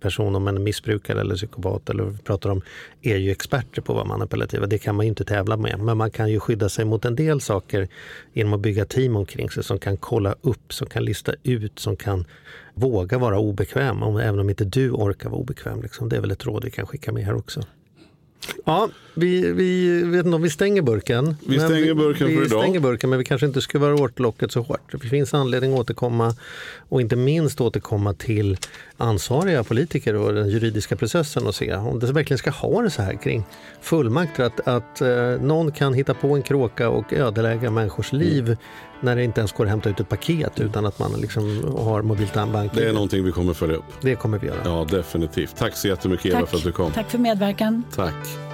person, 0.01 0.37
om 0.37 0.49
en 0.49 0.63
missbrukare 0.63 1.21
eller 1.21 1.35
psykopat 1.35 1.91
eller 1.91 2.05
vad 2.05 2.13
vi 2.13 2.19
pratar 2.19 2.51
om, 2.51 2.63
är 3.03 3.17
ju 3.17 3.31
experter 3.31 3.83
på 3.83 3.93
att 3.93 3.97
vara 3.97 4.19
manipulativa. 4.19 4.67
Det 4.67 4.79
kan 4.79 4.95
man 4.95 5.07
ju 5.07 5.09
inte 5.09 5.25
tävla 5.25 5.57
med. 5.57 5.79
Men 5.79 5.97
man 5.97 6.11
kan 6.11 6.31
ju 6.31 6.41
skydda 6.41 6.69
sig 6.69 6.85
mot 6.85 7.05
en 7.05 7.15
del 7.15 7.41
saker 7.41 7.89
genom 8.33 8.53
att 8.53 8.61
bygga 8.61 8.85
team 8.85 9.17
omkring 9.17 9.51
sig 9.51 9.65
som 9.65 9.79
kan 9.79 9.97
kolla 9.97 10.35
upp, 10.41 10.73
som 10.73 10.87
kan 10.87 11.05
lista 11.05 11.33
ut, 11.43 11.79
som 11.79 11.97
kan 11.97 12.25
våga 12.75 13.19
vara 13.19 13.39
obekväm, 13.39 14.03
även 14.03 14.41
om 14.41 14.51
inte 14.51 14.65
du 14.65 14.91
orkar 14.91 15.31
vara 15.31 15.41
obekväm. 15.41 15.83
Liksom. 15.83 16.09
Det 16.09 16.17
är 16.17 16.21
väl 16.21 16.31
ett 16.31 16.47
råd 16.47 16.65
vi 16.65 16.71
kan 16.71 16.87
skicka 16.87 17.13
med 17.13 17.25
här 17.25 17.35
också. 17.35 17.61
Ja, 18.65 18.89
vi, 19.15 19.53
vi 19.53 20.03
vet 20.03 20.27
inte 20.27 20.37
om 20.37 20.43
vi 20.43 20.51
stänger 20.51 20.83
burken. 20.83 21.37
Vi 21.47 21.59
stänger 21.59 21.95
burken 21.95 22.27
vi, 22.27 22.35
för 22.35 22.41
vi 22.41 22.47
idag. 22.47 22.63
stänger 22.63 22.81
burken, 22.81 23.11
men 23.11 23.19
vi 23.19 23.25
kanske 23.25 23.47
inte 23.47 23.61
ska 23.61 23.79
vara 23.79 23.95
åt 23.95 24.53
så 24.53 24.63
hårt. 24.63 24.93
Det 24.93 25.09
finns 25.09 25.35
anledning 25.35 25.73
att 25.73 25.79
återkomma 25.79 26.35
och 26.89 27.01
inte 27.01 27.17
minst 27.17 27.61
återkomma 27.61 28.15
till 28.15 28.57
ansvariga 28.97 29.65
politiker 29.65 30.15
och 30.15 30.35
den 30.35 30.49
juridiska 30.49 30.97
processen 30.97 31.47
och 31.47 31.55
se 31.55 31.75
om 31.75 31.99
det 31.99 32.13
verkligen 32.13 32.39
ska 32.39 32.51
ha 32.51 32.83
det 32.83 32.91
så 32.91 33.03
här 33.03 33.15
kring 33.15 33.45
fullmakter. 33.81 34.45
Att, 34.45 34.69
att 34.69 35.01
eh, 35.01 35.09
någon 35.41 35.73
kan 35.73 35.95
hitta 35.95 36.15
på 36.15 36.35
en 36.35 36.43
kråka 36.43 36.89
och 36.89 37.13
ödelägga 37.13 37.71
människors 37.71 38.13
liv 38.13 38.47
mm. 38.47 38.59
när 39.01 39.17
det 39.17 39.25
inte 39.25 39.41
ens 39.41 39.53
går 39.53 39.65
att 39.65 39.71
hämta 39.71 39.91
ut 39.91 40.01
ett 40.01 40.09
paket 40.09 40.61
utan 40.61 40.87
att 40.87 40.99
man 40.99 41.13
liksom 41.21 41.75
har 41.79 42.03
mobilt 42.03 42.35
bank. 42.35 42.73
Det 42.75 42.89
är 42.89 42.93
någonting 42.93 43.25
vi 43.25 43.33
kommer 43.33 43.55
följa 43.55 43.77
upp. 43.77 43.85
Det 44.01 44.15
kommer 44.15 44.39
vi 44.39 44.47
göra. 44.47 44.61
Ja, 44.65 44.87
definitivt. 44.91 45.57
Tack 45.57 45.77
så 45.77 45.89
jättemycket 45.89 46.27
Eva 46.27 46.47
för 46.47 46.57
att 46.57 46.65
du 46.65 46.73
kom. 46.73 46.93
Tack 46.93 47.11
för 47.11 47.19
medverkan. 47.19 47.83
Tack. 47.95 48.54